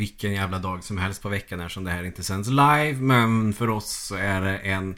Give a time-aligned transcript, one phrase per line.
[0.00, 2.94] vilken jävla dag som helst på veckan eftersom det här inte sänds live.
[2.94, 4.94] Men för oss så är det en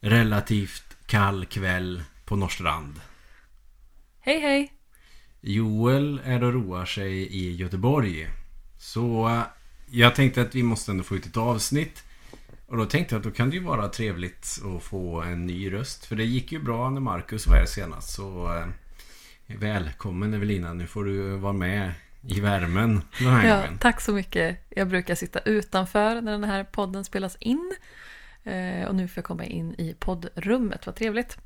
[0.00, 3.00] relativt kall kväll på Norrstrand.
[4.20, 4.72] Hej hej!
[5.40, 8.28] Joel är och roar sig i Göteborg.
[8.78, 9.42] Så
[9.90, 12.04] jag tänkte att vi måste ändå få ut ett avsnitt.
[12.66, 15.72] Och då tänkte jag att då kan det ju vara trevligt att få en ny
[15.72, 16.04] röst.
[16.04, 18.14] För det gick ju bra när Marcus var här senast.
[18.14, 20.72] Så eh, välkommen Evelina.
[20.72, 21.92] Nu får du vara med
[22.26, 23.78] i värmen den här Ja, gången.
[23.78, 24.58] tack så mycket.
[24.68, 27.74] Jag brukar sitta utanför när den här podden spelas in.
[28.44, 31.38] Eh, och nu får jag komma in i poddrummet, vad trevligt.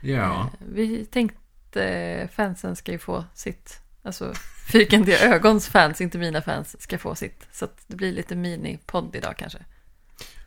[0.00, 0.40] Ja.
[0.40, 4.32] Eh, vi tänkte, fansen ska ju få sitt, alltså
[4.72, 7.46] fyrkantiga ögons fans, inte mina fans, ska få sitt.
[7.52, 9.58] Så att det blir lite mini-podd idag kanske.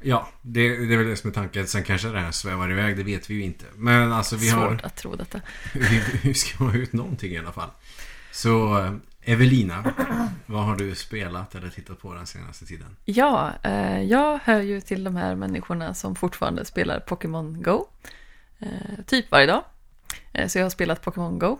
[0.02, 1.67] Ja, det, det är väl det som är tanken.
[1.67, 3.66] Sen kanske det här svävar iväg, det vet vi ju inte.
[3.75, 4.86] Men alltså vi Svårt har...
[4.86, 5.41] att tro detta.
[5.73, 7.69] Vi, vi ska ha ut någonting i alla fall.
[8.31, 8.78] Så
[9.30, 9.94] Evelina,
[10.45, 12.95] vad har du spelat eller tittat på den senaste tiden?
[13.06, 17.86] Ja, eh, jag hör ju till de här människorna som fortfarande spelar Pokémon Go.
[18.59, 19.64] Eh, typ varje dag.
[20.34, 21.58] Eh, så jag har spelat Pokémon Go.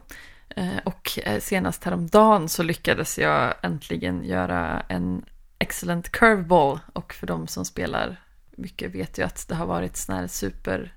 [0.49, 5.25] Eh, och eh, senast häromdagen så lyckades jag äntligen göra en
[5.59, 6.79] excellent curveball.
[6.93, 8.21] Och för de som spelar
[8.55, 10.93] mycket vet ju att det har varit sån här super...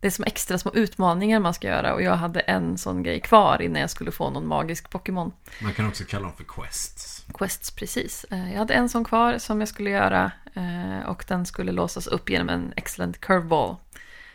[0.00, 3.20] Det är som extra små utmaningar man ska göra och jag hade en sån grej
[3.20, 5.32] kvar innan jag skulle få någon magisk Pokémon.
[5.62, 7.24] Man kan också kalla dem för quests.
[7.34, 8.24] Quests, precis.
[8.30, 12.06] Eh, Jag hade en sån kvar som jag skulle göra eh, och den skulle låsas
[12.06, 13.76] upp genom en excellent curveball.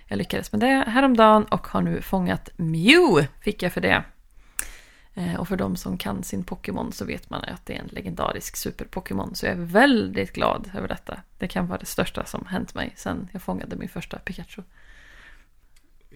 [0.08, 4.04] Jag lyckades med det häromdagen och har nu fångat Mew, fick jag för det.
[5.14, 7.88] Eh, Och för de som kan sin Pokémon så vet man att det är en
[7.92, 9.34] legendarisk super-Pokémon.
[9.36, 11.20] Så jag är väldigt glad över detta.
[11.38, 14.62] Det kan vara det största som hänt mig sen jag fångade min första Pikachu.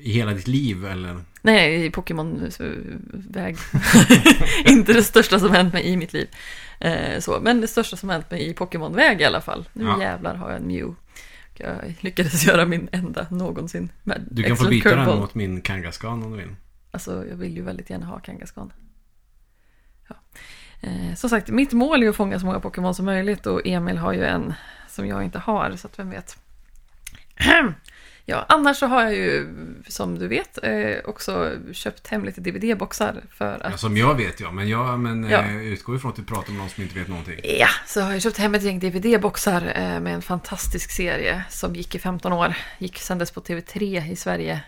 [0.01, 1.21] I hela ditt liv eller?
[1.41, 3.57] Nej, i Pokémon-väg.
[4.65, 6.27] Inte det största som hänt mig i mitt liv.
[6.79, 9.69] Eh, så, men det största som hänt mig i Pokémon-väg i alla fall.
[9.73, 10.01] Nu Ja.
[10.01, 10.95] jävlar har jag en Mew.
[11.53, 13.91] Jag lyckades göra min enda någonsin.
[14.03, 15.19] Med Du kan få byta den curveball.
[15.19, 16.55] mot min Kangaskhan om du vill.
[16.91, 18.73] Alltså, jag vill ju väldigt gärna ha Kangaskhan.
[20.09, 20.15] Ja.
[20.81, 23.97] Eh, som sagt, mitt mål är att fånga så många Pokémon som möjligt och Emil
[23.97, 24.53] har ju en
[24.89, 26.37] som jag inte har, så att vem vet.
[28.29, 29.47] Ja, annars så har jag ju,
[29.87, 33.79] som du vet, eh, också köpt hem lite DVD-boxar för Ja, att...
[33.79, 35.41] som jag vet ja, men jag men, Ja.
[35.41, 37.39] eh, utgår ifrån att du pratar med någon som inte vet någonting.
[37.43, 41.75] Ja, så har jag köpt hem ett gäng DVD-boxar eh, med en fantastisk serie som
[41.75, 42.53] gick i 15 år.
[42.77, 44.61] Gick sändes på TV3 i Sverige.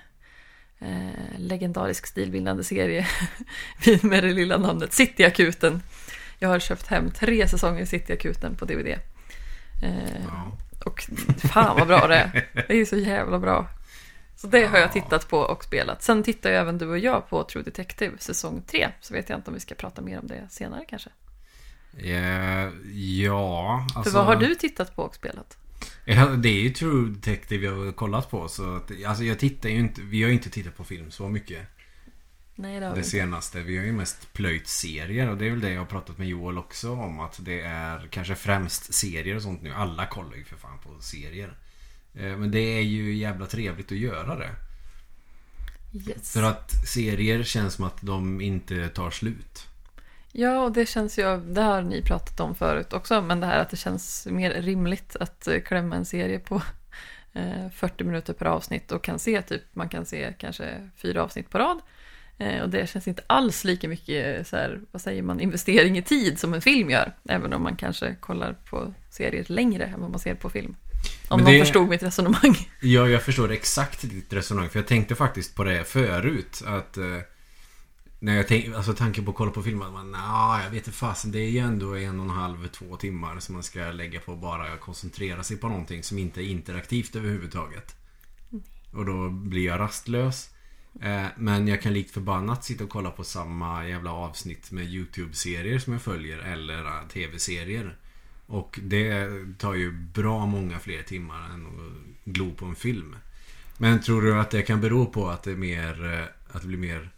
[0.80, 3.08] Eh, legendarisk stilbildande serie
[4.02, 5.82] med det lilla namnet Cityakuten.
[6.40, 8.88] Jag har köpt hem tre säsonger Cityakuten på DVD.
[8.88, 10.58] Eh, Ja.
[10.84, 11.02] Och
[11.38, 12.48] fan vad bra det är.
[12.68, 13.68] Det är så jävla bra.
[14.36, 16.04] Så det har jag tittat på och spelat.
[16.04, 18.90] Sen tittar ju även du och jag på True Detective säsong 3.
[19.02, 21.10] Så vet jag inte om vi ska prata mer om det senare kanske.
[21.98, 22.70] Eh,
[23.24, 24.12] ja, alltså.
[24.12, 25.58] För vad har du tittat på och spelat?
[26.06, 28.48] Ja, det är ju True Detective jag har kollat på.
[28.48, 31.30] Så att, alltså jag tittar ju inte, vi har ju inte tittat på film så
[31.30, 31.68] mycket.
[32.62, 33.62] Nej, det Det senaste.
[33.62, 36.28] Vi har ju mest plöjt serier och det är väl det jag har pratat med
[36.28, 37.20] Joel också om.
[37.20, 39.74] Att det är kanske främst serier och sånt nu.
[39.74, 41.54] Alla kollar ju för fan på serier.
[42.14, 44.50] Eh, Men det är ju jävla trevligt att göra det.
[45.94, 46.34] Yes.
[46.34, 49.68] För att serier känns som att de inte tar slut.
[50.32, 53.60] Ja, och det känns ju, det har ni pratat om förut också, men det här
[53.60, 56.62] att det känns mer rimligt att eh, klämma en serie på
[57.34, 61.50] eh, 40 minuter per avsnitt och kan se typ, man kan se kanske fyra avsnitt
[61.50, 61.82] på rad.
[62.38, 65.98] Eh, Och det känns inte alls lika mycket eh, så här, vad säger man, investering
[65.98, 67.14] i tid som en film gör.
[67.30, 70.76] Även om man kanske kollar på serier längre än vad man ser på film.
[71.30, 72.70] Om Men någon det- förstod mitt resonemang.
[72.82, 74.70] Ja, jag förstår exakt ditt resonemang.
[74.70, 76.62] För jag tänkte faktiskt på det förut.
[76.66, 77.18] Att eh,
[78.20, 79.92] när jag tänkte, alltså tanken på att kolla på filmer.
[79.92, 81.32] Man, nah, jag vet inte fasen.
[81.32, 84.34] Det är ju ändå en och en halv, två timmar som man ska lägga på
[84.34, 87.96] att bara koncentrera sig på någonting som inte är interaktivt överhuvudtaget.
[88.94, 90.50] Och då blir jag rastlös.
[91.00, 95.80] Eh, men jag kan likt förbannat sitta och kolla på samma jävla avsnitt med YouTube-serier
[95.80, 96.40] som jag följer.
[96.40, 97.98] Eller eh, TV-serier.
[98.46, 103.16] Och det tar ju bra många fler timmar än att glo på en film.
[103.78, 106.68] Men tror du att det kan bero på att det är mer, eh, att det
[106.68, 107.10] blir mer,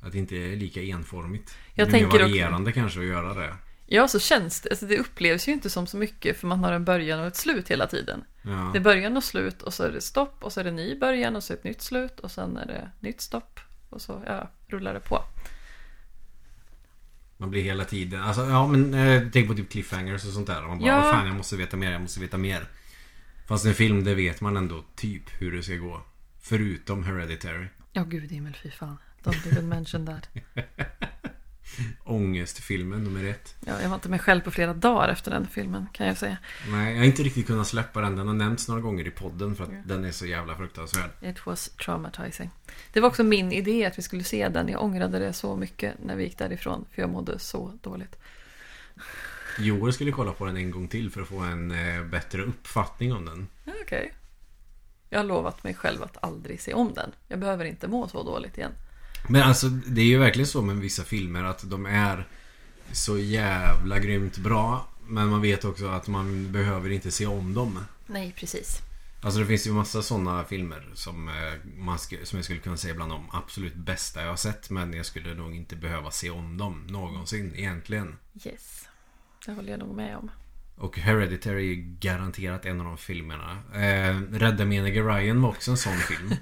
[0.00, 1.56] att det inte är lika enformigt?
[1.74, 3.54] Jag det blir mer också- varierande kanske att göra det.
[3.88, 4.70] Ja, så känns det.
[4.70, 7.36] Alltså, det upplevs ju inte som så mycket för man har en början och ett
[7.36, 8.24] slut hela tiden.
[8.42, 8.70] Ja.
[8.72, 10.98] Det är början och slut och så är det stopp och så är det ny
[10.98, 13.60] början och så ett nytt slut och sen är det nytt stopp
[13.90, 15.24] och så ja, rullar det på.
[17.36, 20.62] Man blir hela tiden, alltså ja men eh, tänk på typ cliffhangers och sånt där.
[20.62, 21.00] Man bara, Ja.
[21.00, 22.68] "Vad fan jag måste veta mer, jag måste veta mer.
[23.48, 26.00] Fast en film, det vet man ändå typ hur det ska gå.
[26.40, 27.66] Förutom Hereditary.
[27.92, 28.96] Ja, gud Emil, fy fan.
[29.22, 30.28] Don't even mention that.
[32.04, 33.54] Ångestfilmen nummer ett.
[33.66, 36.36] Ja, jag var inte mig själv på flera dagar efter den filmen kan jag säga.
[36.68, 38.16] Nej, jag har inte riktigt kunnat släppa den.
[38.16, 39.82] Den har nämnts några gånger i podden för att Ja.
[39.84, 41.10] den är så jävla fruktansvärd.
[41.22, 42.50] It was traumatizing.
[42.92, 44.68] Det var också min idé att vi skulle se den.
[44.68, 46.84] Jag ångrade det så mycket när vi gick därifrån.
[46.92, 48.16] För jag mådde så dåligt.
[49.58, 53.12] Joel skulle kolla på den en gång till för att få en eh, bättre uppfattning
[53.12, 53.48] om den.
[53.82, 54.12] Okej.
[55.10, 57.12] Jag har lovat mig själv att aldrig se om den.
[57.28, 58.72] Jag behöver inte må så dåligt igen.
[59.28, 62.28] Men alltså, det är ju verkligen så med vissa filmer att de är
[62.92, 64.88] så jävla grymt bra.
[65.08, 67.78] Men man vet också att man behöver inte se om dem.
[68.06, 68.78] Nej, precis.
[69.20, 71.34] Alltså det finns ju massa sådana filmer som, eh,
[71.78, 74.70] man sk- som jag skulle kunna säga bland de absolut bästa jag har sett.
[74.70, 78.16] Men jag skulle nog inte behöva se om dem någonsin egentligen.
[78.44, 78.88] Yes.
[79.46, 80.30] Det håller jag nog med om.
[80.76, 83.58] Och Hereditary är garanterat en av de filmerna.
[83.74, 86.34] Eh, Rädda menige Ryan var också en sån film.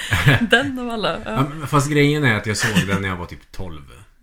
[0.50, 1.20] Den av alla.
[1.24, 3.80] Ja, Fast grejen är att jag såg den när jag var typ 12.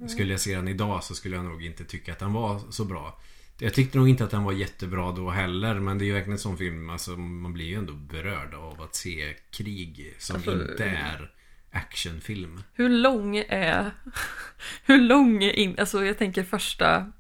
[0.07, 2.86] Skulle jag se den idag så skulle jag nog inte tycka att den var så
[2.86, 3.19] bra.
[3.57, 5.74] Jag tyckte nog inte att den var jättebra då heller.
[5.80, 6.89] Men det är ju verkligen en sån film.
[6.89, 11.31] Alltså, man blir ju ändå berörd av att se krig som Alltså, inte är
[11.72, 12.63] actionfilm.
[12.74, 13.92] Hur lång är...
[14.86, 15.75] Hur lång är in...
[15.80, 17.12] Alltså jag tänker första...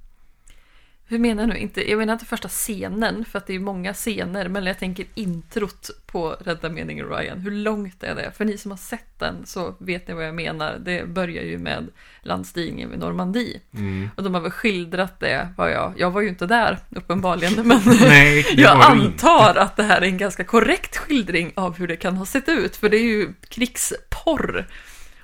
[1.09, 1.57] Hur menar nu?
[1.57, 5.05] Inte, jag menar inte första scenen, för att det är många scener, men jag tänker
[5.15, 7.39] introt på Rädda meningen Ryan.
[7.39, 8.31] Hur långt är det?
[8.37, 10.79] För ni som har sett den så vet ni vad jag menar.
[10.79, 11.87] Det börjar ju med
[12.21, 13.61] landstigningen vid Normandie.
[13.73, 14.09] Mm.
[14.15, 17.81] Och de har väl skildrat det, vad jag, jag var ju inte där uppenbarligen, men
[18.01, 21.95] Nej, jag du antar att det här är en ganska korrekt skildring av hur det
[21.95, 24.67] kan ha sett ut, för det är ju krigsporr.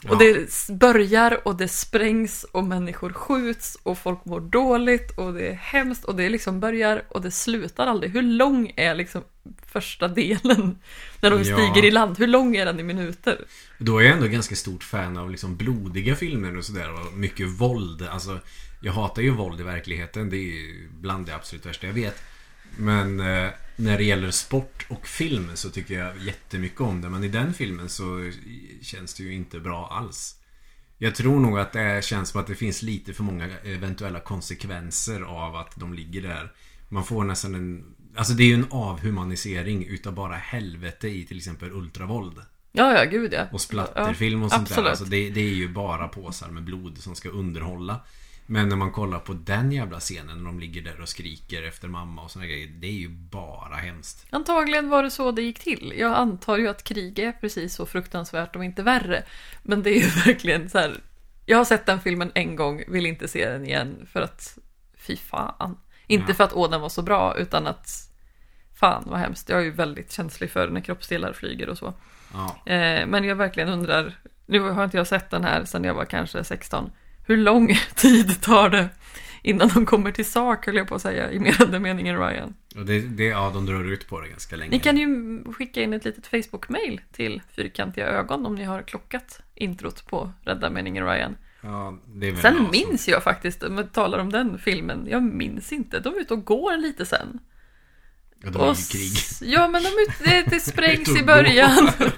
[0.05, 0.11] Ja.
[0.11, 5.47] Och det börjar och det sprängs och människor skjuts och folk mår dåligt och det
[5.47, 8.11] är hemskt och det liksom börjar och det slutar aldrig.
[8.11, 9.21] Hur lång är liksom
[9.71, 10.77] första delen
[11.21, 11.43] när de Ja.
[11.43, 12.17] stiger i land?
[12.19, 13.45] Hur lång är den i minuter?
[13.77, 17.47] Då är jag ändå ganska stort fan av liksom blodiga filmer och sådär och mycket
[17.47, 18.07] våld.
[18.11, 18.39] Alltså,
[18.81, 20.29] jag hatar ju våld i verkligheten.
[20.29, 22.23] Det är ju bland det absolut värsta jag vet.
[22.77, 27.09] Men eh, när det gäller sport och film så tycker jag jättemycket om det.
[27.09, 28.31] Men i den filmen så
[28.81, 30.35] känns det ju inte bra alls.
[30.97, 35.21] Jag tror nog att det känns som att det finns lite för många eventuella konsekvenser
[35.21, 36.51] av att de ligger där.
[36.89, 37.95] Man får nästan en...
[38.15, 42.41] Alltså det är ju en avhumanisering utav bara helvete i till exempel ultravåld.
[42.71, 43.47] Ja, ja, gud ja.
[43.51, 44.73] Och splatterfilm och sånt där.
[44.73, 44.89] absolut.
[44.89, 48.01] Alltså det, det är ju bara påsar med blod som ska underhålla.
[48.45, 51.87] Men när man kollar på den jävla scenen när de ligger där och skriker efter
[51.87, 52.67] mamma och såna grejer.
[52.67, 54.25] Det är ju bara hemskt.
[54.29, 55.93] Antagligen var det så det gick till.
[55.97, 59.23] Jag antar ju att krig är precis så fruktansvärt, om inte värre.
[59.63, 60.97] Men det är ju verkligen så här.
[61.45, 64.57] Jag har sett den filmen en gång, vill inte se den igen för att
[64.97, 65.77] fy fan.
[66.07, 66.35] Inte Ja.
[66.35, 67.89] för att åh, den var så bra, utan att
[68.73, 69.49] fan vad hemskt.
[69.49, 71.93] Jag är ju väldigt känslig för när kroppsdelar flyger och så.
[72.33, 72.71] Ja.
[72.73, 74.13] Eh, men jag verkligen undrar,
[74.45, 76.91] nu har inte jag sett den här sedan jag var kanske 16.
[77.25, 78.89] Hur lång tid tar det
[79.41, 82.53] innan de kommer till sak, höll jag på att säga, i menade meningen Ryan?
[82.75, 84.71] Och det, det, ja, de drar ut på det ganska länge.
[84.71, 89.41] Ni kan ju skicka in ett litet Facebook-mail till Fyrkantiga ögon om ni har klockat
[89.55, 91.37] introt på Rädda meningen Ryan.
[91.61, 92.71] Ja, är Sen så.
[92.71, 95.99] minns jag faktiskt, om jag talar om den filmen, jag minns inte.
[95.99, 97.39] De är ute och går lite sen.
[98.43, 99.51] Ja, det var Och ju krig.
[99.51, 101.89] Ja, men de är det, det sprängs i början.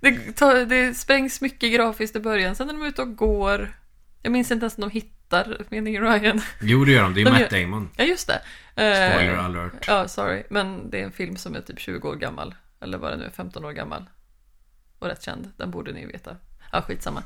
[0.00, 2.54] Det, tar, det sprängs mycket grafiskt i början.
[2.56, 3.74] Sen är de ute och går.
[4.24, 6.40] Jag minns inte ens om de hittar meningen Ryan.
[6.60, 7.14] Jo, det gör de.
[7.14, 7.90] Det är ju De Matt gör- Damon.
[7.96, 8.34] Ja, just det.
[8.82, 9.84] Eh, Spoiler alert.
[9.86, 10.42] Ja, sorry.
[10.50, 12.54] Men det är en film som är typ 20 år gammal.
[12.80, 14.04] Eller vad det nu är, 15 år gammal.
[14.98, 15.50] Och rätt känd.
[15.56, 16.36] Den borde ni veta.
[16.72, 17.22] Ja, skitsamma.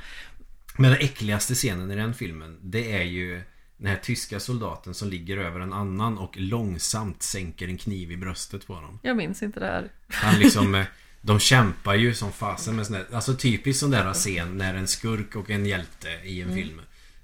[0.79, 3.43] Men den äckligaste scenen i den filmen Det är ju
[3.77, 8.17] Den här tyska soldaten som ligger över en annan och långsamt sänker en kniv i
[8.17, 9.89] bröstet på honom Jag minns inte det här.
[10.09, 10.85] Han liksom eh,
[11.21, 14.89] De kämpar ju som fasen med sån där, Alltså typiskt sån där scen när en
[14.89, 16.51] skurk och en hjälte i Mm.
[16.51, 16.81] en film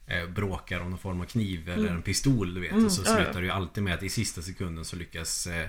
[0.07, 3.13] eh, Bråkar om någon form av kniv eller en pistol du vet och så Mm,
[3.13, 3.25] ja, ja.
[3.25, 5.67] slutar det ju alltid med att i sista sekunden så lyckas eh,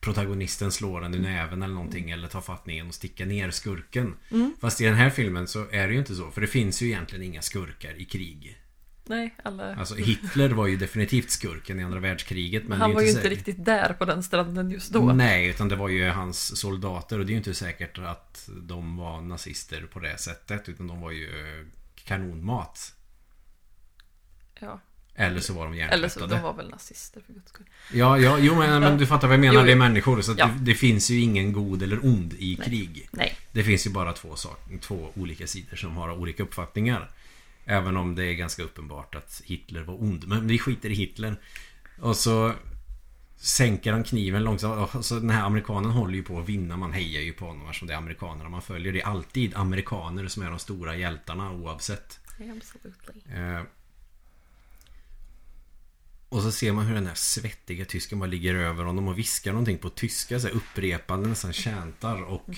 [0.00, 4.54] Protagonisten slå den i näven eller någonting eller ta fattningen och sticka ner skurken Mm.
[4.60, 6.86] Fast i den här filmen så är det ju inte så För det finns ju
[6.86, 8.58] egentligen inga skurkar i krig
[9.04, 9.74] Nej, alla...
[9.74, 13.36] Alltså Hitler var ju definitivt skurken i andra världskriget men han var ju inte säkert-
[13.38, 15.12] riktigt där på den stranden just då.
[15.12, 18.96] Nej, utan det var ju hans soldater och det är ju inte säkert att de
[18.96, 21.66] var nazister på det sättet utan de var ju eh,
[22.04, 22.94] kanonmat.
[24.60, 24.80] Ja.
[25.14, 26.34] Eller så var de Eller så, hjärntvättade.
[26.34, 27.66] de var väl nazister för guds skull.
[27.92, 29.60] Ja, ja, jo men, men du fattar vad jag menar.
[29.60, 30.46] Jo, Det är människor så Ja.
[30.46, 32.68] det, det finns ju ingen god eller ond i Nej.
[32.68, 33.08] krig.
[33.12, 33.36] Nej.
[33.52, 37.10] Det finns ju bara två, sak, två olika sidor som har olika uppfattningar.
[37.64, 40.28] Även om det är ganska uppenbart att Hitler var ond.
[40.28, 41.36] Men vi skiter i Hitler.
[42.00, 42.54] Och så
[43.36, 44.94] sänker han kniven långsamt.
[44.94, 46.76] Och så den här amerikanen håller ju på att vinna.
[46.76, 48.92] Man hejar ju på honom eftersom det är amerikanerna man följer.
[48.92, 52.20] Det är alltid amerikaner som är de stora hjältarna oavsett.
[52.56, 53.34] Absolutely.
[53.34, 53.62] Eh,
[56.28, 59.52] och så ser man hur den här svettiga tysken bara ligger över honom och viskar
[59.52, 60.40] någonting på tyska.
[60.40, 62.48] Så här upprepande, nästan tjäntar och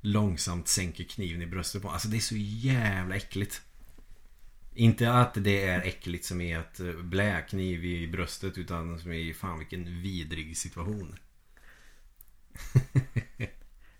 [0.00, 3.62] långsamt sänker kniven i bröstet på Alltså det är så jävla äckligt.
[4.74, 9.12] Inte att det är äckligt som är att eh, blä kniv i bröstet utan som
[9.12, 11.18] är fan vilken vidrig situation.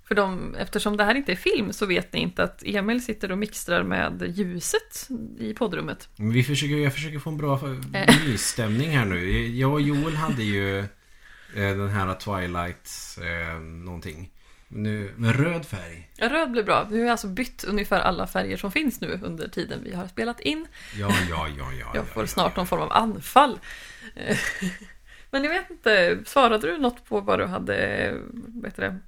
[0.04, 3.32] För de, eftersom det här inte är film så vet ni inte att Emil sitter
[3.32, 6.08] och mixtrar med ljuset i poddrummet.
[6.16, 7.60] Men vi försöker, jag försöker få en bra
[7.94, 8.26] Eh.
[8.26, 9.46] mysstämning här nu.
[9.46, 10.84] Jag och Joel hade ju eh,
[11.54, 14.31] den här Twilight eh, någonting.
[14.74, 16.10] Nu, med röd färg.
[16.16, 16.88] Ja, röd blir bra.
[16.90, 20.40] Vi har alltså bytt ungefär alla färger som finns nu under tiden vi har spelat
[20.40, 20.66] in.
[20.98, 21.90] Ja, ja, ja, ja.
[21.94, 22.60] Jag ja, får ja, snart ja.
[22.60, 23.58] någon form av anfall.
[25.30, 27.74] Men jag vet inte, svarade du något på vad du hade
[28.76, 28.98] det,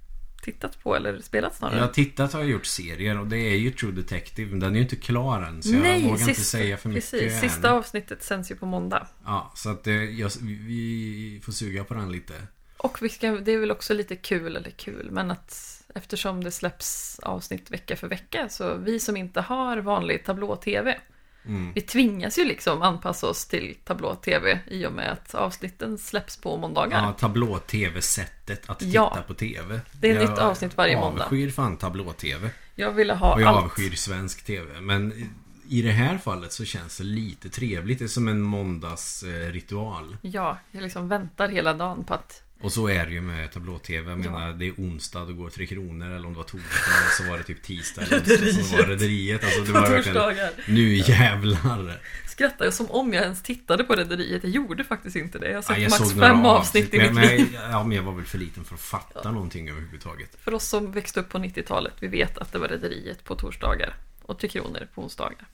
[0.42, 1.76] tittat på eller spelat snarare?
[1.76, 4.70] Jag har tittat har jag gjort serier och det är ju True Detective men den
[4.70, 7.32] är ju inte klar än så jag Nej, vågar inte sista- säga för mycket precis,
[7.32, 7.40] än.
[7.40, 9.06] sista avsnittet sänds ju på måndag.
[9.24, 12.34] Ja, så att eh, jag, vi får suga på den lite.
[12.84, 16.50] Och vi ska, det är väl också lite kul, eller kul, men att eftersom det
[16.50, 20.98] släpps avsnitt vecka för vecka så vi som inte har vanlig tablå-tv
[21.46, 21.72] Mm.
[21.74, 26.56] vi tvingas ju liksom anpassa oss till tablå-tv i och med att avsnitten släpps på
[26.56, 27.02] måndagar.
[27.02, 29.18] Ja, tablå-tv-sättet att titta Ja.
[29.26, 29.80] på tv.
[30.00, 31.24] Det är ett Jag nytt avsnitt varje måndag.
[31.24, 32.50] avskyr fan tablå-tv.
[32.74, 33.64] Jag ville ha Och jag allt.
[33.64, 34.80] avskyr svensk tv.
[34.80, 35.30] Men i-
[35.78, 37.98] i det här fallet så känns det lite trevligt.
[37.98, 40.16] Det är som en måndagsritual.
[40.22, 44.10] Ja, jag liksom väntar hela dagen på att Och så är det ju med tablå-tv.
[44.10, 44.30] Jag Ja.
[44.30, 46.06] menar, det är onsdag, då går Tre Kronor.
[46.10, 48.02] Eller om det var torsdag, så var det typ tisdag.
[48.10, 49.44] Eller onsdag, så var Rederiet.
[49.44, 50.50] Alltså det var verkligen...
[50.76, 52.00] Nu jävlar!
[52.28, 54.42] skrattar jag som om jag ens tittade på Rederiet.
[54.44, 55.48] Jag gjorde faktiskt inte det.
[55.48, 57.48] Jag har sett Ja, jag max fem avsnitt i men, mitt liv.
[57.52, 60.36] men, Ja, men jag var väl för liten för att fatta någonting överhuvudtaget.
[60.40, 63.94] För oss som växte upp på 90-talet, vi vet att det var Rederiet på torsdagar
[64.22, 65.46] och Tre Kronor på onsdagar.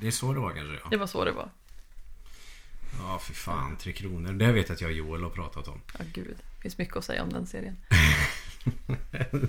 [0.00, 0.98] Det är så det var kanske, Det ja.
[0.98, 1.48] var så det var.
[2.98, 3.76] Ja, för fan.
[3.76, 4.32] Tre Kronor.
[4.32, 5.80] Det vet jag att jag och Joel har pratat om.
[5.98, 6.36] Ja, gud.
[6.56, 7.76] Det finns mycket att säga om den serien.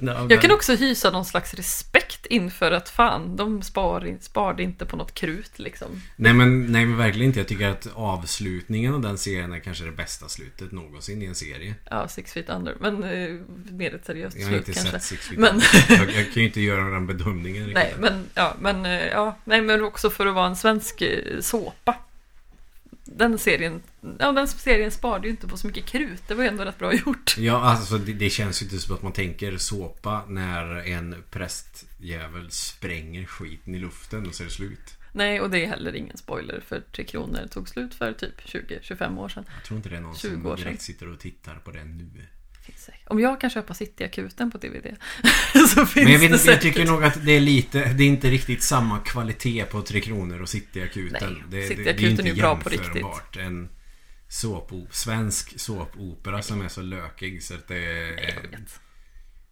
[0.02, 4.86] Ja, Jag kan också hysa någon slags respekt inför att fan, de spar, sparade inte
[4.86, 5.88] på något krut liksom.
[6.16, 7.40] Nej men, nej men verkligen inte.
[7.40, 11.36] Jag tycker att avslutningen av den serien är kanske det bästa slutet någonsin i en
[11.36, 11.76] serie.
[11.90, 12.76] Ja, Six Feet Under.
[12.80, 13.40] Men eh,
[13.72, 14.92] mer ett seriöst Jag har slut inte kanske.
[15.00, 15.68] sett Six Feet Men- Under.
[15.90, 17.76] jag, jag kan ju inte göra den bedömningen riktigt.
[17.76, 21.40] Nej, men ja, men eh, ja, nej, men också för att vara en svensk eh,
[21.40, 21.96] såpa.
[23.06, 23.82] Den serien,
[24.20, 26.24] ja, den serien sparade ju inte på så mycket krut.
[26.28, 27.38] Det var ju ändå rätt bra gjort.
[27.38, 32.52] Ja, alltså det, det känns ju inte som att man tänker såpa när en prästjävel
[32.52, 34.98] spränger skiten i luften och så är det slut.
[35.14, 39.20] Nej, och det är heller ingen spoiler för Tre Kronor tog slut för typ 20-25
[39.20, 39.46] år sedan.
[39.56, 42.10] Jag tror inte det är någon 20 som direkt sitter och tittar på det nu.
[42.76, 43.02] Säkert.
[43.08, 44.96] Om jag kan köpa Cityakuten på DVD
[45.70, 46.62] så finns Men jag, vet, det inte, jag säkert.
[46.62, 50.42] tycker nog att det är lite Det är inte riktigt samma kvalitet på Tre Kronor
[50.42, 51.34] och Cityakuten.
[51.34, 53.06] Nej, det, Cityakuten det är ju bra på riktigt.
[53.40, 53.70] En
[54.92, 58.60] svensk såpopera som är så lökig så att det Nej, är,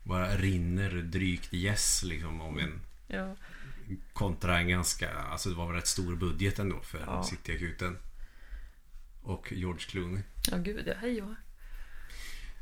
[0.03, 3.35] bara rinner drygt gäss liksom om en Ja.
[4.13, 7.23] kontra en ganska, alltså det var väl rätt stor budget ändå för Ja.
[7.23, 7.97] Cityakuten.
[9.21, 10.23] Och George Clooney.
[10.51, 10.93] ja, gud ja.
[11.01, 11.35] Hej Johan.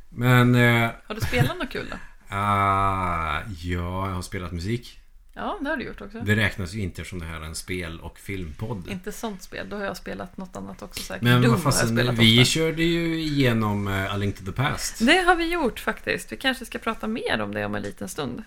[0.10, 1.98] Men, eh, Har du spelat något kul då?
[2.36, 5.00] ah, ja, jag har spelat musik.
[5.34, 6.20] Ja, det har du gjort också.
[6.22, 8.88] Det räknas ju inte som det här är en spel och filmpodd.
[8.90, 11.24] Inte sånt spel, då har jag spelat något annat också säkert.
[11.24, 12.46] Men Doom vad fasen, vi ofta.
[12.52, 15.06] körde ju igenom eh, A Link to the Past.
[15.06, 16.32] Det har vi gjort faktiskt.
[16.32, 18.44] Vi kanske ska prata mer om det om en liten stund.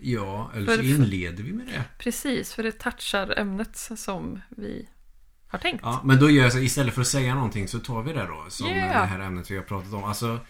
[0.00, 1.84] Ja, eller För- så inleder vi med det.
[1.98, 4.88] Precis, för det touchar ämnet som vi
[5.48, 5.80] har tänkt.
[5.84, 8.26] Ja, men då gör jag så istället för att säga någonting så tar vi det
[8.26, 8.44] då.
[8.48, 9.00] Som Yeah.
[9.00, 10.04] det här ämnet vi har pratat om.
[10.04, 10.40] Alltså,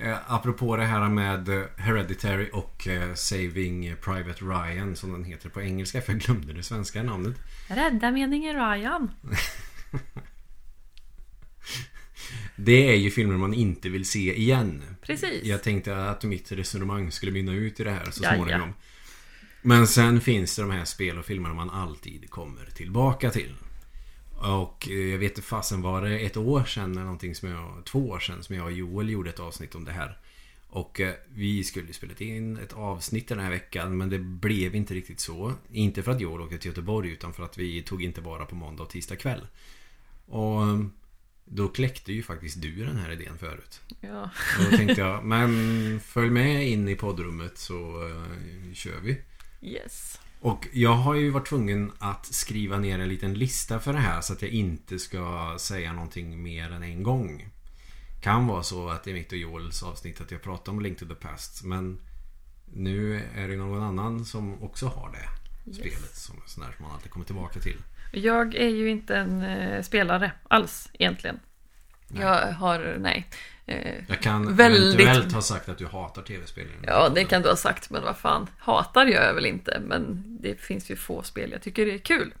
[0.00, 5.48] eh, apropå det här med eh, Hereditary och eh, Saving Private Ryan som den heter
[5.48, 6.02] på engelska.
[6.02, 7.36] För jag glömde det svenska namnet.
[7.68, 9.10] Rädda meningen Ryan.
[12.56, 14.82] Det är ju filmer man inte vill se igen.
[15.02, 15.44] Precis.
[15.44, 18.72] Jag tänkte att mitt resonemang skulle mynna ut i det här så småningom.
[19.62, 23.54] Men sen finns det de här spel och filmerna man alltid kommer tillbaka till.
[24.38, 27.82] Och eh, jag vet inte fasen var det ett år sedan eller någonting som jag,
[27.84, 30.18] två år sedan som jag och Joel gjorde ett avsnitt om det här.
[30.68, 34.94] Och eh, vi skulle spela in ett avsnitt den här veckan men det blev inte
[34.94, 35.52] riktigt så.
[35.72, 38.54] Inte för att Joel åkte till Göteborg utan för att vi tog inte bara på
[38.54, 39.46] måndag och tisdag kväll.
[40.26, 40.62] Och
[41.44, 43.80] då kläckte ju faktiskt du den här idén förut.
[44.00, 44.30] Ja.
[44.58, 49.20] Och då tänkte jag, men följ med in i poddrummet så eh, kör vi.
[49.62, 50.20] Yes.
[50.40, 54.20] Och jag har ju varit tvungen att skriva ner en liten lista för det här
[54.20, 57.48] så att jag inte ska säga någonting mer än en gång.
[58.20, 61.06] Kan vara så att är mitt och Joels avsnitt att jag pratar om Link to
[61.06, 62.00] the Past men
[62.74, 65.72] nu är det någon annan som också har det.
[65.72, 67.76] spelet som sån där som man alltid kommer tillbaka till.
[68.12, 71.40] Jag är ju inte en eh, spelare alls egentligen.
[72.08, 72.22] Nej.
[72.22, 73.26] Jag har, nej.
[73.68, 76.66] Eh, Jag kan Väldigt- eventuellt ha sagt att du hatar tv-spel.
[76.86, 78.46] ja, det kan du ha sagt, men vad fan.
[78.58, 81.98] Hatar gör jag väl inte, men det finns ju få spel jag tycker det är
[81.98, 82.34] kul.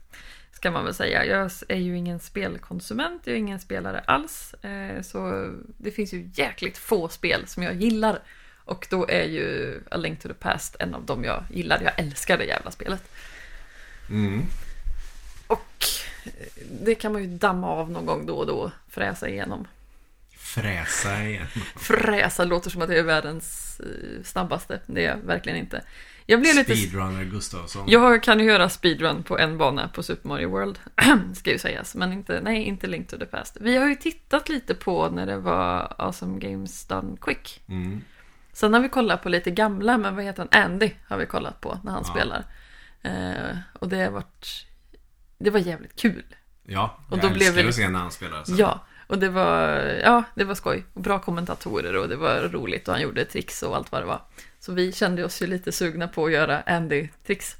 [0.52, 1.24] Ska man väl säga.
[1.24, 4.54] Jag är ju ingen spelkonsument, jag är ingen spelare alls.
[4.54, 8.18] Eh, så det finns ju jäkligt få spel som jag gillar.
[8.64, 11.80] Och då är ju A Link to the Past en av dem jag gillar.
[11.82, 13.02] Jag älskar det jävla spelet.
[14.10, 14.42] Mm.
[15.46, 15.84] Och
[16.24, 16.32] eh,
[16.80, 19.66] det kan man ju damma av någon gång då och då, fräsa igenom.
[20.54, 21.46] Fräsa igen.
[21.76, 24.80] Fräsa låter som att jag är världens eh, snabbaste.
[24.86, 25.82] Det är jag verkligen inte.
[26.26, 26.76] Jag blev lite...
[26.76, 27.84] Speedrunner Gustavsson.
[27.88, 30.78] Jag kan ju göra speedrun på en bana på Super Mario World,
[31.34, 31.94] ska ju sägas.
[31.94, 33.56] Men inte, nej, inte Link to the Past.
[33.60, 37.60] Vi har ju tittat lite på när det var Awesome Games Done Quick.
[37.68, 38.00] Mm.
[38.52, 40.62] Sen har vi kollat på lite gamla, men vad heter han?
[40.64, 42.10] Andy har vi kollat på när han Ja.
[42.12, 42.44] spelar.
[43.02, 44.66] Eh, och det har varit...
[45.38, 46.24] Det var jävligt kul.
[46.64, 48.44] Ja, Och jag då blev älskar vi- att se när han spelar.
[48.44, 48.54] Så.
[48.58, 49.68] Ja, och det var,
[50.04, 50.84] ja, det var skoj.
[50.94, 54.22] Bra kommentatorer och det var roligt och han gjorde tricks och allt vad det var.
[54.60, 57.56] Så vi kände oss ju lite sugna på att göra Andy-tricks.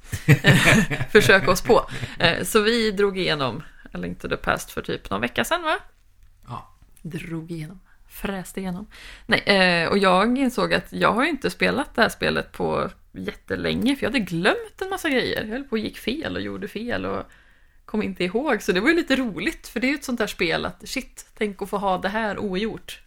[1.11, 1.89] Försöka oss på.
[2.19, 3.63] Eh, Så vi drog igenom
[3.93, 5.77] A Link to the Past för typ någon vecka sedan va?
[6.47, 6.69] Ja.
[7.01, 7.79] Drog igenom.
[8.09, 8.87] Fräste igenom.
[9.25, 12.89] Nej, eh, och jag insåg att jag har ju inte spelat det här spelet på
[13.11, 15.41] jättelänge för jag hade glömt en massa grejer.
[15.43, 17.23] Jag höll på och gick fel och gjorde fel och
[17.89, 18.61] kom inte ihåg.
[18.61, 20.89] Så det var ju lite roligt för det är ju ett sånt där spel att
[20.89, 23.01] shit, tänk att få ha det här ogjort.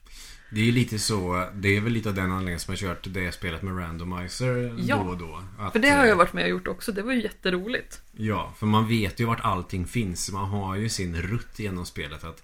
[0.51, 3.07] Det är ju lite så, det är väl lite av den anledningen som jag kört
[3.11, 5.43] det spelet med randomizer Ja, då och då.
[5.59, 8.01] Att, För det har eh, jag varit med och gjort också, det var ju jätteroligt.
[8.13, 10.33] Ja, för man vet ju vart allting finns.
[10.33, 12.43] Man har ju sin rutt genom spelet att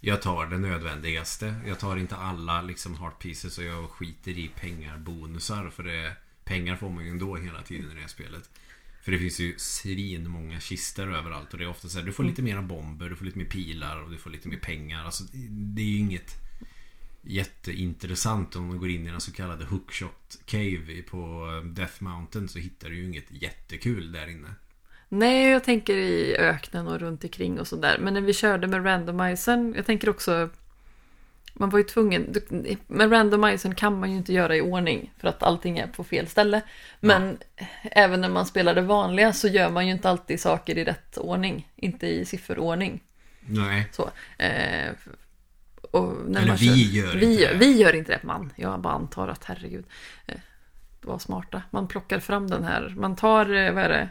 [0.00, 1.54] jag tar det nödvändigaste.
[1.66, 5.70] Jag tar inte alla liksom heart pieces och jag skiter i pengar, bonusar.
[5.70, 6.12] För det,
[6.44, 8.50] pengar får man ju ändå hela tiden i det här spelet.
[9.06, 12.12] För det finns ju svin många kistor överallt och det är ofta så här, du
[12.12, 15.04] får lite mera bomber, du får lite mer pilar och du får lite mer pengar.
[15.04, 16.34] Alltså, det är ju inget
[17.22, 22.48] jätteintressant om man går in i den så kallade Hookshot Cave på eh, Death Mountain
[22.48, 24.48] så hittar du ju inget jättekul där inne.
[25.08, 27.98] Nej, jag tänker i öknen och runt omkring och sådär.
[28.00, 30.50] Men när vi körde med randomizern, jag tänker också...
[31.58, 32.34] Man var ju tvungen...
[32.86, 36.26] Med randomizern kan man ju inte göra i ordning för att allting är på fel
[36.26, 36.62] ställe.
[37.00, 37.38] Men
[37.82, 41.16] även när man spelar det vanliga så gör man ju inte alltid saker i rätt
[41.18, 41.68] ordning.
[41.76, 43.02] Inte i sifferordning.
[43.40, 43.88] Nej.
[43.92, 44.10] Så.
[44.38, 44.90] Eh,
[45.90, 47.58] och när Eller man vi kör- gör vi, gör- det.
[47.58, 48.52] Vi gör inte det, man.
[48.56, 49.84] Jag bara antar att herregud.
[50.26, 50.34] Eh,
[51.02, 51.62] var smarta.
[51.70, 52.94] Man plockar fram den här.
[52.96, 54.08] Man tar, eh, vad är det?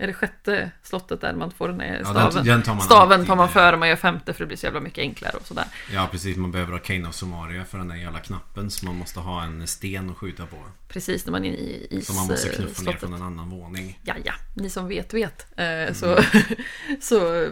[0.00, 2.34] Är det sjätte slottet där man får den här Ja, staven?
[2.34, 4.66] den, den tar man staven tar man före, man gör femte för det blir så
[4.66, 5.64] jävla mycket enklare och sådär.
[5.92, 8.96] Ja precis, man behöver ha Kane of Somaria för den där jävla knappen så man
[8.96, 10.56] måste ha en sten att skjuta på.
[10.88, 13.00] Precis när man är i is, Som man måste eh, knuffa ner slottet.
[13.00, 14.00] från en annan våning.
[14.04, 15.46] Ja, ja, ni som vet vet.
[15.56, 15.88] Mm.
[15.88, 16.18] Eh, så,
[17.00, 17.48] så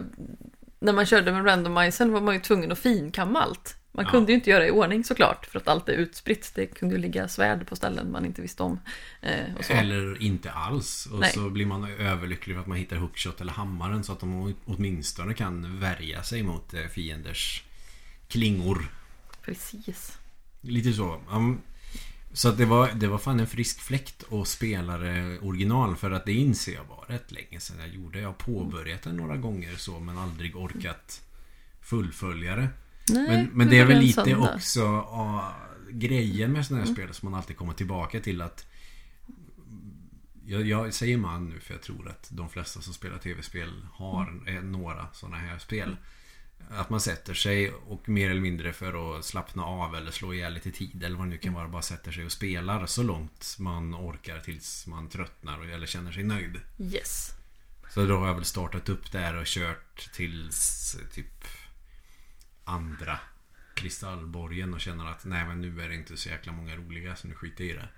[0.79, 3.75] när man körde med randomizern var man ju tvungen att finkamma allt.
[3.97, 4.11] Man Ja.
[4.11, 6.51] kunde ju inte göra i ordning såklart, för att allt är utspritt.
[6.55, 8.79] Det kunde ju ligga svärd på ställen man inte visste om.
[9.21, 9.71] Eh, och.
[9.71, 11.05] Eller inte alls.
[11.11, 11.31] Och Nej.
[11.33, 15.33] så blir man överlycklig för att man hittar hookshot eller hammaren så att de åtminstone
[15.33, 17.63] kan värja sig mot eh, fienders
[18.27, 18.91] klingor.
[19.41, 20.17] Precis.
[20.61, 21.21] Lite så.
[22.33, 26.11] Så att det var, det var fan en frisk fläkt att spela det original för
[26.11, 28.19] att det inser jag var rätt länge sedan jag gjorde.
[28.19, 31.21] Jag har påbörjat det några gånger så men aldrig orkat
[31.81, 32.67] fullfölja det.
[33.09, 34.55] Nej, Men, men det är väl lite söndag.
[34.55, 35.55] också ja,
[35.89, 38.65] grejen med sådana här spel som man alltid kommer tillbaka till att
[40.45, 44.43] jag, jag säger man nu för jag tror att de flesta som spelar tv-spel har
[44.47, 45.97] eh, några sådana här spel.
[46.69, 50.53] Att man sätter sig och mer eller mindre för att slappna av eller slå ihjäl
[50.53, 53.55] lite tid eller vad det nu kan vara bara sätter sig och spelar så långt
[53.59, 56.59] man orkar tills man tröttnar eller känner sig nöjd.
[56.79, 57.31] Yes.
[57.93, 61.45] Så då har jag väl startat upp där och kört tills typ
[62.67, 63.19] andra
[63.73, 67.27] kristallborgen och känner att nej men nu är det inte så jäkla många roliga så
[67.27, 67.89] nu skiter jag i det.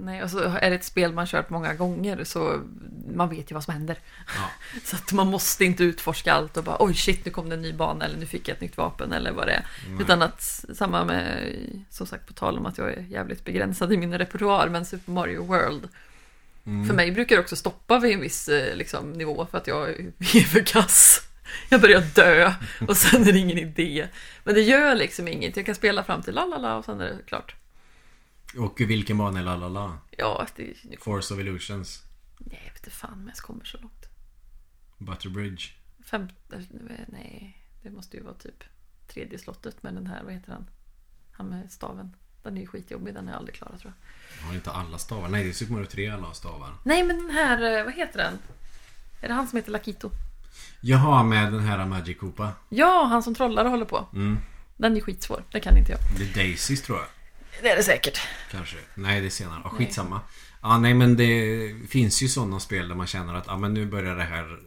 [0.00, 2.62] Nej, och så är det ett spel man kört många gånger så
[3.14, 3.98] man vet ju vad som händer.
[4.36, 4.50] Ja,
[4.84, 7.62] Så att man måste inte utforska allt och bara oj shit nu kom det en
[7.62, 9.66] ny bana eller nu fick jag ett nytt vapen eller vad det är.
[9.88, 10.02] Nej.
[10.02, 11.54] Utan att samma med,
[11.90, 15.12] som sagt på tal om att jag är jävligt begränsad i min repertoar, men Super
[15.12, 15.88] Mario World.
[16.66, 16.86] Mm.
[16.86, 19.90] För mig brukar det också stoppa vid en viss eh, liksom, nivå för att jag
[19.90, 21.27] är för kass.
[21.68, 22.54] Jag börjar dö
[22.88, 24.08] och sen är det ingen idé.
[24.44, 27.22] Men det gör liksom inget, jag kan spela fram till lalala och sen är det
[27.26, 27.54] klart.
[28.56, 29.98] Och vilken bana är lalala?
[30.10, 32.02] Ja, det, Force of Illusions.
[32.38, 34.06] nej, jag vet inte fan om jag kommer så långt.
[34.98, 35.64] Butterbridge.
[36.04, 36.60] Fem, eh,
[37.06, 38.64] nej, det måste ju vara typ
[39.08, 40.66] tredje slottet med den här, vad heter han?
[41.32, 42.16] Han med staven.
[42.42, 43.92] Den är ju skitjobbig, den har jag aldrig klarat tror
[44.40, 44.46] jag.
[44.46, 45.28] Har inte alla stavar?
[45.28, 46.74] Nej, det är Super Mario 3 alla har stavar.
[46.84, 48.38] Nej men den här, eh, vad heter den?
[49.20, 50.10] Är det han som heter Lakito?
[50.80, 52.52] Jaha, med den här Magic Koopa.
[52.68, 54.08] Ja, han som trollar och håller på.
[54.14, 54.38] Mm.
[54.76, 56.00] Den är skitsvår, det kan inte jag.
[56.18, 57.06] Det är Daisys tror jag.
[57.62, 58.20] Det är det säkert.
[58.50, 58.76] Kanske.
[58.94, 59.60] Nej, det är senare.
[59.64, 59.72] Nej.
[59.72, 60.20] skitsamma.
[60.62, 63.86] Ja, nej men det finns ju sådana spel där man känner att ja, men nu
[63.86, 64.58] börjar det här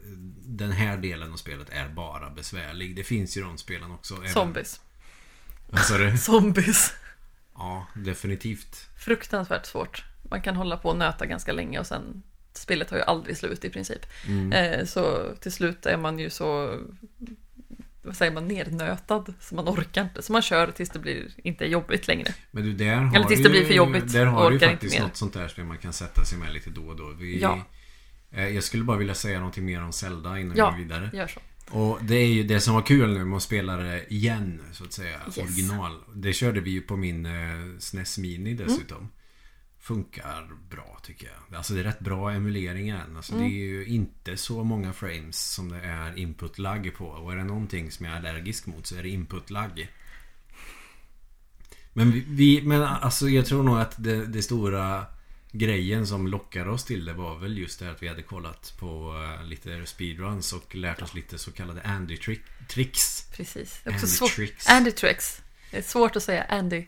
[0.45, 2.95] Den här delen av spelet är bara besvärlig.
[2.95, 4.15] Det finns ju de spelen också.
[4.15, 4.81] Även- Zombies.
[5.69, 6.17] Vad sa du?
[6.17, 6.93] Zombies.
[7.55, 8.87] Ja, definitivt.
[8.99, 10.03] Fruktansvärt svårt.
[10.29, 13.65] Man kan hålla på och nöta ganska länge och sen Spelet har ju aldrig slut
[13.65, 14.05] i princip.
[14.27, 14.51] Mm.
[14.53, 16.79] Eh, så till slut är man ju så
[18.03, 19.33] vad säger man, nernötad.
[19.39, 20.21] Så man orkar inte.
[20.21, 22.33] Så man kör tills det blir inte jobbigt längre.
[22.51, 24.99] Men du, där har Eller tills det blir för jobbigt Där har du ju faktiskt
[24.99, 27.09] något sånt där spel man kan sätta sig med lite då och då.
[27.19, 27.59] Vi, Ja.
[28.31, 30.69] eh, Jag skulle bara vilja säga någonting mer om Zelda innan Ja.
[30.77, 31.09] vi går vidare.
[31.13, 31.39] Gör så.
[31.77, 34.83] Och det är ju det som var kul nu med att spela det igen, så
[34.83, 35.19] att säga.
[35.27, 35.37] Yes.
[35.37, 35.91] Original.
[36.15, 37.31] Det körde vi ju på min eh,
[37.79, 38.97] SNES Mini dessutom.
[38.97, 39.09] Mm.
[39.81, 41.57] Funkar bra tycker jag.
[41.57, 43.17] Alltså det är rätt bra emulering i den.
[43.17, 43.45] Alltså Mm.
[43.45, 47.05] det är ju inte så många frames som det är input lag på.
[47.05, 49.87] Och är det någonting som jag är allergisk mot så är det input lag.
[51.93, 55.05] Men vi, vi men alltså jag tror nog att det, det stora
[55.51, 59.15] grejen som lockade oss till det var väl just det att vi hade kollat på
[59.39, 63.31] eh, lite speedruns och lärt oss lite så kallade Andy-tricks.
[63.35, 63.81] Precis.
[63.83, 64.31] Det är också Andy svårt.
[64.35, 64.67] tricks.
[64.69, 65.41] Andy tricks.
[65.71, 66.85] Det är svårt att säga Andy.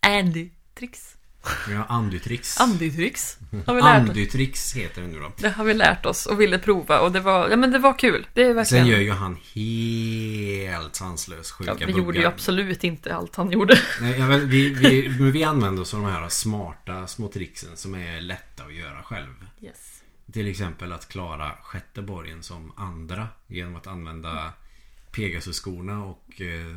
[0.00, 1.14] Andy tricks.
[1.44, 2.60] Ja, Andy-tricks.
[2.60, 3.38] Andy tricks.
[3.66, 4.16] Har vi lärt oss.
[4.16, 5.32] Andy-tricks heter det nu då.
[5.36, 7.98] Det har vi lärt oss och ville prova och det var, ja men det var
[7.98, 8.26] kul.
[8.34, 8.84] Det är verkligen.
[8.84, 11.98] Sen gör ju han helt sanslös sjuka ja, vi buggar.
[11.98, 13.78] gjorde ju absolut inte allt han gjorde.
[14.00, 17.76] Nej, jag vet, vi, vi, men vi använder oss av de här smarta små tricksen
[17.76, 19.34] som är lätta att göra själv.
[19.60, 20.02] Yes.
[20.32, 24.52] Till exempel att klara sjätte borgen som andra genom att använda
[25.12, 26.76] Pegasus-skorna och eh,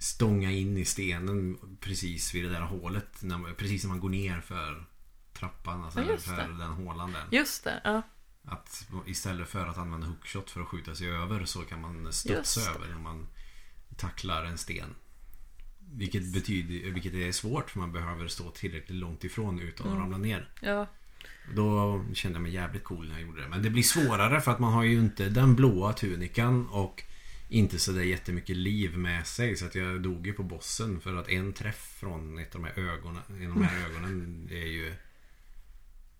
[0.00, 3.22] stånga in i stenen precis vid det där hålet.
[3.22, 4.84] När man, precis när man går ner för
[5.32, 6.58] trappan, alltså Ja, för det.
[6.58, 7.24] den hålan där.
[7.30, 8.02] Just det, ja.
[8.44, 12.70] Att istället för att använda hookshot för att skjuta sig över så kan man studsa
[12.70, 13.26] över när man
[13.96, 14.94] tacklar en sten.
[15.92, 20.02] Vilket betyder, vilket är svårt för man behöver stå tillräckligt långt ifrån utan att Mm.
[20.02, 20.48] ramla ner.
[20.60, 20.86] Ja,
[21.54, 23.48] Då kände jag mig jävligt cool när jag gjorde det.
[23.48, 27.02] Men det blir svårare för att man har ju inte den blåa tunikan och
[27.50, 29.56] inte sådär jättemycket liv med sig.
[29.56, 32.68] Så att jag dog ju på bossen för att en träff från ett av de
[32.68, 34.94] här ögonen, en av de här ögonen det är ju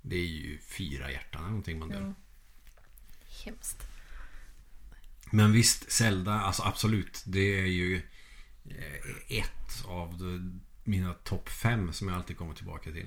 [0.03, 2.01] Det är ju fyra hjärtan eller någonting man dör.
[2.01, 2.15] Ja.
[3.45, 3.87] hemskt.
[5.31, 7.23] Men visst, Zelda, alltså absolut.
[7.27, 7.97] Det är ju
[8.65, 10.41] eh, ett av
[10.85, 13.07] mina topp fem som jag alltid kommer tillbaka till.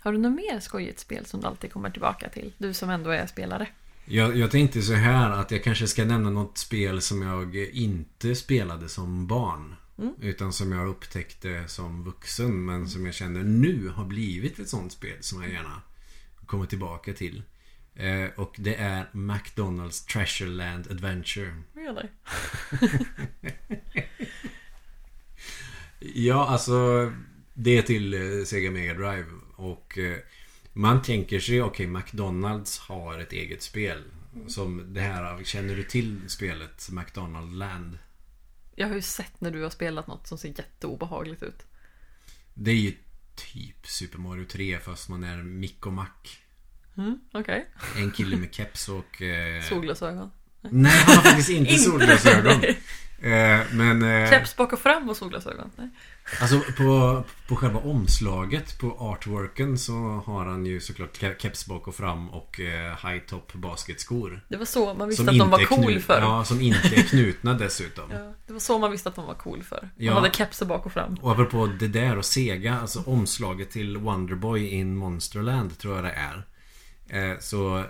[0.00, 2.52] Har du något mer skojigt spel som du alltid kommer tillbaka till?
[2.58, 3.68] Du som ändå är spelare.
[4.08, 8.34] Jag, jag tänkte så här att jag kanske ska nämna något spel som jag inte
[8.34, 9.76] spelade som barn.
[9.98, 10.14] Mm.
[10.20, 14.92] Utan som jag upptäckte som vuxen men som jag känner nu har blivit ett sånt
[14.92, 15.82] spel som jag gärna
[16.46, 17.42] kommer tillbaka till.
[17.94, 21.62] Eh, och det är McDonalds Treasureland Adventure.
[21.74, 22.08] Really?
[26.14, 27.12] Ja, alltså
[27.54, 30.16] det är till eh, Sega Mega Drive och eh,
[30.76, 34.04] man tänker sig, okej McDonalds har ett eget spel.
[34.46, 37.98] Som det här, känner du till spelet McDonald Land?
[38.74, 41.66] Jag har ju sett när du har spelat något som ser jätteobehagligt ut.
[42.54, 42.92] Det är ju
[43.34, 46.06] typ Super Mario 3 fast man är Mick och Mac.
[46.96, 47.66] Mm, Okej.
[47.96, 49.22] En kille med keps och...
[49.22, 50.30] Eh, Solglasögon.
[50.70, 52.64] Nej, han har faktiskt inte, Inte solglasögon.
[53.22, 54.02] Eh, men...
[54.02, 55.70] Eh, Keps bak och fram och solglasögon.
[55.76, 55.88] Nej.
[56.40, 61.88] Alltså på, på själva omslaget på artworken så har han ju såklart ke- keps bak
[61.88, 64.44] och fram och eh, high top basketskor.
[64.48, 66.20] Det var så man visste att de var cool knu- för.
[66.20, 68.10] Ja, som inte är knutna dessutom.
[68.12, 69.88] Ja, det var så man visste att de var cool för.
[69.96, 70.14] De Ja.
[70.14, 71.14] hade kepsar bak och fram.
[71.22, 76.10] Och apropå det där och Sega, alltså omslaget till Wonderboy in Monsterland tror jag det
[76.12, 76.46] är.
[77.32, 77.84] Eh, så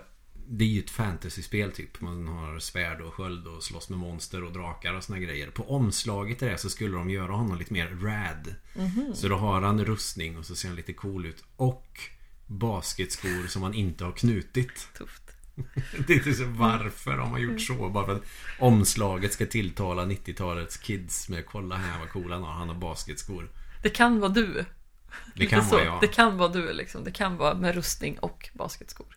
[0.49, 2.01] det är ju ett fantasyspel typ.
[2.01, 5.49] Man har svärd och sköld och slåss med monster och drakar och såna grejer.
[5.51, 8.55] På omslaget till det så skulle de göra honom lite mer rad.
[9.15, 11.43] Så då har han rustning och så ser han lite cool ut.
[11.55, 11.99] Och
[12.47, 14.87] basketskor som han inte har knutit.
[14.97, 15.23] Tufft.
[16.07, 17.89] Det är så varför har man gjort så?
[17.89, 18.25] Bara för att
[18.59, 22.51] omslaget ska tilltala 90-talets kids med kolla här vad cool han har.
[22.51, 23.49] Han har basketskor.
[23.83, 24.65] Det kan vara du.
[25.35, 26.01] Det kan vara jag.
[26.01, 27.03] Det kan vara du liksom.
[27.03, 29.16] Det kan vara med rustning och basketskor.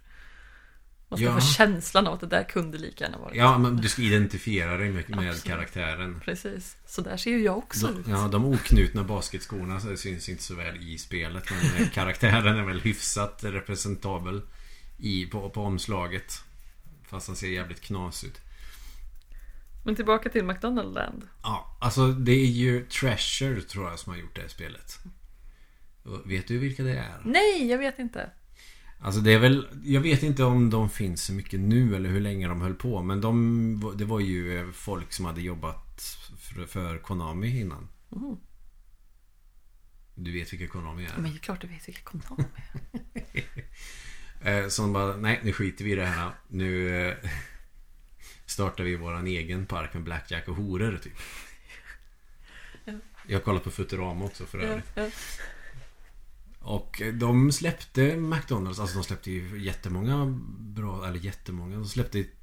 [1.11, 1.35] Man ska Ja.
[1.35, 3.35] få känslan av att det där kunde lika gärna vara.
[3.35, 6.21] Ja, men du ska identifiera dig med, med karaktären.
[6.25, 6.77] Precis.
[6.87, 8.07] Så där ser ju jag också De, ut.
[8.09, 11.45] ja, de oknutna basketskorna syns inte så väl i spelet.
[11.51, 14.43] Men eh, karaktären är väl hyfsat representabel
[14.99, 16.45] i, på, på omslaget.
[17.09, 18.41] Fast han ser jävligt knas ut.
[19.85, 21.29] Men tillbaka till McDonald's Land.
[21.43, 24.99] Ja, alltså det är ju Treasure tror jag som har gjort det här spelet.
[26.25, 27.21] Vet du vilka det är?
[27.25, 28.31] Nej, jag vet inte.
[29.03, 32.21] Alltså det är väl Jag vet inte om de finns så mycket nu eller hur
[32.21, 36.99] länge de höll på Men de Det var ju folk som hade jobbat för, för
[36.99, 38.37] Konami innan Mm.
[40.15, 41.13] Du vet vilka Konami är?
[41.17, 42.45] Men det är klart du vet vilka Konami
[43.35, 43.45] är.
[44.43, 47.17] Eh, Som bara Nej nu skiter vi i det här Nu eh,
[48.47, 51.13] Startar vi våran egen park med blackjack och horor typ
[52.85, 52.93] Ja.
[53.27, 55.09] Jag kollar på Futurama också för Ja, övrigt ja.
[56.61, 60.27] Och de släppte McDonalds, alltså de släppte ju jättemånga
[60.59, 62.35] bra, eller jättemånga, de släppte ett,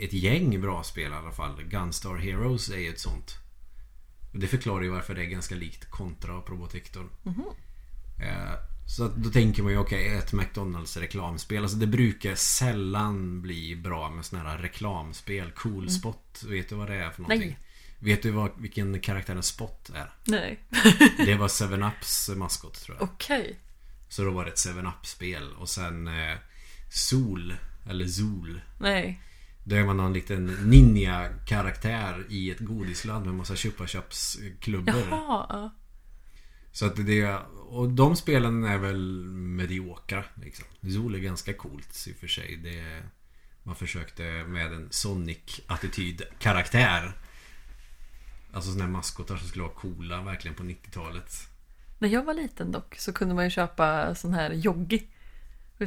[0.00, 1.62] ett gäng bra spel i alla fall.
[1.62, 3.36] Gunstar Heroes är ju ett sånt.
[4.32, 7.08] Och det förklarar ju varför det är ganska likt Contra och Probotector.
[7.22, 7.44] Mhm.
[8.22, 8.52] Eh,
[8.86, 11.62] Så då tänker man ju okej, ett McDonalds reklamspel.
[11.62, 15.50] Alltså det brukar sällan bli bra med såna här reklamspel.
[15.50, 17.48] Cool spot, vet du vad det är för någonting?
[17.48, 17.58] Nej.
[18.02, 20.12] Vet du vad, vilken karaktären Spot är?
[20.24, 20.60] Nej.
[21.16, 23.08] Det var 7-Ups maskot tror jag.
[23.10, 23.58] Okej.
[24.08, 26.38] Så då var det ett 7-Up-spel och sen eh,
[26.90, 27.54] Sol
[27.86, 29.22] Eller Zol Nej.
[29.64, 33.86] Då är man någon liten ninja-karaktär i ett godisland med massa chupa
[34.60, 35.46] klubbor Jaha.
[35.48, 35.74] Ja.
[36.72, 37.34] Så att det
[37.68, 40.66] Och de spelen är väl mediokra liksom.
[40.94, 43.02] Zol är ganska coolt i och för sig det,
[43.62, 47.12] Man försökte med en Sonic-attityd karaktär
[48.52, 51.34] Alltså sådana här maskotar som skulle vara coola verkligen på 90-talet
[51.98, 55.06] När jag var liten dock så kunde man ju köpa sån här joggi.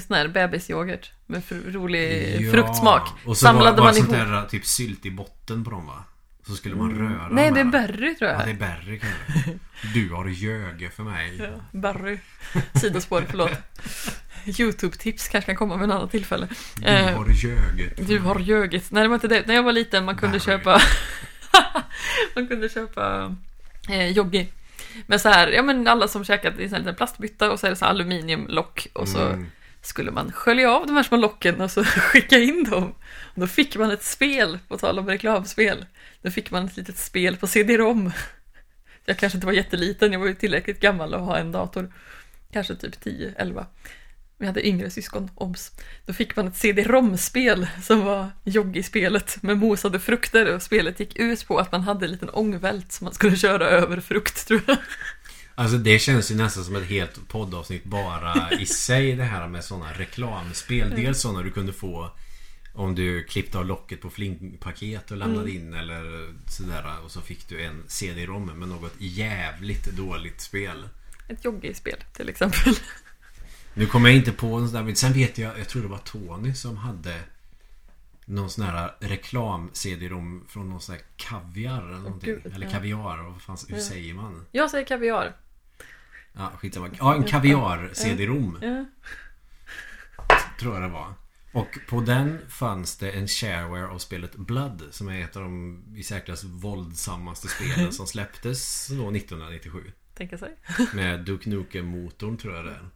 [0.08, 3.10] Sån här bebisyoghurt med fr- rolig Ja, fruktsmak.
[3.26, 4.28] Och så Samlade var, var man sånt ihop.
[4.28, 6.04] där typ sylt i botten på dem va?
[6.48, 8.42] Så skulle man röra Nej, de det är berry tror jag.
[8.42, 9.60] Ja, det är berry kanske.
[9.94, 11.38] Du har ljög för mig.
[11.38, 12.20] Ja, Barry.
[12.82, 13.52] Sidospår, förlåt.
[14.46, 16.48] YouTube-tips kanske kan komma vid ett annat tillfälle.
[16.76, 18.92] Du Eh, har för Du har ljugit.
[18.92, 19.48] Nej, det var inte det.
[19.48, 20.46] När jag var liten man kunde Barry.
[20.46, 20.82] köpa...
[22.36, 23.36] man kunde köpa
[23.90, 24.48] eh, joggi.
[25.08, 27.70] Men så här, ja men alla som käkat i en liten plastbytta och så är
[27.70, 29.46] det så aluminiumlock och så Mm.
[29.82, 32.94] skulle man skölja av de här små locken och så skicka in dem.
[33.34, 35.86] Och då fick man ett spel, på tal om reklamspel.
[36.22, 38.12] Då fick man ett litet spel på CD-ROM.
[39.06, 41.94] Jag kanske inte var jätteliten, jag var ju tillräckligt gammal att ha en dator.
[42.52, 43.66] Kanske typ 10, 11.
[44.44, 45.72] Vi hade yngre syskon, obs.
[46.06, 51.48] Då fick man ett CD-ROM-spel som var joggispelet med mosade frukter och spelet gick ut
[51.48, 54.78] på att man hade en liten ångvält som man skulle köra över frukt tror jag.
[55.56, 59.64] Alltså det känns ju nästan som ett helt poddavsnitt bara i sig det här med
[59.64, 60.90] sådana reklamspel.
[60.96, 62.12] Dels sådana du kunde få
[62.74, 65.64] om du klippte av locket på flingpaket och lämnade Mm.
[65.68, 66.86] in eller sådär.
[67.06, 70.90] Och så fick du en CD-ROM med något jävligt dåligt spel.
[71.28, 72.74] Ett joggispel till exempel.
[73.74, 75.88] Nu kommer jag inte på en sån där men Sen vet jag, jag tror det
[75.88, 77.20] var Tony som hade
[78.26, 82.30] Någon sån här reklam-CD-ROM från någon sån här kaviar eller någonting.
[82.44, 83.82] gud, eller kaviar, vad fan, hur Ja.
[83.84, 84.46] säger man?
[84.52, 85.36] Jag säger kaviar.
[86.34, 86.90] Ja, skitsamma.
[87.00, 88.86] Ja, en kaviar-CD-ROM Ja.
[90.60, 91.14] tror jag det var.
[91.54, 95.84] Och på den fanns det en shareware av spelet Blood som är ett av de
[95.96, 99.92] i särklass våldsammaste spelen som släpptes då 1997.
[100.18, 100.56] Tänka sig.
[100.94, 102.90] Med Duke Nukem-motorn tror jag det är.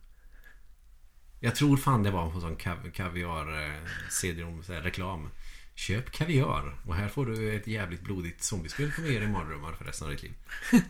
[1.39, 3.73] Jag tror fan det var en sån kav- kaviar eh,
[4.09, 5.29] CD-ROM reklam.
[5.75, 9.85] Köp kaviar och här får du ett jävligt blodigt zombiespel för er i mardrömmar för
[9.85, 10.33] resten av ditt liv.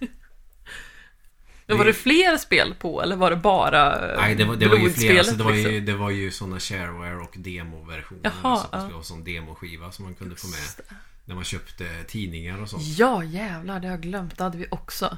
[1.66, 4.68] Men var det fler spel på eller var det bara eh, Nej det var, det
[4.68, 5.20] var ju flera.
[5.20, 5.86] Alltså, det, var ju, liksom?
[5.86, 8.22] det var ju såna shareware och demoversioner.
[8.44, 9.04] Jaha, så, ja.
[9.04, 10.60] Sån demoskiva som man kunde få med.
[10.78, 10.96] Det.
[11.26, 12.84] När man köpte tidningar och sånt.
[12.84, 14.38] Ja jävlar, det har jag glömt.
[14.38, 15.18] Det hade vi också.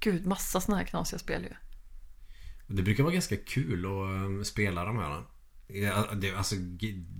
[0.00, 1.54] Gud, massa såna här knasiga spel ju.
[2.66, 5.22] Det brukar vara ganska kul att um, spela de här.
[5.66, 6.54] Ja, det, alltså,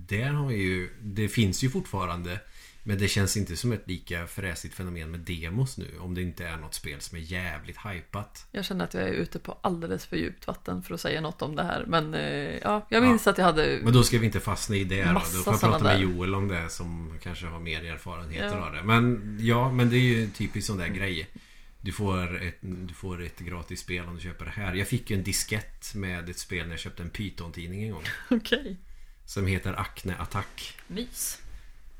[0.09, 0.91] där har ju...
[1.03, 2.41] Det finns ju fortfarande.
[2.89, 5.87] Men det känns inte som ett lika fräsigt fenomen med demos nu.
[6.01, 8.47] Om det inte är något spel som är jävligt hypat.
[8.53, 11.43] Jag känner att jag är ute på alldeles för djupt vatten för att säga något
[11.43, 11.85] om det här.
[11.89, 13.81] Men eh, ja, jag minns att jag hade...
[13.83, 15.13] Men då ska vi inte fastna i det då.
[15.13, 16.01] Då får jag prata med.
[16.01, 18.67] Joel om det som kanske har mer erfarenheter Ja.
[18.67, 18.83] av det.
[18.83, 21.29] Men ja, men det är ju en typisk sån där grej.
[21.87, 24.75] Du får, ett, du får ett gratis spel om du köper det här.
[24.75, 28.03] Jag fick ju en diskett med ett spel när jag köpte en Python-tidning en gång.
[28.31, 28.77] Okej.
[29.25, 30.79] Som heter Acne Attack.
[30.87, 31.43] Mys.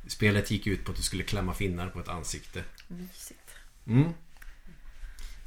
[0.07, 2.65] Spelet gick ut på att du skulle klämma finnar på ett ansikte.
[2.89, 3.51] Mysigt.
[3.87, 4.13] Mm.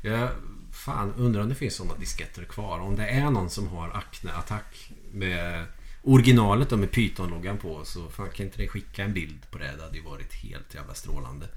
[0.03, 0.29] Jag
[0.71, 2.79] fan undrar om det finns sådana disketter kvar.
[2.79, 5.65] Om det är någon som har Acne Attack med
[6.03, 9.75] originalet då med Python-loggan på så fan, kan inte ni skicka en bild på det?
[9.77, 11.47] Det hade ju varit helt jävla strålande.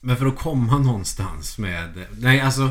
[0.00, 2.06] Men för att komma någonstans med...
[2.18, 2.70] Nej alltså...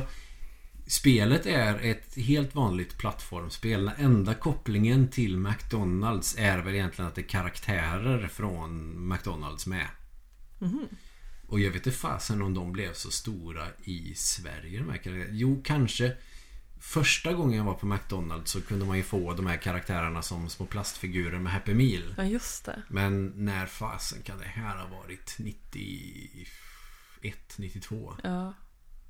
[0.90, 3.86] Spelet är ett helt vanligt plattformsspel.
[3.86, 9.88] Den enda kopplingen till McDonalds är väl egentligen att det är karaktärer från McDonalds med.
[11.48, 15.38] Och jag vet inte fasen om de blev så stora i Sverige de här karaktärerna.
[15.38, 16.14] Jo, kanske
[16.80, 20.50] Första gången jag var på McDonalds så kunde man ju få de här karaktärerna som
[20.50, 22.16] små plastfigurer med Happy Meal.
[22.18, 22.82] Ja, just det.
[22.88, 25.36] Men när fasen kan det här ha varit?
[25.40, 26.48] 91,
[27.58, 28.14] 92?
[28.24, 28.54] Ja.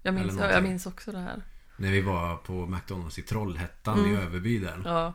[0.03, 1.41] Jag minns, jag minns också det här.
[1.77, 4.81] När vi var på McDonalds i Trollhättan i Överby där.
[4.85, 5.13] Ja.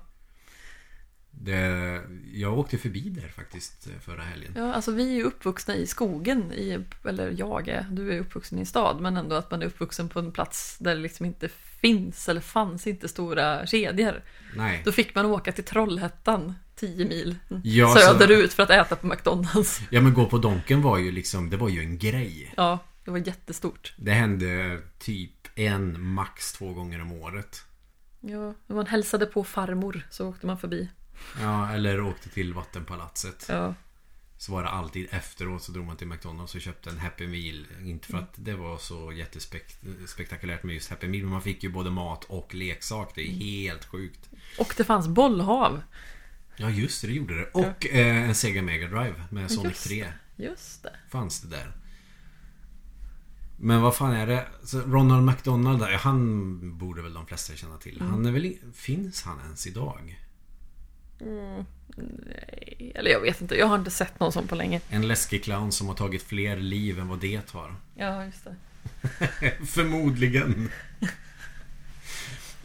[1.31, 2.01] Det,
[2.33, 4.53] jag åkte förbi där faktiskt eh, förra helgen.
[4.57, 8.61] ja, alltså vi är uppvuxna i skogen, i, eller jag är, du är uppvuxen i
[8.61, 11.49] en stad, men ändå att man är uppvuxen på en plats där det liksom inte
[11.49, 14.23] finns eller fanns inte stora kedjor.
[14.57, 14.83] Nej.
[14.85, 19.07] Då fick man åka till Trollhättan, 10 mil Ja, så- söderut för att äta på
[19.07, 19.81] McDonalds.
[19.91, 22.53] Ja men gå på Donken var ju liksom, det var ju en grej.
[22.57, 23.95] Ja, det var jättestort.
[23.97, 27.65] Det hände typ en, max två gånger om året.
[28.21, 30.89] Ja, när man hälsade på farmor så åkte man förbi.
[31.41, 33.47] Ja, eller åkte till Vattenpalatset.
[33.49, 33.75] Ja,
[34.39, 37.67] Så var det alltid efteråt så drog man till McDonalds och köpte en Happy Meal.
[37.85, 41.23] Inte för att det var så jättespektakulärt med just Happy Meal.
[41.23, 43.13] Men man fick ju både mat och leksak.
[43.15, 44.31] Det är helt sjukt.
[44.59, 45.83] och det fanns bollhav.
[46.57, 47.47] Ja just det, det gjorde det.
[47.47, 50.13] Och eh, en Sega Mega Drive med Sonic Just 3.
[50.37, 50.97] Just det.
[51.11, 51.73] Fanns det där.
[53.65, 54.47] Men vad fan är det?
[54.65, 58.01] Så Ronald McDonald där, han borde väl de flesta känna till.
[58.01, 58.57] Han är väl...
[58.75, 60.21] Finns han ens idag?
[61.19, 64.81] Nej, Eller jag vet inte, jag har inte sett någon sån på länge.
[64.89, 67.75] En läskig clown som har tagit fler liv än vad det var.
[67.95, 68.57] Ja, just det.
[69.67, 70.71] Förmodligen.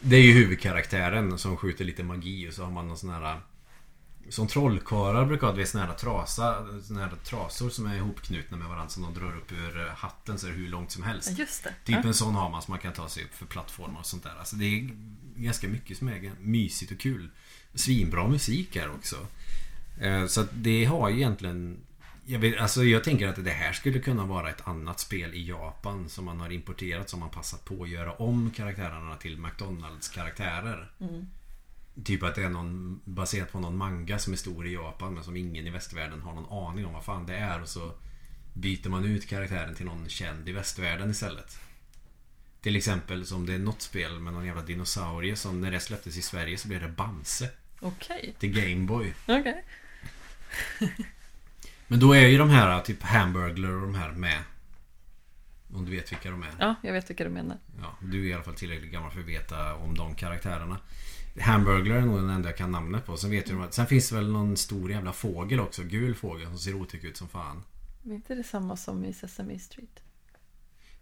[0.00, 3.40] Det är ju huvudkaraktären som skjuter lite magi och så har man någon sån här
[4.30, 8.56] Som trollkarlar brukar ha, du vet, såna här trasa Såna här trasor som är ihopknutna
[8.56, 11.38] med varandra som de drar upp ur hatten så är det hur långt som helst
[11.38, 11.74] just det.
[11.84, 12.08] Typ Ja.
[12.08, 14.34] en sån har man som man kan ta sig upp för plattformar och sånt där
[14.38, 14.90] Alltså det är
[15.36, 17.28] ganska mycket som är mysigt och kul
[17.74, 19.16] Svinbra musik här också
[20.00, 21.76] Eh, Så att det har ju egentligen
[22.26, 25.48] jag, vet, alltså jag tänker att det här skulle kunna vara ett annat spel i
[25.48, 30.08] Japan som man har importerat som man passat på att göra om karaktärerna till McDonalds
[30.08, 30.90] karaktärer.
[32.04, 35.24] Typ att det är någon baserat på någon manga som är stor i Japan men
[35.24, 37.92] som ingen i västvärlden har någon aning om vad fan det är och så
[38.52, 41.60] byter man ut karaktären till någon känd i västvärlden istället.
[42.60, 46.16] Till exempel som det är något spel med någon jävla dinosaurie som när det släpptes
[46.16, 48.34] i Sverige så blev det Bamse Okej.
[48.38, 49.14] till Gameboy.
[49.26, 49.64] Okej.
[51.86, 54.42] Men då är ju de här typ Hamburglar och de här med.
[55.72, 56.50] Om du vet vilka de är.
[56.58, 57.58] Ja, jag vet vilka du menar.
[57.80, 60.78] Ja, du är i alla fall tillräckligt gammal för att veta om de karaktärerna.
[61.40, 63.16] Hamburglar är nog den enda jag kan namnet på.
[63.16, 65.82] Sen vet du att Sen finns det väl någon stor jävla fågel också.
[65.82, 67.62] Gul fågel som ser otäck ut som fan.
[68.02, 70.00] Men inte det samma som i Sesame Street?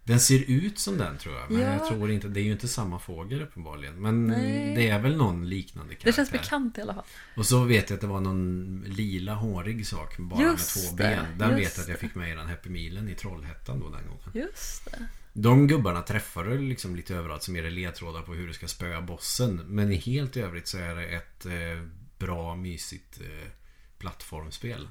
[0.03, 1.51] Den ser ut som den tror jag.
[1.51, 1.73] Men Ja.
[1.73, 2.27] jag tror inte.
[2.27, 4.01] Det är ju inte samma fågel uppenbarligen.
[4.01, 4.75] Men Nej.
[4.75, 6.11] det är väl någon liknande karaktär.
[6.11, 7.03] Det känns bekant i alla fall.
[7.37, 10.95] Och så vet jag att det var någon lila hårig sak bara Just med två
[10.95, 11.25] ben.
[11.37, 14.03] Den vet jag att jag fick med i den Happy Mealen i Trollhättan då den
[14.07, 14.47] gången.
[14.47, 15.07] Just det.
[15.39, 18.67] De gubbarna träffar du liksom lite överallt som ger dig ledtrådar på hur du ska
[18.67, 19.55] spöa bossen.
[19.55, 21.83] Men i helt övrigt så är det ett eh,
[22.17, 23.47] bra, mysigt eh,
[23.97, 24.89] plattformsspel.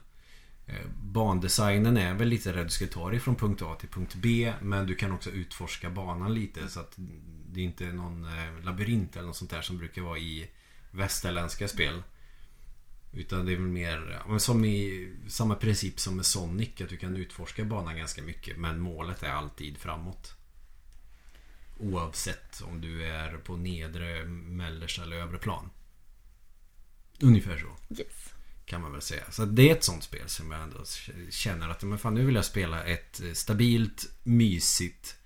[0.66, 4.14] Eh, bandesignen är väl lite där du ska ta dig från punkt A till punkt
[4.14, 4.52] B.
[4.60, 6.94] Men du kan också utforska banan lite så att
[7.48, 10.50] det inte är någon eh, labyrint eller något sånt där som brukar vara i
[10.90, 12.02] västerländska spel.
[13.16, 16.80] Utan det är väl mer ja, som i samma princip som med Sonic.
[16.80, 18.56] Att du kan utforska banan ganska mycket.
[18.56, 20.34] Men målet är alltid framåt.
[21.78, 25.70] Oavsett om du är på nedre, mellersta eller övre plan.
[27.20, 27.94] Ungefär så.
[27.94, 28.34] Yes.
[28.64, 29.30] Kan man väl säga.
[29.30, 30.84] Så det är ett sånt spel som jag ändå
[31.30, 35.16] känner att men fan, nu vill jag spela ett stabilt, mysigt,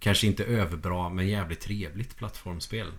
[0.00, 2.92] kanske inte överbra men jävligt trevligt plattformsspel.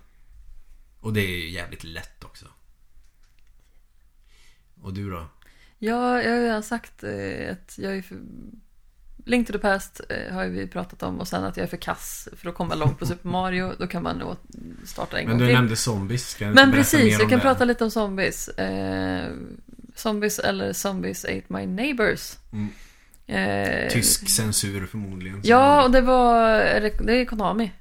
[1.00, 2.46] Och det är jävligt lätt också.
[4.82, 5.26] Och du då?
[5.78, 8.16] Ja, jag har redan sagt eh, att jag är för...
[9.24, 11.76] Link to the Past eh, har vi pratat om och sen att jag är för
[11.76, 13.72] kass för att komma långt på Super Mario.
[13.78, 14.36] Då kan man nog
[14.84, 15.54] starta en Men gång du till.
[15.54, 16.28] nämnde zombies.
[16.30, 17.42] Ska jag Men precis, jag kan det?
[17.42, 18.48] prata lite om zombies.
[18.48, 19.30] Eh,
[19.94, 22.36] zombies eller Zombies Ate My Neighbors.
[22.52, 22.68] Mm.
[23.26, 25.40] Eh, Tysk censur förmodligen.
[25.44, 26.50] Ja, och det var...
[27.06, 27.72] Det är Konami.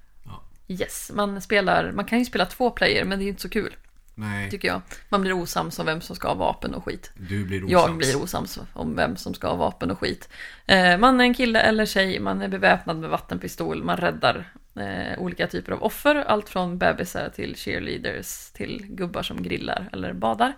[0.68, 1.92] Yes, man spelar...
[1.92, 3.76] Man kan ju spela två player, men det är ju inte så kul,
[4.16, 4.82] Nej, tycker jag.
[5.10, 7.12] Man blir osams om vem som ska ha vapen och skit.
[7.16, 7.72] du blir osams.
[7.72, 10.30] Jag blir osams om vem som ska ha vapen och skit.
[10.66, 15.20] Eh, man är en kille eller tjej, man är beväpnad med vattenpistol, man räddar eh,
[15.20, 16.16] olika typer av offer.
[16.16, 20.54] Allt från bebisar till cheerleaders till gubbar som grillar eller badar.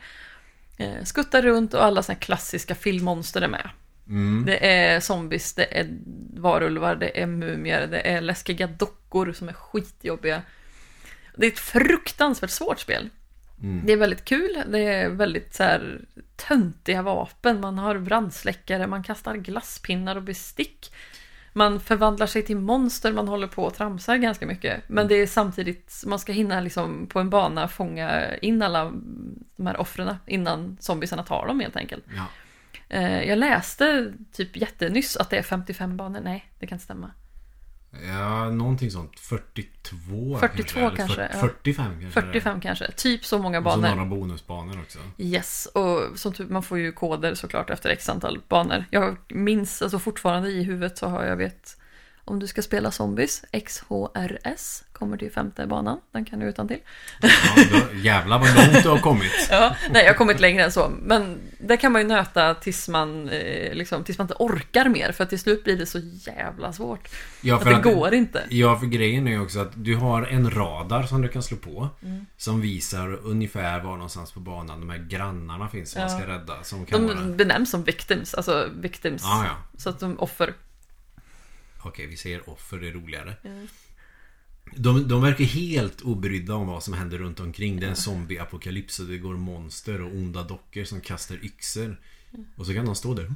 [0.77, 3.69] Eh, skuttar runt och alla såna klassiska filmmonster är med.
[4.07, 4.45] Mm.
[4.45, 5.87] Det är zombies, det är
[6.33, 10.41] varulvar, det är mumier, det är läskiga dockor som är skitjobbiga.
[11.35, 13.09] Det är ett fruktansvärt svårt spel.
[13.63, 13.85] Mm.
[13.85, 16.01] Det är väldigt kul, det är väldigt så här
[16.35, 20.93] töntiga vapen, man har brandsläckare, man kastar glasspinnar och bestick.
[21.55, 24.89] Man förvandlar sig till monster, man håller på och tramsar ganska mycket.
[24.89, 28.83] Men det är samtidigt, man ska hinna liksom på en bana fånga in alla
[29.55, 32.03] de här offren innan zombiesarna tar dem helt enkelt.
[32.15, 32.25] Ja.
[32.89, 36.19] Eh, Jag läste typ jättenyss att det är 55 banor.
[36.23, 37.11] Nej, det kan inte stämma.
[38.07, 39.19] Ja, någonting sånt.
[39.19, 41.39] 42 42 eller kanske, fyr- ja.
[41.39, 42.21] 45 kanske.
[42.21, 42.31] det är.
[42.31, 42.91] 45 kanske.
[42.91, 43.95] Typ så många Och så banor.
[43.95, 44.99] några bonusbanor också.
[45.17, 48.85] Yes, och som typ, man får ju koder såklart efter x antal banor.
[48.89, 51.77] Jag minns, alltså fortfarande i huvudet så har jag vet
[52.25, 56.79] om du ska spela zombies, XHRS kommer till femte banan, den kan du utan till.
[57.21, 57.29] Ja,
[57.71, 59.31] då, jävlar vad långt du har kommit.
[59.51, 60.91] Ja, nej, jag har kommit längre än så.
[61.01, 65.11] Men där kan man ju nöta tills man, eh, liksom, tills man inte orkar mer.
[65.11, 67.09] För att till slut blir det så jävla svårt.
[67.41, 68.43] Ja, att för det att- går inte.
[68.49, 71.57] Ja, för grejen är ju också att du har en radar som du kan slå
[71.57, 71.89] på.
[72.03, 72.25] Mm.
[72.37, 76.17] Som visar ungefär var någonstans på banan de här grannarna finns som man Ja.
[76.19, 76.63] ska rädda.
[76.63, 77.15] Som kan vara...
[77.15, 79.21] De benämns som victims, alltså victims.
[79.25, 79.79] Ja, ja.
[79.79, 80.53] Så att de offer.
[81.83, 83.35] Okej, vi säger offer, det är roligare.
[83.43, 83.67] Mm.
[84.75, 87.79] De, de verkar helt obrydda om vad som händer runt omkring.
[87.79, 91.97] Det är en zombie-apokalyps och det går monster och onda dockor som kastar yxor.
[92.55, 93.29] Och så kan de stå där.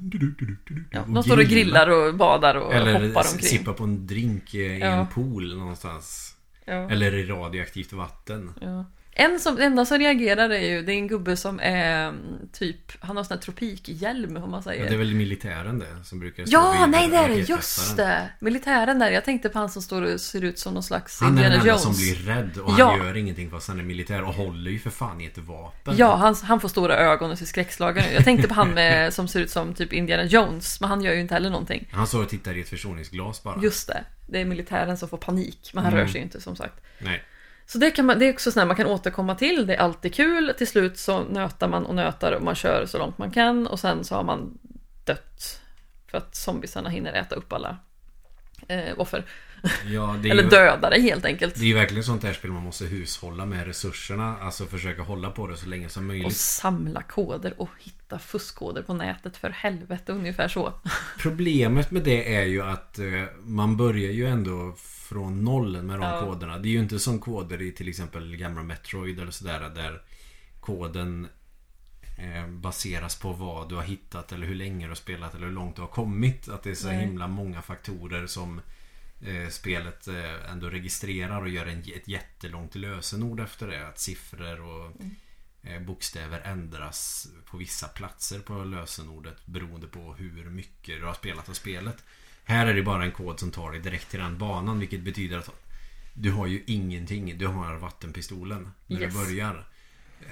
[0.92, 3.50] Ja, de står och grillar och badar och Eller hoppar omkring.
[3.50, 4.86] sippa på en drink i i Ja.
[4.88, 6.36] en pool någonstans.
[6.66, 6.90] Ja.
[6.92, 8.52] Eller i radioaktivt vatten.
[8.62, 8.86] Ja.
[9.20, 12.14] En som, enda som reagerar är ju, det är en gubbe som är
[12.54, 14.88] typ, han har sån här tropikhjälm om man Ja, säger.
[14.88, 17.98] det är väl militären det som brukar stå Ja, vid nej det är det, just
[17.98, 18.30] det!
[18.40, 21.38] Militären där, jag tänkte på han som står och ser ut som någon slags Han
[21.38, 21.84] är den Indiana enda Jones.
[21.84, 23.06] som blir rädd och han Ja.
[23.06, 25.94] gör ingenting fast han är militär och håller ju för fan i ett vapen.
[25.98, 28.12] Ja, han, han får stora ögon och ser skräckslagen ut.
[28.14, 31.14] Jag tänkte på han med, som ser ut som typ Indiana Jones, men han gör
[31.14, 31.88] ju inte heller någonting.
[31.92, 33.60] Han står och tittar i ett förstoringsglas bara.
[33.64, 36.06] Just det, det är militären som får panik, men han Mm.
[36.06, 36.74] rör sig ju inte som sagt.
[37.00, 37.24] Nej.
[37.68, 40.14] Så det, kan man, det är också sånt man kan återkomma till, det är alltid
[40.14, 40.54] kul.
[40.58, 43.80] Till slut så nötar man och nötar och man kör så långt man kan och
[43.80, 44.58] sen så har man
[45.06, 45.62] dött.
[46.12, 47.78] För att zombiesarna hinner äta upp alla
[48.68, 49.26] eh, offer.
[49.86, 51.56] Ja, Eller ju, döda det helt enkelt.
[51.56, 54.38] Det är ju verkligen sånt här spel man måste hushålla med resurserna.
[54.42, 56.38] Alltså försöka hålla på det så länge som Och möjligt.
[56.38, 60.74] samla koder och hitta fuskkoder på nätet för helvete, ungefär så.
[61.20, 63.06] Problemet med det är ju att eh,
[63.42, 64.76] man börjar ju ändå
[65.10, 66.20] från noll med de Ja.
[66.20, 66.58] koderna.
[66.58, 70.02] Det är ju inte som koder i till exempel gamla Metroid eller sådär där
[70.60, 71.28] koden
[72.18, 75.54] eh, baseras på vad du har hittat eller hur länge du har spelat eller hur
[75.54, 76.50] långt du har kommit.
[76.50, 77.00] Att det är så Nej.
[77.06, 78.62] himla många faktorer som
[79.22, 83.88] eh, spelet eh, ändå registrerar och gör en, ett jättelångt lösenord efter det.
[83.88, 84.92] Att siffror och
[85.64, 91.50] eh, bokstäver ändras på vissa platser på lösenordet beroende på hur mycket du har spelat
[91.50, 92.04] av spelet.
[92.48, 95.38] Här är det bara en kod som tar dig direkt till den banan vilket betyder
[95.38, 95.50] att
[96.14, 97.38] du har ju ingenting.
[97.38, 99.14] Du har vattenpistolen när Yes.
[99.14, 99.68] du börjar.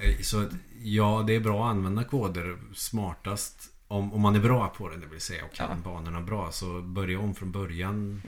[0.00, 0.48] Eh, Så
[0.82, 4.96] ja, det är bra att använda koder smartast om, om man är bra på det,
[4.96, 5.90] det vill säga och kan Ja.
[5.90, 6.52] banorna bra.
[6.52, 8.22] Så börja om från början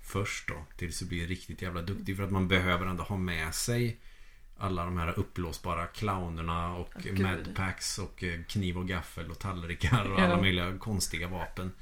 [0.00, 0.54] först då.
[0.76, 2.16] Tills du blir riktigt jävla duktig.
[2.16, 3.96] För att man behöver ändå ha med sig
[4.58, 7.20] alla de här uppblåsbara clownerna och gud.
[7.20, 11.72] madpacks och eh, kniv och gaffel och tallrikar och alla möjliga konstiga vapen.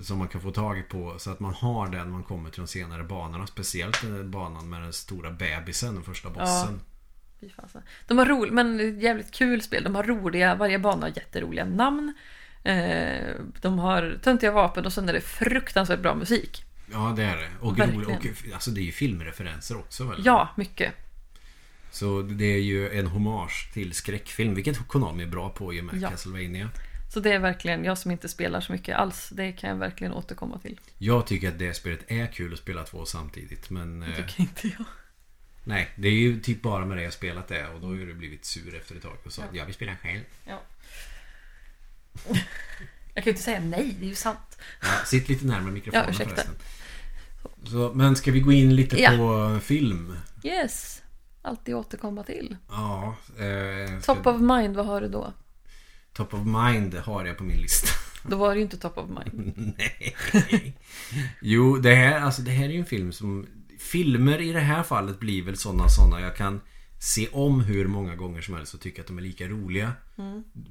[0.00, 2.60] Som man kan få tag på så att man har den när man kommer till
[2.60, 3.46] de senare banorna.
[3.46, 6.80] Speciellt banan med den stora bebisen, den första bossen.
[7.56, 7.82] Fasen.
[8.06, 9.84] De har roligt, men jävligt kul spel.
[9.84, 12.14] De har roliga, varje bana har jätteroliga namn.
[12.64, 16.64] Eh, de har töntiga vapen och sen är det fruktansvärt bra musik.
[16.92, 17.48] Ja, det är det.
[17.60, 20.22] Och, rolig, och alltså det är ju filmreferenser också väl?
[20.24, 20.92] Ja, mycket.
[21.90, 24.54] Så det är ju en hommage till skräckfilm.
[24.54, 26.10] Vilket Konami är bra på i och med Ja.
[26.10, 26.68] Castlevania.
[27.12, 30.12] Så det är verkligen, jag som inte spelar så mycket alls, det kan jag verkligen
[30.12, 30.80] återkomma till.
[30.98, 33.70] Jag tycker att det spelet är kul att spela två samtidigt.
[33.70, 34.84] Men Det eh, tycker inte jag.
[35.64, 37.68] nej, det är ju typ bara med det jag spelat det.
[37.68, 39.58] Och då har du blivit sur efter ett tag och sa att Ja.
[39.58, 40.20] jag vill spela själv.
[40.44, 40.60] Ja.
[43.14, 44.58] Jag kan ju inte säga nej, det är ju sant.
[44.82, 46.34] Ja, sitt lite närmare mikrofonen Ja, ursäkta.
[46.34, 46.54] förresten.
[47.64, 49.10] Så, men ska vi gå in lite Ja.
[49.16, 50.16] på film?
[50.44, 51.02] Yes,
[51.42, 52.56] alltid återkomma till.
[52.68, 53.16] Ja.
[53.38, 55.32] Eh, Top of mind, vad har du då?
[56.12, 57.88] Top of mind har jag på min lista.
[58.28, 59.74] Då var det ju inte top of mind.
[59.78, 60.76] Nej.
[61.40, 63.46] Jo, det här, alltså, det här är ju en film som...
[63.78, 66.60] Filmer i det här fallet blir väl sådana sådana jag kan
[66.98, 69.92] se om hur många gånger som helst och tycka att de är lika roliga.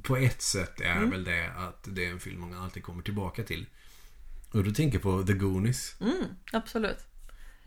[0.04, 3.44] På ett sätt är väl det att det är en film man alltid kommer tillbaka
[3.44, 3.66] till.
[4.52, 5.96] Och då tänker på The Goonies.
[6.02, 6.98] Mm, absolut.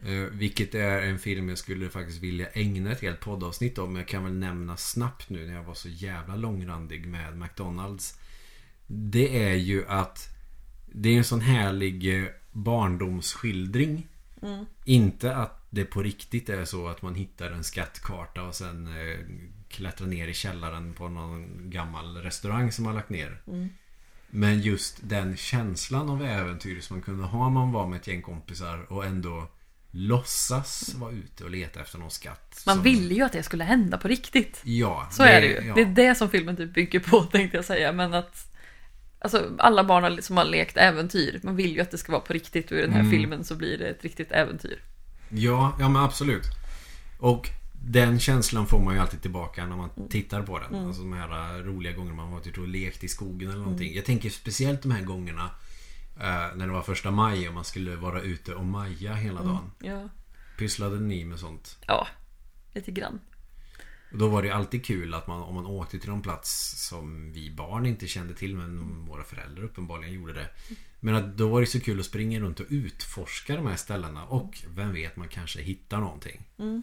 [0.05, 3.93] Eh, vilket är en film jag skulle faktiskt vilja ägna ett helt poddavsnitt om.
[3.93, 8.19] Men jag kan väl nämna snabbt nu när jag var så jävla långrandig med McDonalds.
[8.87, 10.29] Det är ju att
[10.87, 14.07] Det är en sån härlig eh, barndomsskildring.
[14.43, 14.65] Mm.
[14.85, 19.19] Inte att det på riktigt är så att man hittar en skattkarta och sen eh,
[19.69, 23.43] klättrar ner i källaren på någon gammal restaurang som man lagt ner.
[23.47, 23.69] Mm.
[24.31, 28.07] Men just den känslan av äventyr som man kunde ha när man var med ett
[28.07, 29.49] gäng kompisar och ändå
[29.95, 32.63] låtsas vara ute och leta efter någon skatt.
[32.67, 34.61] Man som- ville ju att det skulle hända på riktigt.
[34.65, 35.67] Ja, Så är det ju.
[35.69, 35.75] ja.
[35.75, 37.93] Det är det som filmen typ bygger på tänkte jag säga.
[37.93, 38.51] Men att
[39.19, 42.33] Alltså alla barn som har lekt äventyr, man vill ju att det ska vara på
[42.33, 43.11] riktigt och i den här Mm.
[43.13, 44.79] filmen så blir det ett riktigt äventyr.
[45.29, 46.45] Ja, ja men absolut.
[47.19, 47.49] Och
[47.85, 50.09] den känslan får man ju alltid tillbaka när man Mm.
[50.09, 50.75] tittar på den.
[50.87, 53.87] Alltså de här roliga gångerna man varit ute och lekt i skogen eller någonting.
[53.87, 53.97] Mm.
[53.97, 55.51] Jag tänker speciellt de här gångerna
[56.17, 59.53] eh, när det var första maj och man skulle vara ute och maja hela Mm.
[59.53, 59.71] dagen.
[59.81, 60.09] Ja,
[60.59, 61.79] Pysslade ni med sånt?
[61.87, 62.07] ja
[62.73, 63.21] lite grann.
[64.13, 67.33] Och då var det alltid kul att man, om man åkte till någon plats som
[67.33, 70.51] vi barn inte kände till men våra föräldrar uppenbarligen gjorde det.
[71.01, 74.25] Men att då var det så kul att springa runt och utforska de här ställena
[74.25, 76.45] och vem vet man kanske hittar någonting.
[76.59, 76.83] Mm.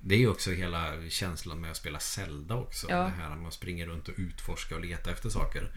[0.00, 2.86] Det är ju också hela känslan med att spela Zelda också.
[2.90, 2.96] Ja.
[3.02, 5.72] Det här med att springa runt och utforska och leta efter saker.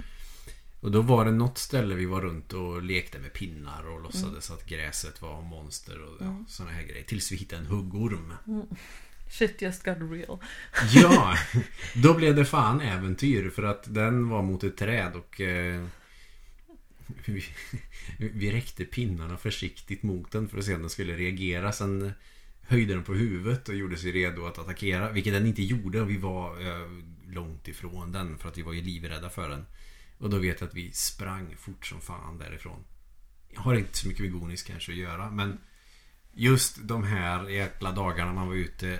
[0.84, 4.51] Och då var det något ställe vi var runt och lekte med pinnar och låtsades
[4.51, 7.03] att gräset var monster och ja, sådana här grejer.
[7.03, 8.34] Tills vi hittade en huggorm.
[9.29, 10.39] Shit just got real.
[10.93, 11.38] Ja,
[11.95, 15.86] då blev det fan äventyr för att den var mot ett träd och eh,
[17.25, 17.43] vi,
[18.17, 21.71] vi räckte pinnarna försiktigt mot den för att se om den skulle reagera.
[21.71, 22.11] Sen
[22.61, 26.09] höjde den på huvudet och gjorde sig redo att attackera, vilket den inte gjorde och
[26.09, 26.89] vi var eh,
[27.34, 29.65] långt ifrån den för att vi var ju livrädda för den.
[30.24, 32.84] Och då vet jag att vi sprang fort som fan därifrån.
[33.49, 35.57] Jag har inte så mycket med Gonis kanske att göra men
[36.36, 38.99] Just de här jäkla dagarna man var ute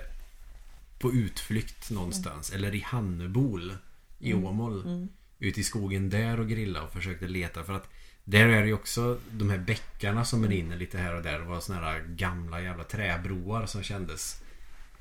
[0.98, 2.50] på utflykt någonstans.
[2.52, 3.76] Eller i Hannebol
[4.18, 5.08] i Åmål.
[5.38, 7.64] Ute i skogen där och grilla och försökte leta.
[7.64, 7.88] För att
[8.24, 11.38] där är det ju också de här bäckarna som rinner lite här och där.
[11.38, 14.42] Det var såna här gamla jävla träbroar som kändes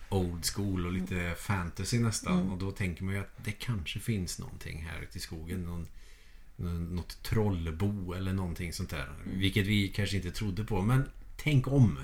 [0.09, 2.51] old school och lite fantasy nästan.
[2.51, 5.63] Och då tänker man ju att det kanske finns någonting här ute i skogen.
[5.63, 5.87] Någon-
[6.55, 9.09] något trollbo eller någonting sånt där.
[9.25, 10.81] Vilket vi kanske inte trodde på.
[10.81, 11.99] Men tänk om.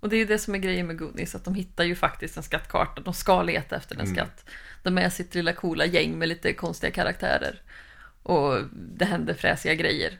[0.00, 2.36] Och det är ju det som är grejen med Goonies, att de hittar ju faktiskt
[2.36, 3.00] en skattkarta.
[3.00, 4.14] De ska leta efter en Mm.
[4.14, 4.44] skatt.
[4.82, 7.62] De är sitt lilla coola gäng med lite konstiga karaktärer.
[8.22, 10.18] Och det händer fräsiga grejer.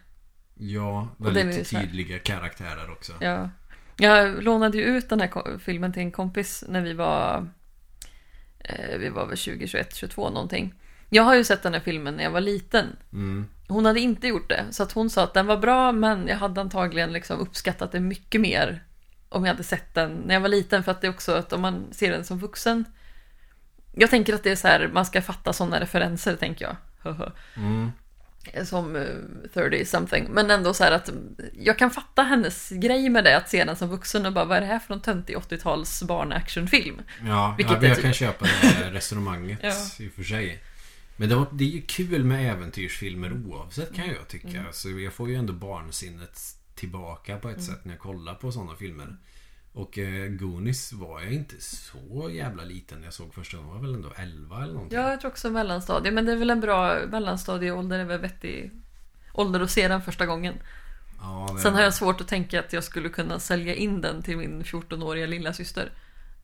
[0.55, 3.13] Ja, väldigt tydliga karaktärer också.
[3.21, 3.51] Ja.
[3.97, 7.49] Jag lånade ju ut den här filmen till en kompis när vi var
[8.59, 10.75] eh, Vi var väl 20, 21, 22 någonting.
[11.09, 12.87] Jag har ju sett den här filmen när jag var liten.
[13.13, 13.47] Mm.
[13.69, 14.65] Hon hade inte gjort det.
[14.71, 18.01] Så att hon sa att den var bra men jag hade antagligen liksom uppskattat det
[18.01, 18.85] mycket mer
[19.29, 20.83] om jag hade sett den när jag var liten.
[20.85, 22.85] För att det är också att om man ser den som vuxen.
[23.95, 26.77] Jag tänker att det är så här, man ska fatta sådana referenser tänker jag.
[27.57, 27.91] Mm.
[28.65, 29.03] Som eh,
[29.55, 30.29] 30 something.
[30.31, 31.11] Men ändå så här att
[31.53, 33.37] jag kan fatta hennes grej med det.
[33.37, 36.03] Att se den som vuxen och bara vad är det här för någon töntig 80-tals
[36.03, 37.01] barnactionfilm?
[37.27, 39.73] Ja, Vilket ja, jag kan typ- köpa det resonemanget Ja.
[39.99, 40.63] i och för sig.
[41.17, 44.49] Men det, var, det är ju kul med äventyrsfilmer oavsett kan jag tycka.
[44.49, 44.73] Mm.
[44.73, 46.41] Så jag får ju ändå barnsinnet
[46.75, 49.17] tillbaka på ett sätt när jag kollar på sådana filmer.
[49.73, 53.03] Och eh, Goonies var jag inte så jävla liten.
[53.03, 53.73] Jag såg första gången.
[53.75, 54.99] Var väl ändå 11 eller någonting.
[54.99, 56.13] Ja, jag tror också mellanstadie.
[56.13, 57.99] Men det är väl en bra mellanstadieålder.
[57.99, 58.71] Är väl vettig
[59.33, 60.55] ålder att se den första gången.
[61.21, 64.37] Ja, Sen har jag svårt att tänka att jag skulle kunna sälja in den till
[64.37, 65.93] min 14-åriga lilla syster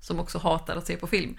[0.00, 1.36] Som också hatar att se på film.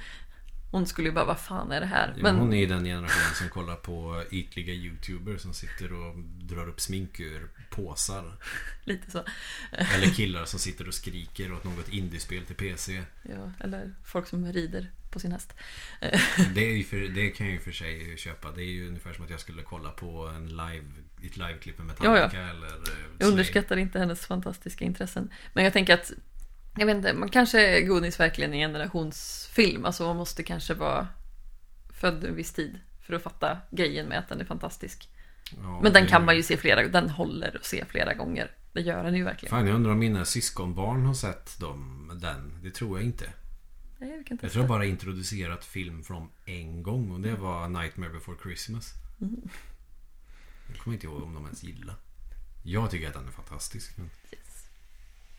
[0.74, 2.13] Hon skulle ju bara, vad fan är det här?
[2.15, 6.17] Ja, Men Hon är ju den generationen som kollar på ytliga youtubers som sitter och
[6.17, 8.38] drar upp smink ur påsar.
[8.84, 9.24] lite så.
[9.71, 13.03] Eller killar som sitter och skriker åt något indiespel till PC.
[13.24, 15.53] Ja, eller folk som rider på sin häst.
[16.53, 18.51] Det, för, det kan jag ju för sig köpa.
[18.51, 20.86] Det är ju ungefär som att jag skulle kolla på en live,
[21.24, 25.30] ett liveklipp med Metallica eller eh, Jag underskattar inte hennes fantastiska intressen.
[25.53, 26.11] Men jag tänker att,
[26.78, 29.86] jag vet inte, man kanske är Goonies verkligen en generationsfilm.
[29.86, 31.07] Alltså man måste kanske vara
[31.93, 35.09] född en viss tid för att fatta grejen med att den är fantastisk.
[35.57, 38.51] Ja, Men den det- kan man ju se flera, den håller att se flera gånger.
[38.74, 39.49] Det gör den ju verkligen.
[39.49, 42.59] Fan, jag undrar om mina syskonbarn har sett dem, den.
[42.63, 43.34] Det tror jag inte.
[43.97, 47.67] Nej, vi kan Jag tror jag bara introducerat film från en gång och det var
[47.69, 48.93] Nightmare before Christmas.
[49.21, 49.49] Mm.
[50.67, 51.95] Jag kommer inte ihåg om de ens gillar.
[52.63, 53.93] Jag tycker att den är fantastisk.
[53.99, 54.42] Yes.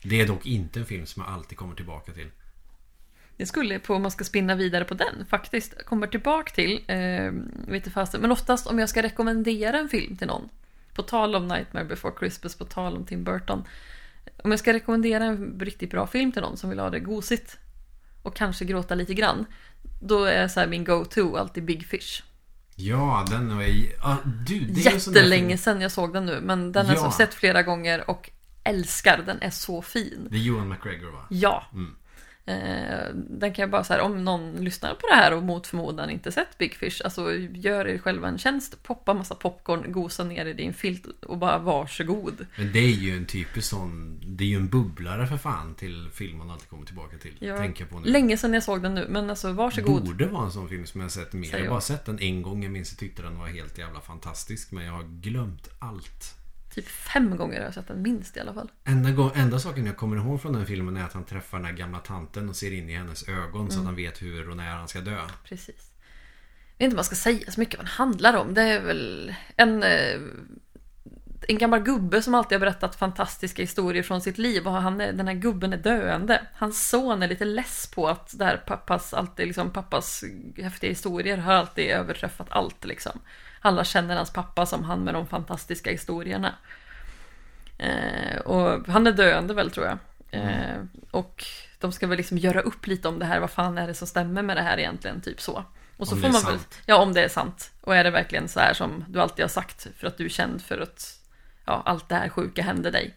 [0.09, 2.27] Det är dock inte en film som jag alltid kommer tillbaka till.
[3.37, 5.85] Det skulle på om man ska spinna vidare på den faktiskt.
[5.85, 7.31] Kommer tillbaka till, eh,
[7.67, 10.49] vet fasen, men oftast om jag ska rekommendera en film till någon.
[10.93, 13.63] På tal om Nightmare before Christmas, på tal om Tim Burton.
[14.43, 17.57] Om jag ska rekommendera en riktigt bra film till någon som vill ha det gosigt
[18.23, 19.45] och kanske gråta lite grann.
[20.01, 22.23] Då är så min go-to alltid Big Fish.
[22.75, 23.89] Ja, den var ju...
[24.01, 24.15] Ah,
[24.47, 27.01] du, det är Jättelänge film- sedan jag såg den nu, men den har Ja.
[27.03, 28.29] jag sett flera gånger och
[28.65, 29.23] älskar.
[29.25, 30.27] Den är så fin.
[30.31, 31.25] Det är Johan McGregor va?
[31.29, 31.63] Ja.
[31.73, 31.95] Mm.
[32.47, 36.09] Eh, den kan jag bara säga om någon lyssnar på det här och mot förmodan
[36.09, 40.45] inte sett Big Fish, alltså gör er själva en tjänst, poppa massa popcorn, gosa ner
[40.45, 42.45] i din filt och bara varsågod.
[42.57, 44.21] Men det är ju en typisk sån...
[44.25, 47.37] Det är ju en bubblare för fan till film man alltid kommer tillbaka till.
[47.39, 47.57] Ja.
[47.57, 48.11] Tänker på nu.
[48.11, 50.05] Länge sedan jag såg den nu, men alltså varsågod.
[50.05, 51.51] Borde vara en sån film som jag sett mer.
[51.51, 52.63] Jag har bara sett den en gång.
[52.63, 54.71] Jag minns jag tyckte den var helt jävla fantastisk.
[54.71, 56.44] Men jag har glömt allt.
[56.75, 58.71] Typ fem gånger har jag sett den minst i alla fall.
[58.83, 61.65] Enda, gång, enda saken jag kommer ihåg från den filmen är att han träffar den
[61.65, 63.79] här gamla tanten och ser in i hennes ögon så Mm.
[63.79, 65.17] att han vet hur och när han ska dö.
[65.43, 65.91] Precis.
[66.77, 68.53] Jag vet inte vad man ska säga så mycket vad den handlar om.
[68.53, 70.19] Det är väl en, eh,
[71.47, 75.13] en gammal gubbe som alltid har berättat fantastiska historier från sitt liv och han är,
[75.13, 76.47] den här gubben är döende.
[76.53, 80.23] Hans son är lite less på att där pappas, alltid, liksom, pappas
[80.57, 82.85] häftiga historier har alltid överträffat allt.
[82.85, 83.19] Liksom.
[83.65, 86.55] Alla känner hans pappa som han med de fantastiska historierna.
[87.77, 89.97] Eh, och han är döende väl tror jag.
[90.31, 91.45] Eh, och
[91.79, 93.39] de ska väl liksom göra upp lite om det här.
[93.39, 95.21] Vad fan är det som stämmer med det här egentligen?
[95.21, 95.63] Typ så.
[95.97, 97.71] Och så Om får man väl, ja om det är sant.
[97.81, 100.29] Och är det verkligen så här som du alltid har sagt för att du är
[100.29, 101.19] känd för att
[101.65, 103.15] ja, allt det här sjuka hände dig.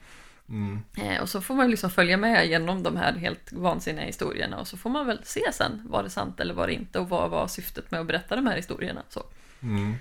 [0.48, 0.82] Mm.
[0.96, 4.68] Eh, och så får man liksom följa med genom de här helt vansinniga historierna och
[4.68, 7.30] så får man väl se sen, var det sant eller var det inte och vad
[7.30, 9.02] var syftet med att berätta de här historierna.
[9.08, 9.22] Så.
[9.62, 9.94] Mm.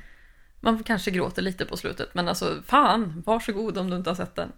[0.60, 4.36] Man kanske gråter lite på slutet men alltså fan, varsågod om du inte har sett
[4.36, 4.52] den.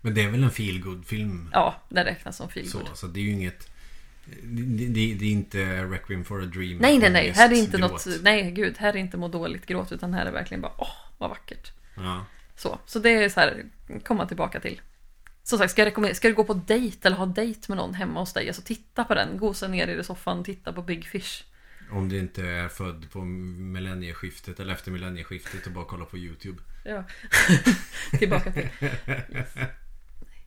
[0.00, 2.88] Men det är väl en feel good film Ja, den räknas som feelgood.
[2.88, 3.70] Så, så det är ju inget...
[4.42, 6.78] Det, det, det är inte Requiem for a Dream.
[6.78, 7.30] Nej, nej, nej.
[7.30, 8.06] Här är inte Ångestgråt.
[8.06, 10.96] något, nej gud, här är inte må dåligt gråt utan här är verkligen bara åh,
[11.18, 11.72] vad vackert.
[11.96, 12.24] Ja.
[12.56, 13.64] Så, så det är så här,
[14.04, 14.80] komma tillbaka till.
[15.42, 18.20] Som sagt, ska, jag ska du gå på dejt eller ha dejt med någon hemma
[18.20, 21.44] hos dig, alltså titta på den, gosa ner i soffan, titta på Big Fish.
[21.90, 26.58] Om du inte är född på millennieskiftet eller efter millennieskiftet och bara kolla på YouTube.
[26.84, 27.04] Ja,
[28.18, 28.68] tillbaka till.
[29.32, 29.54] Yes.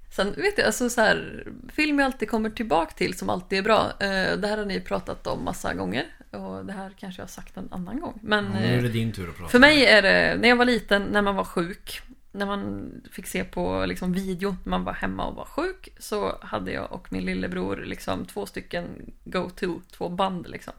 [0.09, 3.63] Sen vet jag, alltså så här, film jag alltid kommer tillbaka till som alltid är
[3.63, 3.91] bra.
[3.99, 7.31] Eh, det här har ni pratat om massa gånger och det här kanske jag har
[7.31, 8.19] sagt en annan gång.
[8.23, 9.49] Men Ja, nu eh, är det din tur att prata.
[9.49, 13.27] För mig är det, när jag var liten, när man var sjuk, när man fick
[13.27, 17.13] se på liksom, video, när man var hemma och var sjuk, så hade jag och
[17.13, 18.85] min lillebror liksom, två stycken
[19.23, 20.73] go-to, två band liksom.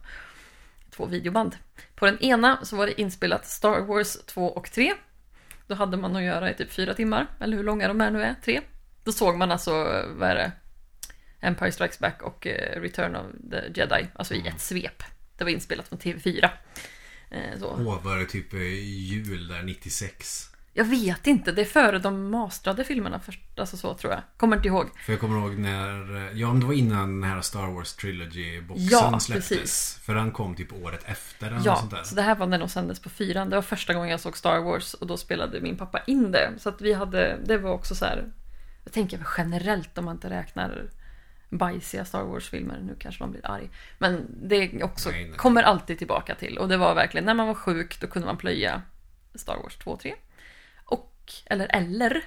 [0.98, 1.56] Två videoband.
[1.94, 4.94] På den ena så var det inspelat Star Wars 2 och 3.
[5.66, 8.22] Då hade man att göra i typ fyra timmar, eller hur långa de är nu
[8.22, 8.60] är, tre.
[9.04, 9.70] Då såg man alltså,
[10.08, 10.52] vad är det,
[11.40, 15.02] Empire Strikes Back och eh, Return of the Jedi, alltså i ett svep.
[15.36, 16.50] Det var inspelat från TV4.
[17.30, 17.62] Eh.
[17.62, 20.50] Åh, var det typ eh, jul där 96?
[20.72, 24.22] Jag vet inte, det är före de mastrade filmerna först, alltså så tror jag.
[24.36, 24.86] Kommer inte ihåg.
[25.06, 26.30] För jag kommer ihåg när...
[26.34, 29.48] Ja, om det var innan den här Star Wars Trilogy-boxen Ja, släpptes.
[29.48, 29.98] precis.
[30.02, 32.02] För den kom typ året efter eller Ja, sånt där.
[32.02, 33.50] så det här var när de sändes på fyran.
[33.50, 36.50] Det var första gången jag såg Star Wars och då spelade min pappa in det.
[36.58, 38.24] Så att vi hade, det var också så här.
[38.84, 40.82] Jag tänker generellt om man inte räknar
[41.50, 42.78] bajsiga Star Wars-filmer.
[42.82, 43.70] Nu kanske man blir arg.
[43.98, 45.38] Men det också Nej, nej.
[45.38, 46.58] kommer alltid tillbaka till.
[46.58, 48.82] Och det var verkligen, när man var sjuk då kunde man plöja
[49.34, 50.14] Star Wars 2 och 3.
[51.28, 52.22] Och, eller, eller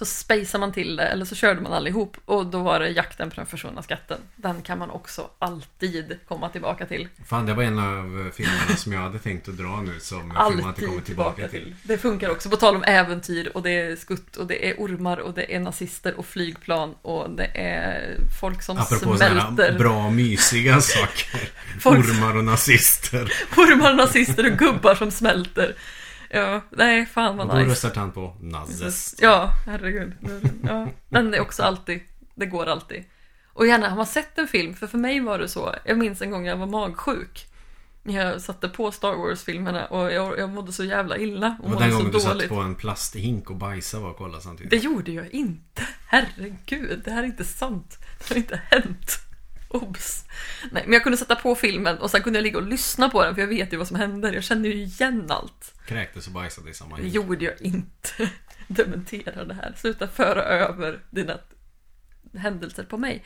[0.00, 2.16] så spacear man till det, eller så körde man allihop.
[2.24, 4.18] Och då var det jakten på den försvunna skatten.
[4.36, 7.08] Den kan man också alltid komma tillbaka till.
[7.26, 10.18] Fan, det var en av eh, filmerna som jag hade tänkt att dra nu som
[10.18, 11.74] film man inte Alltid kommer tillbaka till.
[11.82, 12.50] Det funkar också.
[12.50, 15.60] På tal om äventyr och det är skutt och det är ormar och det är
[15.60, 19.78] nazister och flygplan och det är folk som Apropå smälter.
[19.78, 21.48] bra mysiga saker.
[21.84, 23.32] Ormar och nazister.
[23.56, 25.74] Ormar, nazister och gubbar som smälter.
[26.32, 27.70] Ja, nej, fan Och vad då nice.
[27.70, 29.18] röstar han på nazist.
[29.22, 30.12] Ja, herregud.
[30.62, 32.00] Ja, den är också alltid,
[32.34, 33.04] det går alltid.
[33.46, 36.22] Och gärna, har man sett en film, för för mig var det så, jag minns
[36.22, 37.46] en gång jag var magsjuk.
[38.02, 41.84] Jag satte på Star Wars-filmerna och jag, jag mådde så jävla illa och Och mådde
[41.84, 44.70] den gången du satt på en plasthink och bajsade och kollade samtidigt.
[44.70, 45.86] Det gjorde jag inte.
[46.06, 47.98] Herregud, det här är inte sant.
[48.18, 49.29] Det har inte hänt.
[49.70, 50.24] Obs!
[50.70, 53.24] Nej, men jag kunde sätta på filmen och sen kunde jag ligga och lyssna på
[53.24, 54.32] den för jag vet ju vad som händer.
[54.32, 55.74] Jag känner ju igen allt.
[55.86, 58.30] Kräktes och bajsade i samma Det gjorde jag inte.
[58.66, 59.74] Dementera det här.
[59.76, 61.38] Sluta föra över dina
[62.34, 63.24] händelser på mig.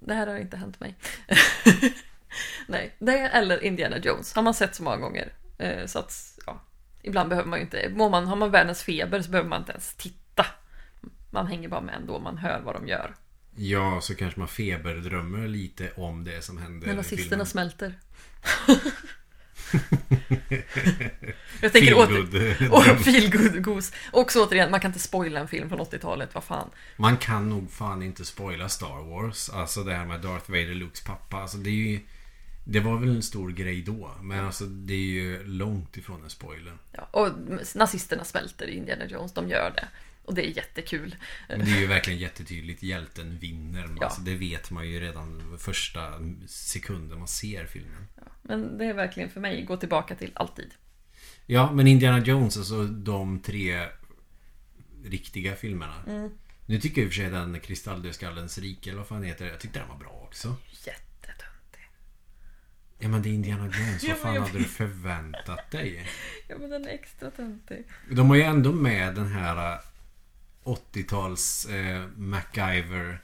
[0.00, 0.94] Det här har inte hänt mig.
[2.66, 5.32] Nej, det eller Indiana Jones har man sett så många gånger.
[5.58, 6.62] Eh, Så att, ja,
[7.02, 9.72] ibland behöver man ju inte, mår man, har man världens feber så behöver man inte
[9.72, 10.46] ens titta.
[11.30, 13.14] Man hänger bara med ändå, man hör vad de gör.
[13.54, 17.98] Ja, så kanske man feberdrömmer lite om det som händer När nazisterna smälter.
[21.60, 22.94] jag tänker åter...
[22.94, 23.94] Feelgood goose.
[24.10, 26.70] Också återigen, man kan inte spoila en film från 80-talet, vad fan.
[26.96, 29.50] Man kan nog fan inte spoila Star Wars.
[29.50, 31.36] Alltså det här med Darth Vader, Lukes pappa.
[31.36, 32.00] Alltså det är ju...
[32.64, 34.10] Det var väl en stor grej då.
[34.22, 36.72] Men alltså det är ju långt ifrån en spoiler.
[36.92, 37.28] Ja, och
[37.74, 39.88] nazisterna svälter i Indiana Jones, de gör det.
[40.24, 41.16] Och det är jättekul.
[41.48, 42.82] Men det är ju verkligen jättetydligt.
[42.82, 43.88] Hjälten vinner.
[44.00, 44.04] Ja.
[44.04, 46.12] Alltså, det vet man ju redan första
[46.46, 48.08] sekunden man ser filmen.
[48.16, 50.70] Ja, men det är verkligen för mig, gå tillbaka till alltid.
[51.46, 53.88] Ja, men Indiana Jones, alltså de tre
[55.04, 55.94] riktiga filmerna.
[56.06, 56.30] Mm.
[56.66, 59.50] Nu tycker jag i och för sig den Kristalldödskallens rike, eller vad fan heter det?
[59.50, 60.56] Jag tyckte den var bra också.
[60.70, 61.90] Jättetöntig.
[62.98, 66.06] Ja men det är Indiana Jones, vad fan hade du förväntat dig?
[66.48, 67.84] Ja men den är extra töntig.
[68.10, 69.80] De har ju ändå med den här
[70.64, 73.20] 80-tals eh, MacGyver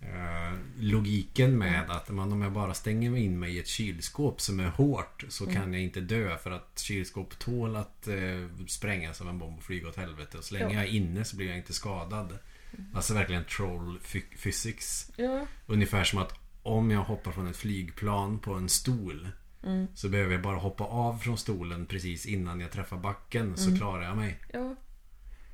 [0.00, 4.60] eh, logiken med att man, om jag bara stänger in mig i ett kylskåp som
[4.60, 5.56] är hårt så mm.
[5.56, 9.64] kan jag inte dö för att kylskåp tål att eh, sprängas av en bomb och
[9.64, 10.38] flyga åt helvete.
[10.38, 10.80] Och så länge ja.
[10.80, 12.38] jag är inne så blir jag inte skadad.
[12.78, 12.86] Mm.
[12.94, 13.98] Alltså verkligen troll
[14.42, 15.10] physics.
[15.16, 15.46] Ja.
[15.66, 19.28] Ungefär som att om jag hoppar från ett flygplan på en stol
[19.62, 19.86] mm.
[19.94, 23.78] så behöver jag bara hoppa av från stolen precis innan jag träffar backen så mm.
[23.78, 24.38] klarar jag mig.
[24.52, 24.76] Ja.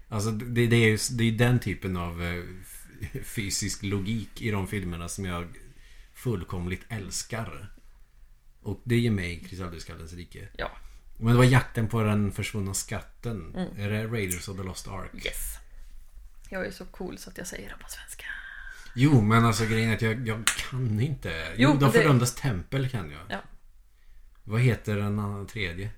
[0.09, 2.45] Alltså det, det, är, det är den typen av eh,
[3.25, 5.47] fysisk logik i de filmerna som jag
[6.15, 7.73] fullkomligt älskar.
[8.63, 10.49] Och det ger mig Kristallduskallens rike.
[10.57, 10.71] Ja.
[11.17, 13.55] Men det var jakten på den försvunna skatten.
[13.57, 13.81] Mm.
[13.81, 15.11] Är det Raiders of the Lost Ark?
[15.15, 15.55] Yes.
[16.51, 18.25] Jag är så cool så att jag säger det på svenska.
[18.95, 21.55] Jo, men alltså grejen är att jag, jag kan inte.
[21.57, 22.41] Jo, jo De fördömdas det...
[22.41, 23.21] tempel kan jag.
[23.29, 23.43] Ja.
[24.45, 25.91] Vad heter den tredje?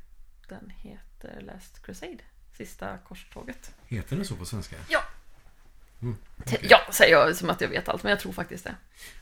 [0.49, 2.19] Den heter Last Crusade.
[2.61, 3.75] Sista korståget.
[3.87, 4.77] Heter den så på svenska?
[4.89, 5.03] Ja.
[6.03, 6.59] Mm, okay.
[6.63, 8.75] Ja, säger jag som att jag vet allt, men jag tror faktiskt det.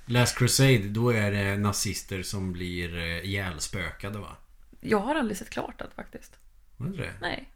[0.07, 4.36] Last Crusade, då är det nazister som blir eh, ihjälspökade va?
[4.80, 6.39] Jag har aldrig sett klart det faktiskt.
[6.76, 7.12] Var det det?
[7.20, 7.53] Nej.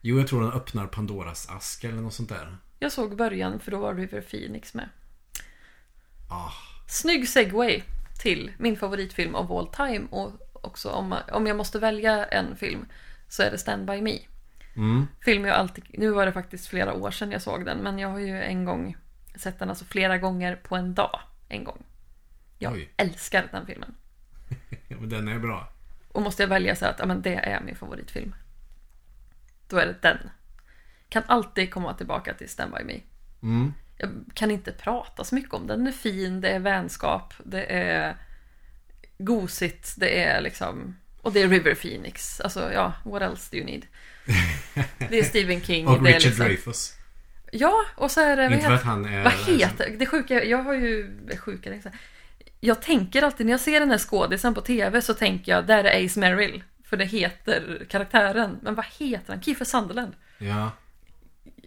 [0.00, 2.56] Jo, jag tror den öppnar Pandoras ask eller något sånt där.
[2.78, 4.88] Jag såg början, för då var River Phoenix med.
[6.30, 6.52] Ah.
[6.88, 7.82] Snygg segway
[8.22, 12.86] till min favoritfilm av all time och också om, om jag måste välja en film
[13.28, 14.18] så är det Stand By Me.
[14.76, 15.06] Mm.
[15.20, 18.08] Film jag alltid, nu var det faktiskt flera år sedan jag såg den, men jag
[18.08, 18.96] har ju en gång
[19.34, 21.20] sett den alltså flera gånger på en dag.
[21.48, 21.84] En gång.
[22.58, 22.92] Jag Oj.
[22.96, 23.94] älskar den filmen.
[24.88, 25.68] ja, men den är bra.
[26.12, 28.34] Och måste jag välja så att ja, men det är min favoritfilm.
[29.68, 30.30] Då är det den.
[31.08, 33.00] Kan alltid komma tillbaka till Stand By Me.
[33.42, 33.72] Mm.
[33.96, 35.78] Jag kan inte prata så mycket om den.
[35.78, 38.16] Den är fin, det är vänskap, det är
[39.18, 40.96] gosigt, det är liksom...
[41.22, 42.40] Och det är River Phoenix.
[42.40, 43.86] Alltså ja, what else do you need?
[45.10, 45.86] Det är Stephen King.
[45.86, 46.44] och Richard liksom...
[46.44, 46.94] Dreyfuss.
[47.52, 48.44] Ja, och så är det...
[48.44, 49.24] Inte för att han är...
[49.24, 50.06] Vad heter det?
[50.06, 51.16] Sjuka, jag har ju...
[51.38, 51.92] Sjuka, det
[52.60, 55.84] jag tänker alltid när jag ser den här skådisen på tv så tänker jag där
[55.84, 56.62] är Ace Merrill.
[56.84, 58.58] För det heter karaktären.
[58.62, 59.42] Men vad heter han?
[59.42, 60.12] Kiefer Sunderland.
[60.38, 60.70] Ja.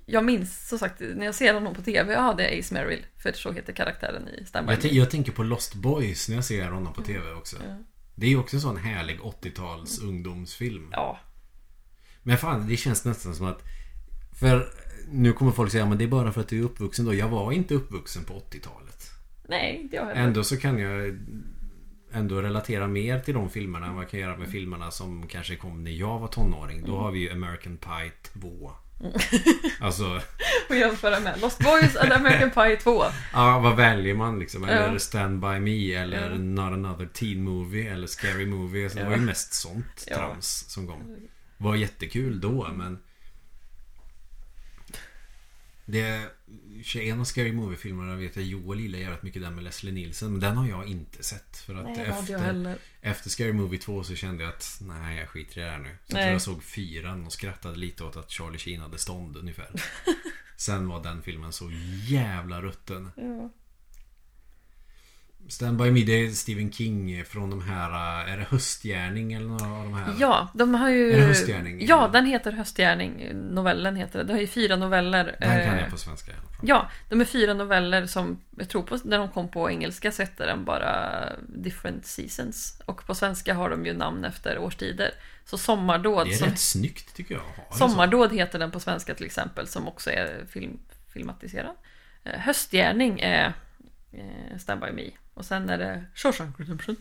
[0.06, 3.06] Jag minns som sagt när jag ser honom på tv, ja det är Ace Merrill.
[3.24, 6.70] För så heter karaktären i Stand jag, jag tänker på Lost Boys när jag ser
[6.70, 7.56] honom på tv också.
[7.68, 7.78] Ja.
[8.16, 10.90] Det är ju också en sån härlig 80-tals ungdomsfilm.
[10.92, 11.20] Ja.
[12.28, 13.64] Men fan, det känns nästan som att...
[14.40, 14.70] För
[15.12, 17.14] nu kommer folk säga, men det är bara för att du är uppvuxen då.
[17.14, 19.12] Jag var inte uppvuxen på 80-talet.
[19.50, 20.22] Nej, inte jag heller.
[20.22, 21.18] Ändå så kan jag
[22.12, 25.56] ändå relatera mer till de filmerna än vad jag kan göra med filmerna som kanske
[25.56, 26.86] kom när jag var tonåring.
[26.86, 28.72] Då har vi ju American Pie 2.
[29.00, 29.14] Mm.
[29.80, 30.22] Alltså...
[30.70, 33.04] Och jämföra med Lost Boys eller American Pie 2.
[33.34, 34.64] Ja, vad väljer man liksom?
[34.64, 35.00] Eller ja.
[35.00, 36.38] Stand By Me eller ja.
[36.38, 38.84] Not Another Teen Movie eller Scary Movie.
[38.84, 39.04] Alltså, ja.
[39.04, 41.18] Det var ju mest sånt trams som kom.
[41.58, 43.00] Var jättekul då men
[45.90, 46.32] det
[46.84, 50.32] 21 Scary Movie-filmerna vet jag Joel gillar jävligt mycket den med Leslie Nielsen.
[50.32, 51.58] Men den har jag inte sett.
[51.58, 55.62] För att nej, efter, efter Scary Movie 2 så kände jag att nej, jag skiter
[55.62, 55.98] i det här nu.
[56.10, 59.70] Så jag, jag såg fyran och skrattade lite åt att Charlie Sheen hade stånd ungefär.
[60.58, 61.72] Sen var den filmen så
[62.08, 63.12] jävla rutten.
[63.16, 63.50] Ja.
[65.50, 69.66] Stand By Me, det är Stephen King från de här, är det Höstgärning eller några
[69.66, 70.16] av de här?
[70.20, 71.12] Ja, de har ju...
[71.12, 71.86] Är det Höstgärning?
[71.88, 73.30] Ja, den heter Höstgärning.
[73.34, 74.26] Novellen heter det.
[74.26, 75.36] Det har ju fyra noveller.
[75.40, 76.32] Den kan jag på svenska.
[76.62, 80.22] Ja, de är fyra noveller som, jag tror på, när de kom på engelska så
[80.22, 82.82] hette den bara Different Seasons.
[82.86, 85.12] Och på svenska har de ju namn efter årstider.
[85.46, 86.28] Så Sommardåd.
[86.28, 87.78] Det är som, rätt snyggt tycker jag.
[87.78, 90.80] Sommardåd heter den på svenska till exempel, som också är film,
[91.14, 91.76] filmatiserad.
[92.24, 93.54] Eh, Höstgärning är
[94.12, 95.12] eh, Stand By Me.
[95.38, 96.96] Och sen är det Shawshank Redemption.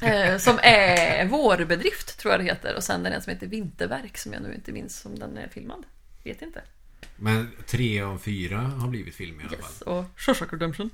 [0.00, 2.76] eh, som är vårbedrift tror jag det heter.
[2.76, 5.38] Och sen är det en som heter Vinterverk som jag nu inte minns om den
[5.38, 5.84] är filmad.
[6.24, 6.62] Vet inte.
[7.16, 9.98] Men tre av fyra har blivit film i alla yes, fall.
[9.98, 10.90] och Shawshank Redemption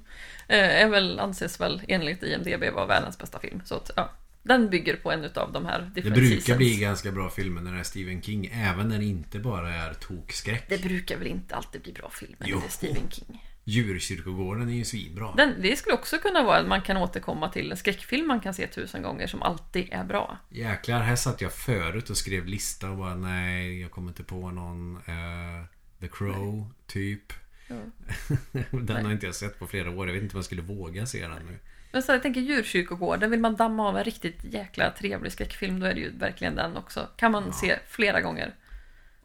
[0.49, 3.62] eh, är väl, anses väl enligt IMDB vara världens bästa film.
[3.64, 4.11] Så att, ja,
[4.42, 6.59] den bygger på en av de här Det brukar seasons.
[6.59, 8.47] bli ganska bra filmer när det är Stephen King.
[8.53, 10.68] Även när det inte bara är tokskräck.
[10.68, 13.42] Det brukar väl inte alltid bli bra filmer när det är Stephen King.
[13.69, 15.35] Djurkyrkogården är ju svinbra.
[15.37, 18.55] Den, det skulle också kunna vara att man kan återkomma till en skräckfilm man kan
[18.55, 20.39] se tusen gånger som alltid är bra.
[20.49, 24.51] Jäklar, här satt jag förut och skrev lista och bara nej, jag kommer inte på
[24.51, 24.97] någon.
[24.97, 25.64] eh,
[26.01, 27.33] The Crow, typ.
[27.69, 27.75] Ja.
[28.71, 29.03] den Nej.
[29.05, 30.07] har inte jag sett på flera år.
[30.07, 31.59] Jag vet inte om jag skulle våga se den nu.
[31.93, 35.87] Men så jag tänker djurkyrkogården, vill man damma av en riktigt jäkla trevlig skräckfilm då
[35.87, 37.09] är det ju verkligen den också.
[37.17, 38.55] Kan man se flera gånger.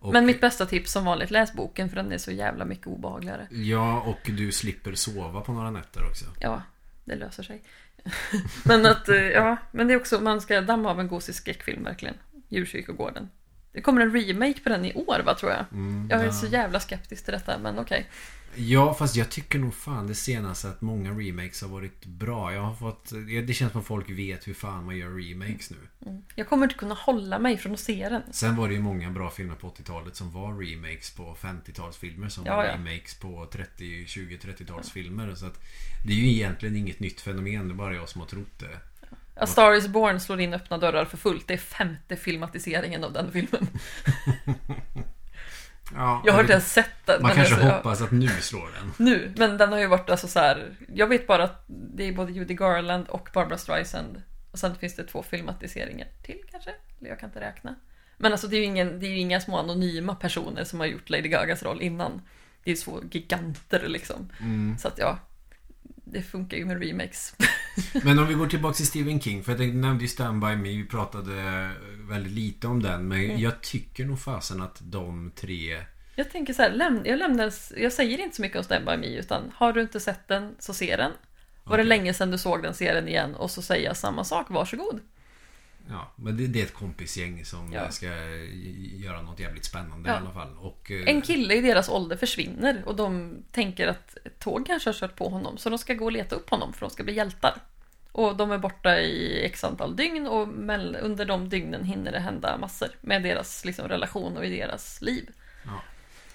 [0.01, 2.87] Och, Men mitt bästa tips som vanligt, läs boken för den är så jävla mycket
[2.87, 3.47] obehagligare.
[3.51, 6.25] Ja, och du slipper sova på några nätter också.
[6.39, 6.61] Ja,
[7.05, 7.63] det löser sig.
[8.65, 11.83] men att, eh, ja, men det är också, man ska damma av en gosig skräckfilm
[11.83, 12.15] verkligen.
[12.47, 13.29] Djurkyrkogården.
[13.73, 15.65] Det kommer en remake på den i år va, tror jag.
[15.71, 16.31] Mm, Jag är ja.
[16.31, 18.09] så jävla skeptisk till detta, men okej.
[18.55, 22.53] Ja, fast jag tycker nog fan det senaste att många remakes har varit bra.
[22.53, 23.11] Jag har fått...
[23.47, 25.77] Det känns som att folk vet hur fan man gör remakes nu.
[26.05, 26.21] Mm.
[26.35, 28.21] Jag kommer inte kunna hålla mig från att se den.
[28.31, 32.45] Sen var det ju många bra filmer på 80-talet som var remakes på 50-talsfilmer som
[32.45, 32.73] Ja, var ja.
[32.73, 35.35] remakes på 30, 20, 30-talsfilmer.
[35.35, 35.59] Så att
[36.05, 37.67] det är ju egentligen inget nytt fenomen.
[37.67, 38.79] Det är bara jag som har trott det.
[39.35, 41.47] A Star is Born slår in öppna dörrar för fullt.
[41.47, 43.67] Det är femte filmatiseringen av den filmen.
[45.95, 47.21] Ja, Jag har inte ens sett den.
[47.21, 48.93] Man kanske alltså, hoppas att nu slår den.
[48.97, 50.75] Nu, men den har ju varit alltså så här.
[50.93, 54.21] Jag vet bara att det är både Judy Garland och Barbara Streisand.
[54.51, 56.71] Och sen finns det två filmatiseringar till kanske.
[56.99, 57.75] Eller jag kan inte räkna.
[58.17, 61.09] Men alltså det är ju, ingen, det är inga små anonyma personer som har gjort
[61.09, 62.21] Lady Gagas roll innan.
[62.63, 64.29] Det är ju två giganter liksom.
[64.39, 64.77] Mm.
[64.77, 65.19] Så att ja,
[66.11, 67.35] det funkar ju med remakes.
[68.03, 69.43] Men om vi går tillbaka till Stephen King.
[69.43, 70.69] För jag tänkte, nämnde ju Stand By Me.
[70.69, 71.69] Vi pratade
[72.09, 73.07] väldigt lite om den.
[73.07, 73.39] Men Mm.
[73.39, 75.83] jag tycker nog fasen att de tre...
[76.15, 78.97] Jag tänker så här, läm, jag lämnar, jag säger inte så mycket om Stand By
[78.97, 81.11] Me utan har du inte sett den så se den.
[81.63, 81.89] Var det Okej.
[81.89, 84.99] länge sedan du såg den, se den igen och så säger jag samma sak, varsågod.
[85.89, 87.91] Ja, men det, det är ett kompisgäng som Ja.
[87.91, 88.05] ska
[88.95, 90.15] göra något jävligt spännande Ja.
[90.15, 90.57] i alla fall.
[90.57, 94.89] Och, eh, En kille i deras ålder försvinner och de tänker att ett tåg kanske
[94.89, 97.03] har kört på honom så de ska gå och leta upp honom för de ska
[97.03, 97.55] bli hjältar.
[98.11, 100.41] Och de är borta i x antal dygn och
[101.01, 105.29] under de dygnen hinner det hända massor med deras liksom, relation och i deras liv.
[105.65, 105.81] ja.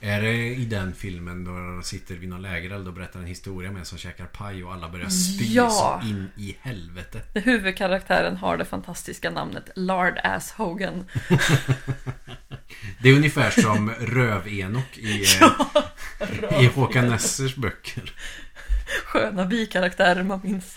[0.00, 3.70] Är det i den filmen då de sitter vid någon lägereld och berättar en historia
[3.72, 5.70] med en som käkar paj och alla börjar spy Ja.
[6.02, 7.20] så in i helvete?
[7.40, 11.04] Huvudkaraktären har det fantastiska namnet Lard Ass Hogan.
[13.02, 15.24] Det är ungefär som Röv-Enok i,
[16.20, 18.12] eh, i Håkan Nessers böcker.
[19.04, 20.76] Sköna bikaraktärer man minns.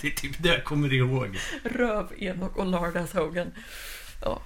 [0.00, 1.38] Det är typ det jag kommer ihåg.
[1.64, 3.52] Röv, Enok och Lard Ass Hogan.
[4.22, 4.42] Ja,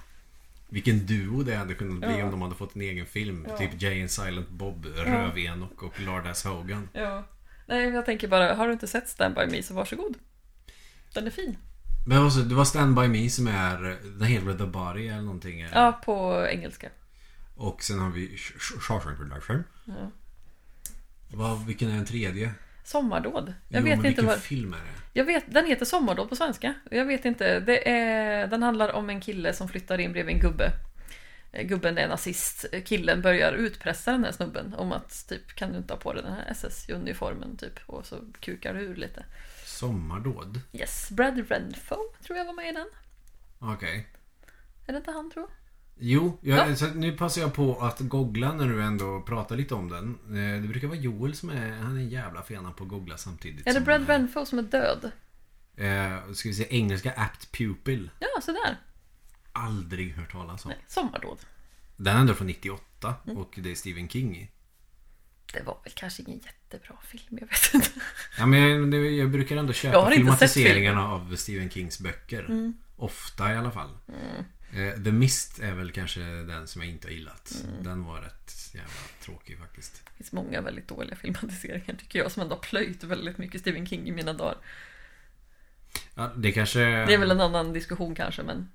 [0.69, 2.25] Vilken duo det hade kunnat bli Ja.
[2.25, 3.45] om de hade fått en egen film.
[3.49, 3.57] Ja.
[3.57, 6.89] Typ Jay and Silent Bob, Röv-Enok och Lardass Hogan.
[6.93, 7.23] ja.
[7.67, 10.15] Nej, jag tänker bara, har du inte sett Stand By Me så varsågod.
[11.13, 11.57] Den är fin.
[12.07, 15.59] Men också, det var Stand By Me som är Den heter The Body eller någonting?
[15.73, 16.89] Ja, på engelska.
[17.55, 19.63] Och sen har vi Sh- Sh- Shawshank Redemption.
[19.85, 20.11] Ja.
[21.33, 22.51] Vad, vilken är den tredje?
[22.89, 23.53] Sommardåd.
[23.67, 24.39] Jag jo, vet men inte vad...
[24.39, 24.83] film är det?
[25.13, 26.73] Jag vet, den heter Sommardåd på svenska.
[26.91, 27.59] Jag vet inte.
[27.59, 30.71] Det är, den handlar om en kille som flyttar in bredvid en gubbe.
[31.51, 32.65] Eh, Gubben är nazist.
[32.85, 36.23] Killen börjar utpressa den här snubben om att typ kan du inte ha på dig
[36.23, 37.79] den här SS-uniformen typ.
[37.85, 39.25] Och så kukar du ur lite.
[39.65, 40.61] Sommardåd?
[40.73, 42.87] Yes, Brad Renfro tror jag var med i den.
[43.59, 44.07] Okej.
[44.87, 45.49] Är det inte han tror?
[45.99, 46.75] Jo, jag, Ja.
[46.75, 50.17] så nu passar jag på att googla när du ändå pratar lite om den.
[50.29, 53.17] Eh, Det brukar vara Joel som är, han är en jävla fena på att googla
[53.17, 53.67] samtidigt.
[53.67, 55.11] Är det Brad Renfro som är död?
[55.75, 58.09] Eh, ska vi se, engelska apt pupil.
[58.19, 58.77] Ja, så där.
[59.51, 60.69] Aldrig hört talas om.
[60.69, 61.37] Nej, Sommardåd.
[61.97, 63.37] Den är ändå från 98 Mm.
[63.37, 64.49] och det är Stephen King i.
[65.53, 67.89] Det var väl kanske ingen jättebra film, jag vet inte.
[68.37, 72.45] Ja, men jag, jag brukar ändå köpa filmatiseringarna av Stephen Kings böcker.
[72.45, 72.73] Mm.
[72.97, 73.89] Ofta i alla fall.
[74.73, 77.53] Eh, The Mist är väl kanske den som jag inte har gillat.
[77.63, 77.83] Mm.
[77.83, 78.91] Den var rätt jävla
[79.21, 80.01] tråkig faktiskt.
[80.05, 83.87] Det finns många väldigt dåliga filmatiseringar tycker jag som ändå har plöjt väldigt mycket Stephen
[83.87, 84.57] King i mina dagar.
[86.15, 86.79] Ja, det kanske...
[86.79, 88.69] Det är väl en annan diskussion kanske, men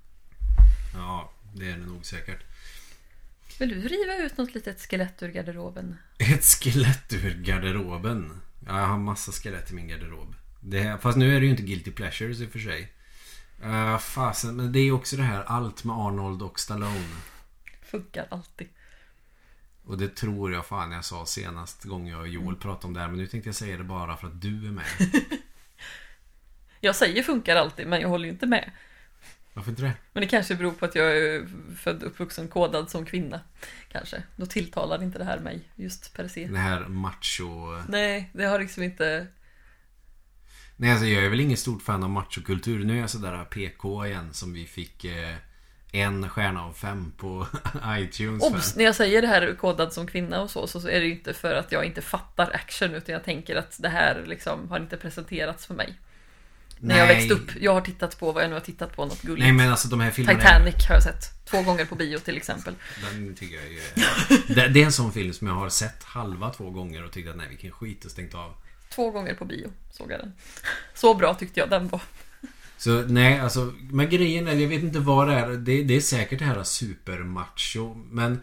[0.93, 2.43] Ja, det är det nog säkert.
[3.59, 5.95] vill du riva ut något litet skelett ur garderoben?
[6.19, 8.41] Ett skelett ur garderoben.
[8.67, 10.35] Ja, jag har massa skelett i min garderob.
[10.59, 12.94] Det, fast nu är det ju inte Guilty Pleasures i och för sig.
[13.65, 17.15] Uh, fasen, men det är också det här allt med Arnold och Stallone.
[17.81, 18.67] Funkar alltid.
[19.85, 22.99] Och det tror jag fan jag sa senast gången jag och Joel pratade om det
[22.99, 23.07] här.
[23.07, 24.85] Men nu tänkte jag säga det bara för att du är med.
[26.79, 28.71] Jag säger funkar alltid, men jag håller ju inte med.
[29.53, 29.93] Varför inte det?
[30.13, 33.39] Men det kanske beror på att jag är född uppvuxen kodad som kvinna.
[33.91, 34.23] Kanske.
[34.35, 36.47] Då tilltalar inte det här mig just per se.
[36.47, 37.81] Det här macho...
[37.87, 39.27] Nej, det har liksom inte...
[40.77, 42.85] Nej alltså jag är väl ingen stort fan av machokultur.
[42.85, 45.35] Nu är jag sådär PK igen som vi fick eh,
[45.91, 47.47] en stjärna av fem på
[47.87, 48.43] iTunes.
[48.43, 48.75] Obs!
[48.75, 51.33] När jag säger det här kodad som kvinna och så, så är det ju inte
[51.33, 54.97] för att jag inte fattar action utan jag tänker att det här liksom har inte
[54.97, 55.95] presenterats för mig.
[56.79, 57.51] När jag växte upp.
[57.61, 59.43] Jag har tittat på vad jag nu har tittat på, något gulligt.
[59.43, 61.45] Nej men alltså de här filmerna Titanic har jag sett.
[61.45, 62.75] Två gånger på bio till exempel.
[63.11, 64.55] Den tycker jag är...
[64.55, 67.31] det, det är en sån film som jag har sett halva två gånger och tyckte
[67.31, 68.53] att nej vilken skit och stängt av.
[68.89, 70.33] Två gånger på bio såg jag den.
[70.93, 72.01] Så bra tyckte jag den var.
[72.77, 75.49] Så nej, alltså, men grejen är, jag vet inte vad det är.
[75.49, 78.41] Det, det är säkert det här supermacho, men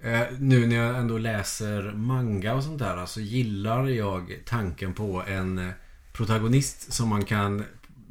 [0.00, 4.94] eh, nu när jag ändå läser manga och sånt där så alltså, gillar jag tanken
[4.94, 5.70] på en eh,
[6.12, 7.64] protagonist som man kan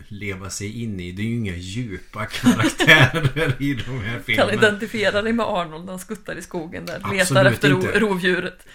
[0.08, 1.12] leva sig in i.
[1.12, 4.50] Det är ju inga djupa karaktärer i de här filmerna.
[4.50, 6.95] Kan identifiera dig med Arnold när han skuttar i skogen där.
[6.95, 8.00] Absolut letar efter inte.
[8.00, 8.60] rovdjuret.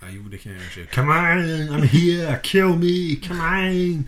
[0.00, 0.86] Ja, jo, det kan jag göra.
[0.86, 4.04] Come on, I'm here, kill me, come on.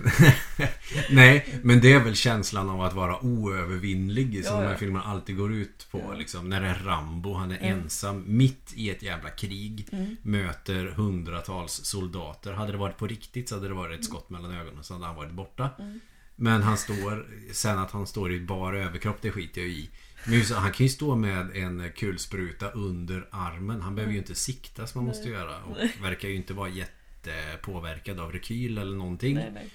[1.10, 4.62] Nej, men det är väl känslan av att vara oövervinnlig som ja, ja.
[4.62, 5.98] de här filmerna alltid går ut på.
[6.08, 6.14] Ja.
[6.14, 7.78] Liksom, när det är Rambo, han är mm.
[7.78, 9.88] ensam mitt i ett jävla krig.
[9.92, 10.16] Mm.
[10.22, 12.52] Möter hundratals soldater.
[12.52, 15.06] Hade det varit på riktigt så hade det varit ett skott mellan ögonen så hade
[15.06, 15.70] han varit borta.
[15.78, 16.00] Mm.
[16.36, 19.90] Men han står, sen att han står i bar överkropp, det skiter jag i.
[20.26, 23.80] Men han kan ju stå med en kulspruta under armen.
[23.80, 25.62] Han behöver ju inte sikta som man måste göra.
[25.62, 29.34] Och verkar ju inte vara jättepåverkad av rekyl eller någonting.
[29.34, 29.70] Nej, nej.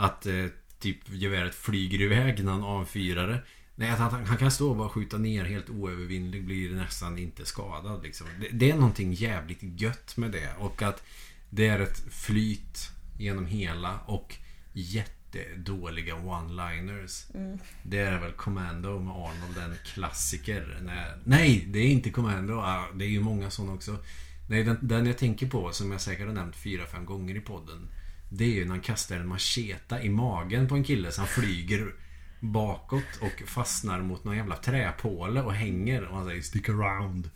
[0.00, 0.46] Att eh,
[0.78, 3.42] typ geväret flyger iväg när han avfyrar det.
[3.74, 7.44] Nej, att han, han, kan stå och bara skjuta ner helt oövervinnlig blir nästan inte
[7.44, 8.02] skadad.
[8.02, 8.26] Liksom.
[8.40, 10.48] Det, det, är någonting jävligt gött med det.
[10.58, 11.02] Och att
[11.50, 14.36] det är ett flyt genom hela och
[14.72, 17.36] jättedåliga one-liners.
[17.36, 17.58] Mm.
[17.82, 20.78] Det är väl Commando med Arnold, en klassiker.
[20.82, 22.64] Nej, nej, det är inte Commando.
[22.94, 23.96] Det är ju många sådana också.
[24.48, 27.40] Nej, den, den jag tänker på, som jag säkert har nämnt fyra, fem gånger i
[27.40, 27.88] podden.
[28.32, 31.28] Det är ju när han kastar en macheta i magen på en kille så han
[31.28, 31.94] flyger
[32.40, 37.30] bakåt och fastnar mot någon jävla träpåle och hänger och han säger 'Stick around'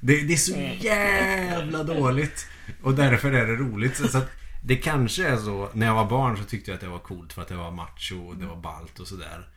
[0.00, 2.46] det, det, är så jävla dåligt.
[2.82, 3.96] Och därför är det roligt.
[3.96, 4.30] Så att
[4.64, 5.70] det kanske är så.
[5.74, 7.70] När jag var barn så tyckte jag att det var coolt för att det var
[7.70, 9.48] macho och det var balt och sådär.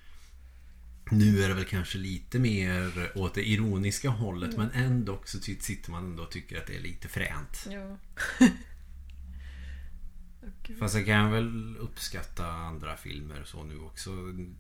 [1.12, 4.68] Nu är det väl kanske lite mer åt det ironiska hållet mm.
[4.74, 7.68] men ändå så sitter man ändå och tycker att det är lite fränt.
[7.70, 7.98] Ja.
[10.80, 14.12] Fast jag kan väl uppskatta andra filmer så nu också.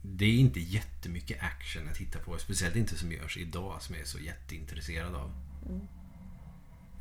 [0.02, 2.38] Det är inte jättemycket action jag tittar på.
[2.38, 5.32] Speciellt inte som görs idag som jag är så jätteintresserad av.
[5.70, 5.82] Mm.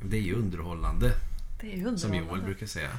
[0.03, 1.13] Det är ju underhållande.
[1.61, 1.99] Det är underhållande.
[1.99, 2.91] Som Joel brukar säga.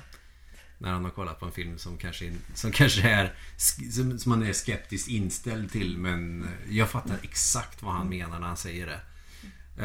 [0.78, 4.43] När han har kollat på en film som kanske, som kanske är som, som man
[4.43, 5.99] är skeptiskt inställd till.
[5.99, 9.01] Men jag fattar exakt vad han menar när han säger det.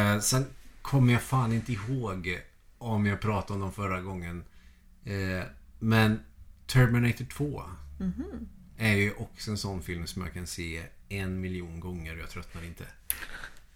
[0.01, 0.45] Eh, sen
[0.81, 2.41] kommer jag fan inte ihåg
[2.77, 4.43] om jag pratade om dem förra gången.
[5.05, 5.43] Eh,
[5.85, 6.19] men
[6.67, 7.63] Terminator 2
[7.99, 8.47] mm -hmm.
[8.77, 12.29] är ju också en sån film som jag kan se en miljon gånger och jag
[12.29, 12.83] tröttnar inte.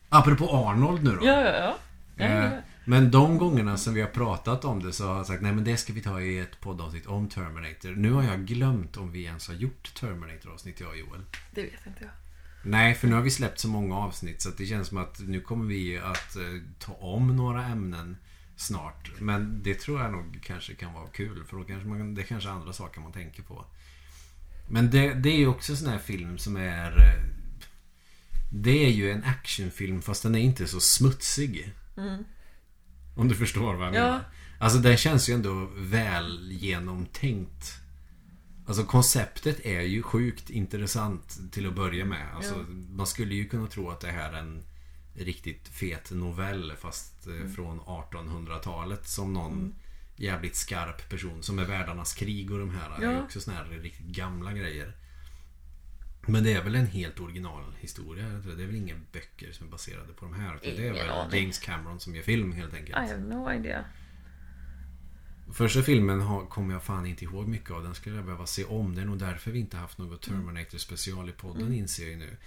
[0.09, 1.25] Apropå Arnold nu då.
[1.25, 1.75] Ja, ja,
[2.15, 2.25] ja.
[2.25, 2.51] Eh,
[2.85, 5.63] men de gångerna som vi har pratat om det så har jag sagt nej men
[5.63, 7.89] det ska vi ta i ett poddavsnitt om Terminator.
[7.89, 11.21] Nu har jag glömt om vi ens har gjort Terminator-avsnitt jag och Joel.
[11.51, 12.11] Det vet inte jag.
[12.63, 15.41] Nej, för nu har vi släppt så många avsnitt så det känns som att nu
[15.41, 16.43] kommer vi att eh,
[16.79, 18.17] ta om några ämnen
[18.59, 19.11] snart.
[19.19, 22.25] Men det tror jag nog kanske kan vara kul för då kanske man, det är
[22.25, 23.65] kanske är andra saker man tänker på.
[24.69, 26.91] Men det, det är ju också en sån här film som är...
[26.91, 27.23] Eh,
[28.51, 31.73] det är ju en actionfilm fast den är inte så smutsig.
[31.97, 32.23] Mm.
[33.15, 34.05] Om du förstår vad jag ja.
[34.05, 34.23] menar.
[34.59, 37.73] Alltså den känns ju ändå väl genomtänkt.
[38.67, 42.35] Alltså konceptet är ju sjukt intressant till att börja med.
[42.35, 42.73] Alltså, ja.
[42.89, 44.63] Man skulle ju kunna tro att det här är en
[45.19, 47.53] riktigt fet novell fast eh, mm.
[47.53, 49.75] från 1800-talet som någon mm.
[50.15, 53.11] jävligt skarp person som är Världarnas krig och de här ja.
[53.11, 54.93] är också såna här riktigt gamla grejer.
[56.27, 58.25] Men det är väl en helt original historia?
[58.29, 60.59] Det är väl inga böcker som är baserade på de här?
[60.61, 61.41] det är väl aning.
[61.41, 62.97] James Cameron som gör film helt enkelt.
[62.97, 63.85] I have no idea.
[65.53, 67.83] Första filmen kommer jag fan inte ihåg mycket av.
[67.83, 68.95] Den skulle jag behöva se om.
[68.95, 70.39] Det är nog därför vi inte haft något mm.
[70.39, 71.73] Terminator special i podden mm.
[71.73, 72.37] inser jag ju nu.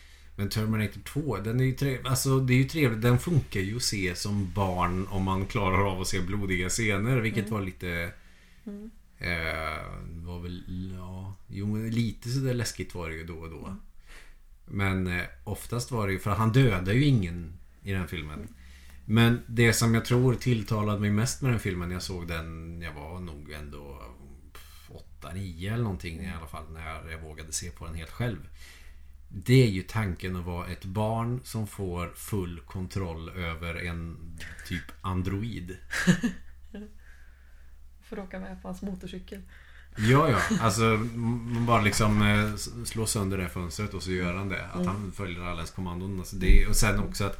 [0.42, 2.06] Men Terminator 2, den är ju trevlig.
[2.06, 3.02] Alltså det är ju trevligt.
[3.02, 7.16] Den funkar ju att se som barn om man klarar av att se blodiga scener.
[7.16, 7.52] Vilket mm.
[7.52, 8.12] var lite...
[8.64, 8.90] Mm.
[9.18, 9.82] Eh,
[10.26, 10.92] var väl...
[10.98, 13.66] Ja, jo, lite sådär läskigt var det ju då och då.
[13.66, 13.80] Mm.
[14.64, 16.18] Men eh, oftast var det ju...
[16.18, 18.38] För han dödar ju ingen i den filmen.
[18.38, 18.54] Mm.
[19.04, 22.92] Men det som jag tror tilltalade mig mest med den filmen jag såg den, jag
[22.92, 24.02] var nog ändå
[25.20, 28.38] 8-9 eller någonting i alla fall när jag vågade se på den helt själv.
[29.34, 34.16] Det är ju tanken att vara ett barn som får full kontroll över en
[34.68, 35.76] typ android.
[38.02, 39.40] får åka med på hans motorcykel.
[39.96, 40.38] Ja, ja.
[40.60, 40.82] Alltså,
[41.14, 42.54] man bara liksom eh,
[42.84, 44.64] slår sönder det fönstret och så gör han det.
[44.66, 44.86] Att Mm.
[44.86, 46.18] han följer allas kommandon.
[46.18, 47.36] Alltså det, och sen också att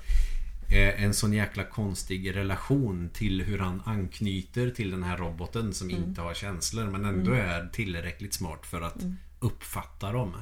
[0.73, 5.91] eh, en sån jäkla konstig relation till hur han anknyter till den här roboten som
[5.91, 6.03] Mm.
[6.05, 8.97] inte har känslor men ändå är tillräckligt smart för att
[9.41, 10.35] uppfatta dem.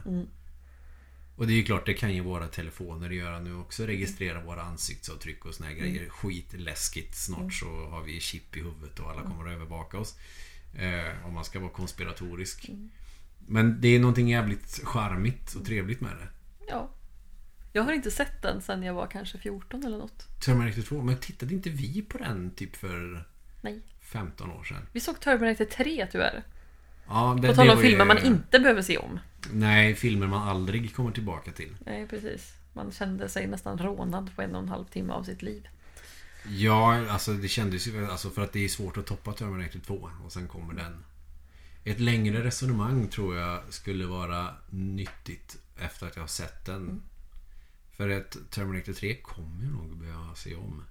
[1.40, 1.44] Mm.
[1.44, 3.86] Och det är ju klart, det kan ju våra telefoner göra nu också.
[3.86, 5.98] Registrera våra ansiktsavtryck och såna här grejer.
[5.98, 6.10] Mm.
[6.10, 7.16] Skitläskigt.
[7.16, 10.18] Snart så har vi chip i huvudet och alla kommer att övervaka oss.
[10.78, 12.68] Eh, om man ska vara konspiratorisk.
[12.68, 12.90] Mm.
[13.46, 16.28] Men det är någonting jävligt charmigt och trevligt med det.
[16.68, 16.90] Ja.
[17.72, 20.40] Jag har inte sett den sen jag var kanske 14 eller något.
[20.40, 21.02] Terminator 2.
[21.02, 23.24] Men tittade inte vi på den typ för
[23.60, 23.82] Nej.
[24.00, 24.86] 15 år sedan?
[24.92, 26.44] Vi såg Terminator 3 tyvärr.
[27.10, 29.18] Ja, det, På tal om filmer man inte behöver se om.
[29.52, 31.76] Nej, filmer man aldrig kommer tillbaka till.
[31.86, 32.52] Nej, precis.
[32.72, 35.68] Man kände sig nästan rånad på en och en halv timme av sitt liv.
[36.48, 40.10] Ja, alltså det kändes ju alltså för att det är svårt att toppa Terminator 2
[40.24, 41.04] och sen kommer den.
[41.84, 47.02] Ett längre resonemang tror jag skulle vara nyttigt efter att jag har sett den.
[47.96, 50.84] För att Terminator 3 kommer jag nog behöva se om.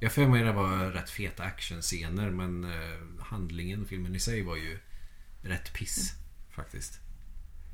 [0.00, 4.56] Jag för mig det var rätt feta actionscener men eh, handlingen, filmen i sig var
[4.56, 4.78] ju
[5.42, 6.12] rätt piss
[6.50, 7.00] faktiskt.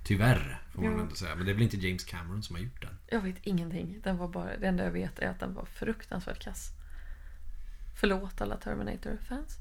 [0.05, 1.01] Tyvärr får man Ja.
[1.01, 1.35] ändå säga.
[1.35, 2.99] Men det är väl inte James Cameron som har gjort den.
[3.07, 4.01] Jag vet ingenting.
[4.05, 6.71] Den var bara, det enda jag vet är att den var fruktansvärt kass.
[8.01, 9.57] Förlåt alla Terminator-fans.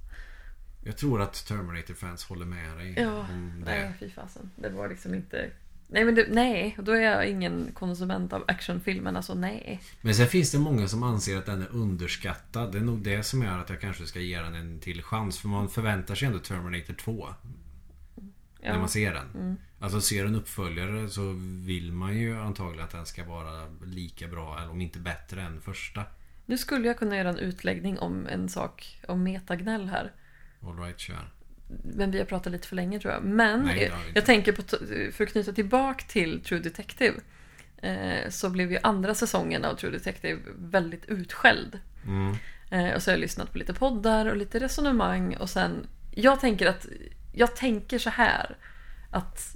[0.83, 3.71] Jag tror att Terminator-fans håller med dig Ja, om det.
[3.71, 4.51] nej fy fasen.
[4.55, 5.51] Det var liksom inte...
[5.89, 9.17] Nej, men det, nej, då är jag ingen konsument av actionfilmen.
[9.17, 9.81] Alltså nej.
[10.01, 12.71] Men sen finns det många som anser att den är underskattad.
[12.71, 15.39] Det är nog det som gör att jag kanske ska ge den en till chans.
[15.39, 17.27] För man förväntar sig ändå Terminator 2.
[18.67, 18.79] När Ja.
[18.79, 19.57] man ser den.
[19.79, 21.21] Alltså ser en uppföljare så
[21.65, 25.61] vill man ju antagligen att den ska vara lika bra, eller om inte bättre än
[25.61, 26.03] första.
[26.45, 30.11] Nu skulle jag kunna göra en utläggning om en sak om metagnäll här.
[30.63, 31.29] Alright, kör.
[31.83, 33.23] Men vi har pratat lite för länge tror jag.
[33.23, 34.61] Men Nej, jag, jag tänker på,
[35.11, 37.15] för att knyta tillbaka till True Detective.
[37.77, 41.79] Eh, så blev ju andra säsongen av True Detective väldigt utskälld.
[42.05, 42.35] Mm.
[42.69, 46.39] Eh, och så har jag lyssnat på lite poddar och lite resonemang och sen Jag
[46.39, 46.87] tänker att
[47.37, 48.57] Jag tänker så här
[49.11, 49.55] Att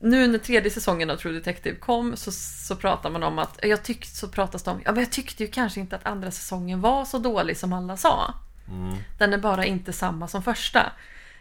[0.00, 3.82] Nu när tredje säsongen av True Detective kom så, så pratar man om att Jag
[3.82, 6.80] tyckte så pratas det om Ja men jag tyckte ju kanske inte att andra säsongen
[6.80, 8.34] var så dålig som alla sa
[8.68, 8.96] Mm.
[9.18, 10.92] Den är bara inte samma som första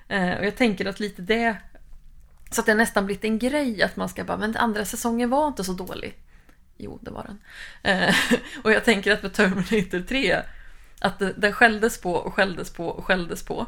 [0.07, 1.57] eh, Och jag tänker att lite det
[2.51, 5.47] Så att det nästan blivit en grej att man ska bara Men andra säsongen var
[5.47, 6.17] inte så dålig
[6.77, 7.39] Jo, det var den.
[7.83, 8.15] Eh,
[8.63, 10.41] och jag tänker att med Terminator 3
[10.99, 13.65] att den skälldes på och skälldes på och skälldes på.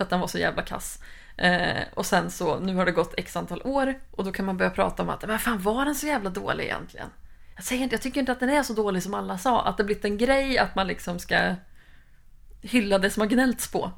[0.00, 0.98] För att den var så jävla kass.
[1.36, 4.56] Eh, och sen så, nu har det gått x antal år och då kan man
[4.56, 7.08] börja prata om att men fan var den så jävla dålig egentligen?
[7.56, 9.62] Jag, säger inte, jag tycker inte att den är så dålig som alla sa.
[9.62, 11.54] Att det blivit en grej att man liksom ska
[12.62, 13.92] hylla det som har gnällts på.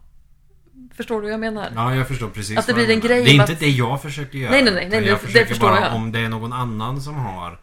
[0.97, 1.73] Förstår du vad jag menar?
[1.75, 4.03] Ja, jag förstår precis Att det blir en grej Det är inte att- det jag
[4.03, 4.51] försöker göra.
[4.51, 5.95] Nej, nej, nej, nej, jag det- det försöker förstår bara, jag.
[5.95, 7.61] Om det är någon annan som har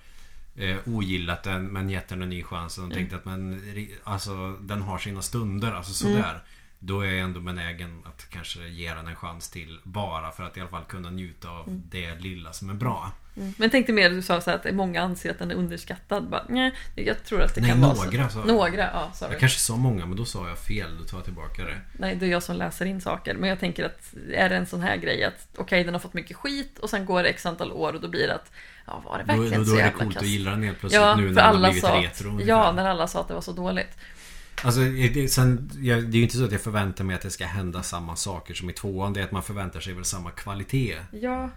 [0.58, 2.98] eh, ogillat den men gett den en ny chans och Mm.
[2.98, 3.62] tänkt att men,
[4.04, 6.14] alltså, den har sina stunder, alltså sådär.
[6.18, 6.42] Mm.
[6.80, 9.80] Då är jag ändå benägen att kanske ge den en chans till.
[9.84, 11.84] Bara för att i alla fall kunna njuta av Mm.
[11.92, 13.12] det lilla som är bra.
[13.38, 13.54] Mm.
[13.58, 16.30] Men tänkte mer, du sa så att många anser att den är underskattad.
[16.30, 18.34] Bara, nej, jag tror att det Nej, kan vara några så.
[18.34, 18.48] sa jag.
[18.48, 19.32] Några, ja, sorry.
[19.32, 20.98] Jag kanske sa många men då sa jag fel.
[20.98, 21.78] Då tar jag tillbaka det.
[21.98, 23.36] Nej, det är jag som läser in saker.
[23.36, 26.14] Men jag tänker att är det en sån här grej att okej, den har fått
[26.14, 28.52] mycket skit och sen går det x antal år och då blir det att
[28.86, 30.24] ja, var det Då, verkligen då, så då är det jävla coolt kass?
[30.24, 32.42] att gilla den helt plötsligt Ja, nu när den har blivit sa, retro.
[32.42, 33.98] ja, när alla sa att det var så dåligt.
[34.64, 37.30] Alltså, det, sen, jag, det är ju inte så att jag förväntar mig att det
[37.30, 39.14] ska hända samma saker som i tvåan.
[39.14, 40.96] Det är att man förväntar sig väl samma kvalitet.
[41.12, 41.50] Ja,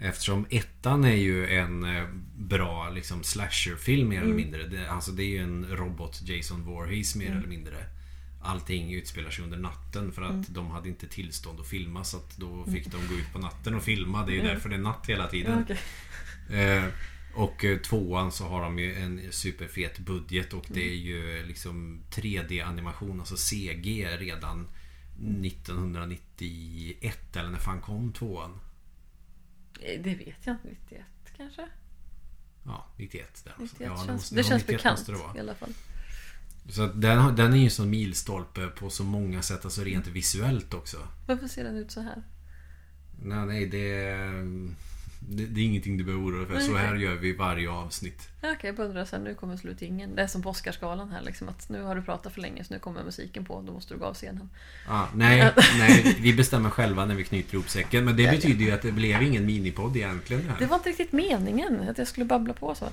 [0.00, 2.04] Eftersom ettan är ju en eh,
[2.38, 4.28] bra liksom slasherfilm mer Mm.
[4.28, 4.66] eller mindre.
[4.66, 7.38] Det, alltså det är ju en robot Jason Voorhees mer Mm.
[7.38, 7.76] eller mindre.
[8.42, 10.44] Allting utspelar sig under natten för att Mm.
[10.48, 13.74] de hade inte tillstånd att filma så att då fick de gå ut på natten
[13.74, 14.26] och filma.
[14.26, 15.64] Det är ju därför det är natt hela ja tiden.
[15.64, 15.78] okej.
[16.76, 16.84] Eh,
[17.36, 22.02] och eh, tvåan så har de ju en superfet budget och det är ju liksom
[22.10, 24.68] 3D animation, alltså CG redan
[25.44, 28.60] 1991 eller när fan kom tvåan?
[29.80, 31.02] Eh, Det vet jag inte, 91
[31.36, 31.68] kanske?
[32.64, 33.54] Ja, 91 där.
[33.58, 35.72] 91 ja, känns, måste- det ja, känns 91 bekant det i alla fall.
[36.70, 40.74] Så den, den är ju en sån milstolpe på så många sätt, alltså rent visuellt
[40.74, 41.08] också.
[41.26, 42.22] Varför ser den ut så här?
[43.22, 44.16] Nej, nej det,
[45.28, 46.60] det, det är ingenting du behöver oroa dig för.
[46.60, 48.28] Så här gör vi varje avsnitt.
[48.40, 50.14] Ja, okej, jag bara undrar sen, nu kommer slutingen.
[50.14, 52.74] Det är som på Oscarsgalan här liksom, att nu har du pratat för länge så
[52.74, 54.50] nu kommer musiken på, då måste du gå av scenen.
[54.88, 58.04] Ah, nej, nej, vi bestämmer själva när vi knyter ihop säcken.
[58.04, 58.36] Men det Ja, ja.
[58.36, 60.42] betyder ju att det blev ingen minipodd egentligen.
[60.42, 60.58] Det här.
[60.58, 62.88] Det var inte riktigt meningen att jag skulle babbla på så.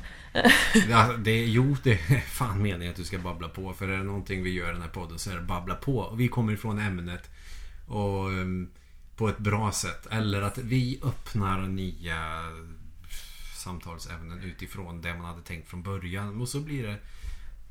[0.90, 3.74] Ja, det, jo, det är fan meningen att du ska babbla på.
[3.74, 5.98] För är det någonting vi gör i den här podden så är det babbla på.
[5.98, 7.30] Och vi kommer ifrån ämnet.
[7.88, 8.70] Och um,
[9.22, 10.08] på ett bra sätt.
[10.12, 12.44] Eller att vi öppnar nya
[13.56, 16.42] samtalsämnen utifrån det man hade tänkt från början.
[16.42, 16.98] Och så blir det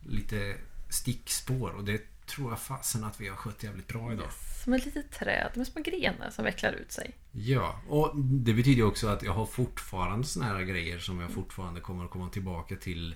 [0.01, 0.56] lite
[0.89, 1.70] stickspår.
[1.70, 4.27] Och det tror jag fasen att vi har skött jävligt bra idag.
[4.27, 4.62] Yes.
[4.64, 7.16] Som ett litet träd med små grenar som vecklar ut sig.
[7.32, 11.81] Ja, och det betyder också att jag har fortfarande såna här grejer som jag fortfarande
[11.81, 13.14] kommer att komma tillbaka till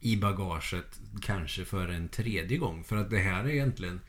[0.00, 1.00] i bagaget.
[1.22, 2.84] Kanske för en tredje gång.
[2.84, 4.00] För att det här är egentligen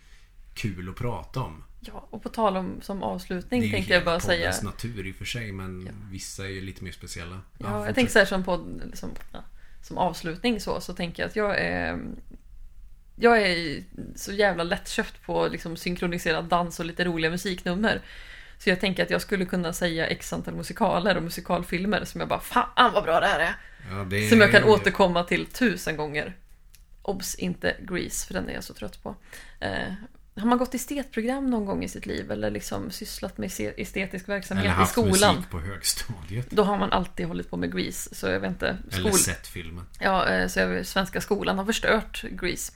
[0.54, 1.64] kul att prata om.
[1.84, 4.40] Ja, och på tal om som avslutning Det är ju tänkte jag bara säga...
[4.40, 5.92] poddens natur i och för sig men Ja.
[6.12, 7.42] vissa är ju lite mer speciella.
[7.58, 7.86] Ja, fortsätt.
[7.86, 9.44] jag tänker så här som podd, liksom, ja,
[9.84, 12.00] som avslutning så, så tänker jag att jag är
[13.16, 13.84] jag är
[14.16, 18.02] så jävla lättköpt på liksom synkroniserad dans och lite roliga musiknummer.
[18.60, 22.28] Så jag tänker att jag skulle kunna säga x antal musikaler och musikalfilmer som jag
[22.30, 23.56] bara Fan vad bra det här är!
[23.92, 26.36] Ja, det Som jag kan är- återkomma till tusen gånger.
[27.02, 27.36] Obs!
[27.36, 29.16] Inte Grease, för den är jag så trött på.
[29.60, 29.94] Eh,
[30.36, 34.66] har man gått estetprogram någon gång i sitt liv eller liksom sysslat med estetisk verksamhet
[34.66, 35.36] Eller i haft skolan?
[35.36, 36.50] musik på högstadiet.
[36.52, 38.16] Då har man alltid hållit på med Grease.
[38.16, 38.78] Så jag vet inte.
[38.92, 39.86] Eller skol- sett filmen.
[40.00, 42.72] Ja, eh, så jag, svenska skolan har förstört Grease.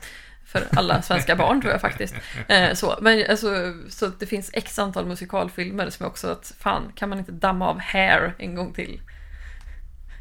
[0.45, 2.15] För alla svenska barn tror jag faktiskt.
[2.48, 7.10] Eh, så, men alltså, så det finns x antal musikalfilmer som också att fan, kan
[7.10, 9.02] man inte damma av Hair en gång till?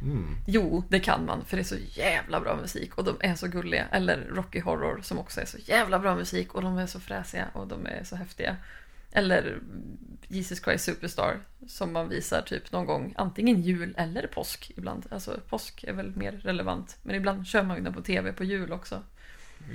[0.04, 0.36] Mm.
[0.46, 3.48] Jo, det kan man, för det är så jävla bra musik och de är så
[3.48, 3.86] gulliga.
[3.90, 7.48] Eller Rocky Horror som också är så jävla bra musik och de är så fräsiga
[7.52, 8.56] och de är så häftiga.
[9.12, 9.58] Eller
[10.28, 15.06] Jesus Christ Superstar som man visar typ någon gång antingen jul eller påsk ibland.
[15.10, 16.96] Alltså påsk är väl mer relevant.
[17.02, 19.02] Men ibland kör man ju den på tv på jul också.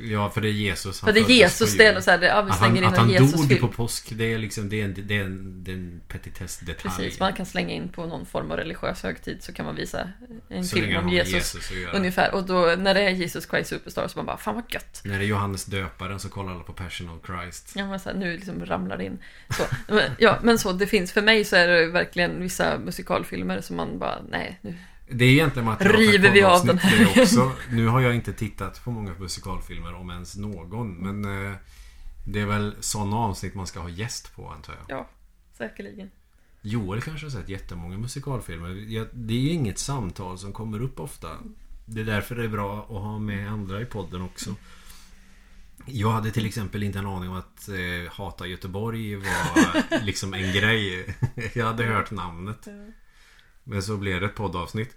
[0.01, 0.99] Ja, för det är Jesus.
[0.99, 3.07] För det är Jesus det något så här, ja, vi Att han, in att han
[3.07, 3.61] dog Jesusfilm.
[3.61, 6.95] på påsk, det är liksom det är en, det är en, det är en petitessdetalj.
[6.95, 10.09] Precis, man kan slänga in på någon form av religiös högtid så kan man visa
[10.49, 11.33] en Så film om Jesus.
[11.33, 11.71] Jesus.
[11.93, 15.01] Ungefär, och då när det är Jesus Christ Superstar så man bara, fan vad gött.
[15.03, 17.73] När det är Johannes döparen så kollar alla på Passion of Christ.
[17.75, 19.19] Ja, men så här, nu liksom ramlar det in.
[19.49, 23.61] Så, men, ja, men så, det finns, för mig så är det verkligen vissa musikalfilmer
[23.61, 24.75] som man bara, nej, nu.
[25.11, 27.21] Det är egentligen material River vi av den här.
[27.21, 27.51] också.
[27.71, 30.93] Nu har jag inte tittat på många musikalfilmer, om ens någon.
[30.93, 31.55] Men eh,
[32.25, 34.97] det är väl sådana avsnitt man ska ha gäst på, antar jag.
[34.97, 35.09] Ja,
[35.57, 36.11] säkerligen.
[36.61, 39.07] Joel kanske har sett jättemånga musikalfilmer.
[39.13, 41.27] Det är ju inget samtal som kommer upp ofta.
[41.85, 44.55] Det är därför det är bra att ha med andra i podden också.
[45.85, 50.53] Jag hade till exempel inte en aning om att eh, Hata Göteborg var liksom en
[50.53, 51.05] grej.
[51.53, 52.67] Jag hade hört namnet.
[53.69, 54.95] Men så blev det ett poddavsnitt.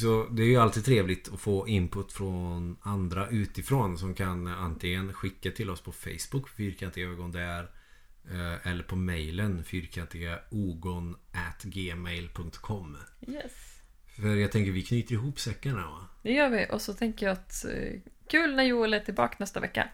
[0.00, 5.12] Så det är ju alltid trevligt att få input från andra utifrån som kan antingen
[5.12, 7.70] skicka till oss på Facebook, fyrkantiga ögon där.
[8.30, 12.96] eh, Eller på mejlen fyrkantiga ogon at gmail.com.
[13.28, 13.52] Yes.
[14.16, 16.08] För jag tänker vi knyter ihop säckarna va?
[16.22, 18.00] Det gör vi, och så tänker jag att eh,
[18.30, 19.88] kul när Joel är tillbaka nästa vecka.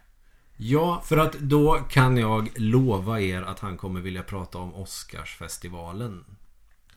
[0.57, 6.25] Ja, för att då kan jag lova er att han kommer vilja prata om Oscarsfestivalen.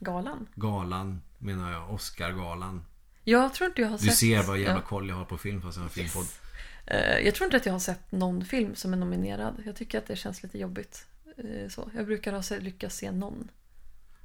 [0.03, 0.47] Galan.
[0.55, 2.85] Galan menar jag, Oscargalan.
[3.23, 4.17] Jag tror inte jag har Du sett...
[4.17, 4.81] ser vad jävla ja.
[4.81, 6.25] koll jag har på film fast jag har en filmpodd.
[6.85, 9.63] Eh, Jag tror inte att jag har sett någon film som är nominerad.
[9.65, 11.05] Jag tycker att det känns lite jobbigt.
[11.37, 11.89] Eh, Så.
[11.95, 13.49] Jag brukar ha lyckats se någon.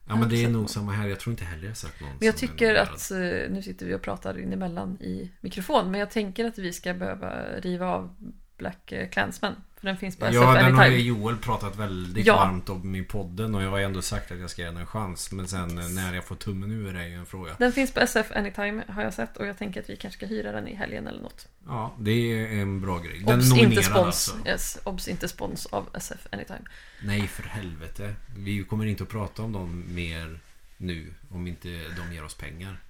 [0.09, 0.69] Ja men det är nog någon.
[0.69, 1.09] samma här.
[1.09, 3.19] Jag tror inte heller jag har sett någon Men jag tycker att, eh,
[3.51, 6.95] nu sitter vi och pratar in emellan i mikrofon, men jag tänker att vi ska
[6.95, 8.15] behöva riva av
[8.57, 9.55] Black Clansman.
[9.81, 10.99] För den finns SF Ja, den har ju.
[11.01, 12.37] Joel pratat väldigt Ja.
[12.37, 14.87] varmt om i podden och jag har ändå sagt att jag ska ge den en
[14.87, 15.33] chans.
[15.33, 17.57] Men sen eh, när jag får tummen ur är ju en fråga.
[17.59, 20.27] Den finns på SF Anytime har jag sett och jag tänker att vi kanske ska
[20.27, 21.49] hyra den i helgen eller något.
[21.67, 23.19] Ja, det är en bra grej.
[23.27, 23.97] Den är Obs, inte spons.
[24.07, 24.37] alltså.
[24.49, 26.63] Yes, obs, inte spons av SF Anytime.
[27.03, 28.15] Nej, för helvete.
[28.37, 30.41] Vi kommer inte att prata om dem mer
[30.77, 31.15] nu.
[31.31, 32.81] Om inte de ger oss pengar.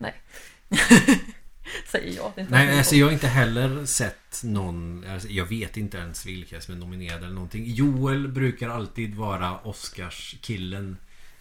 [1.87, 2.33] Säger jag.
[2.51, 5.05] Nej, alltså jag har inte heller sett någon...
[5.09, 7.65] Alltså, jag vet inte ens vilka som är nominerade eller någonting.
[7.67, 10.97] Joel brukar alltid vara Oscars-killen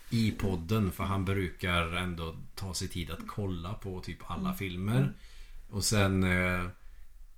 [0.10, 0.92] i podden.
[0.92, 5.14] För han brukar ändå ta sig tid att kolla på typ alla filmer.
[5.70, 6.66] Och sen eh,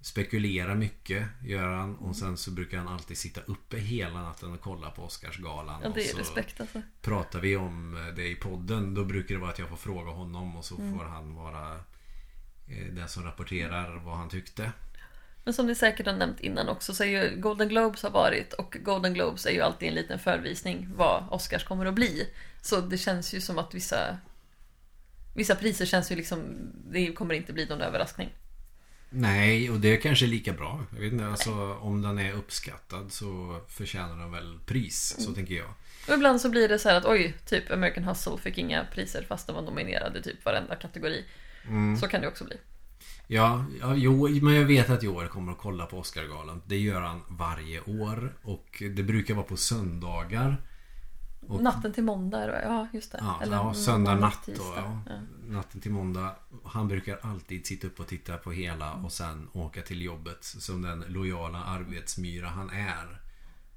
[0.01, 1.95] spekulera mycket gör han.
[1.95, 5.81] Och sen så brukar han alltid sitta uppe hela natten och kolla på Oscarsgalan.
[5.83, 6.81] Ja, det är så respekt alltså.
[7.01, 8.93] pratar vi om det i podden.
[8.93, 10.97] Då brukar det vara att jag får fråga honom och så Mm.
[10.97, 11.81] får han vara eh,
[12.91, 14.71] den som rapporterar vad han tyckte.
[15.43, 18.53] Men som ni säkert har nämnt innan också så är ju Golden Globes har varit
[18.53, 22.29] och Golden Globes är ju alltid en liten förvisning vad Oscars kommer att bli.
[22.61, 24.17] Så det känns ju som att vissa
[25.35, 28.29] Vissa priser känns ju liksom Det kommer inte bli någon överraskning.
[29.09, 30.85] Nej, och det är kanske lika bra.
[30.93, 35.15] Jag vet inte, alltså om den är uppskattad så förtjänar den väl pris.
[35.17, 35.25] Mm.
[35.25, 35.73] Så tänker jag.
[36.07, 39.25] Och ibland så blir det så här att oj, typ American Hustle fick inga priser
[39.27, 41.25] fast de var nominerade i typ varenda kategori.
[41.67, 41.97] Mm.
[41.97, 42.57] Så kan det också bli.
[43.27, 46.61] Ja, ja jo, men jag vet att Joel kommer att kolla på Oscargalan.
[46.65, 48.33] Det gör han varje år.
[48.41, 50.61] Och det brukar vara på söndagar.
[51.47, 53.17] Och- Natten till måndag, ja just det.
[53.21, 54.51] Ja, Eller ja söndag natt då.
[54.51, 55.01] tisdag.
[55.05, 55.19] Ja.
[55.47, 56.35] Natten till måndag.
[56.65, 60.37] Han brukar alltid sitta upp och titta på hela och sen åka till jobbet.
[60.43, 63.21] Som den lojala arbetsmyra han är.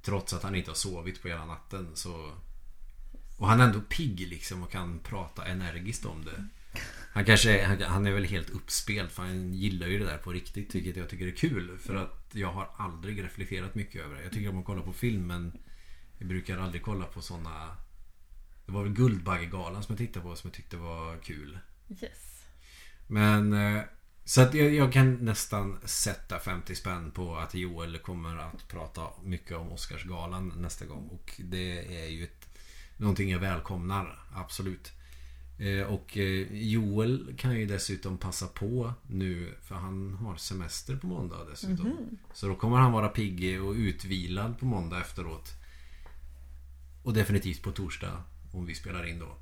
[0.03, 2.31] Trots att han inte har sovit på hela natten så...
[3.39, 6.49] Och han är ändå pigg liksom och kan prata energiskt om det.
[7.13, 10.33] Han kanske han, han är väl helt uppspelt för han gillar ju det där på
[10.33, 10.75] riktigt.
[10.75, 11.79] Vilket jag tycker är kul.
[11.79, 14.23] För att jag har aldrig reflekterat mycket över det.
[14.23, 15.53] Jag tycker om att kolla på film men
[16.19, 17.77] jag brukar aldrig kolla på såna
[18.67, 21.59] Det var väl Guldbaggegalan som jag tittade på som jag tyckte var kul.
[22.03, 22.45] Yes.
[23.07, 23.83] Men eh,
[24.25, 29.03] så att jag, jag kan nästan sätta 50 spänn på att Joel kommer att prata
[29.23, 31.09] mycket om Oscarsgalan nästa gång.
[31.09, 32.49] Och det är ju ett,
[32.97, 34.23] någonting jag välkomnar.
[34.35, 34.93] Absolut.
[35.63, 41.07] Eh, Och eh, Joel kan ju dessutom passa på nu för han har semester på
[41.07, 41.97] måndag dessutom.
[42.35, 45.53] Så då kommer han vara pigg och utvilad på måndag efteråt.
[47.03, 48.23] Och definitivt på torsdag
[48.53, 49.37] om vi spelar in då.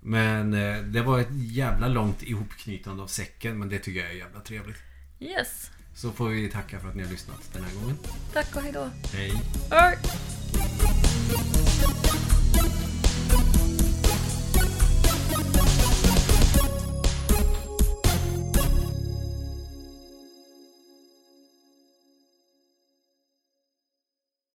[0.00, 4.14] Men eh, det var ett jävla långt ihopknytande av säcken men det tycker jag är
[4.14, 4.78] jävla trevligt.
[5.20, 5.70] Yes.
[5.94, 7.96] Så får vi tacka för att ni har lyssnat den här gången.
[8.32, 8.90] Tack och hejdå.
[9.12, 9.32] Hej!
[9.70, 9.98] Hej.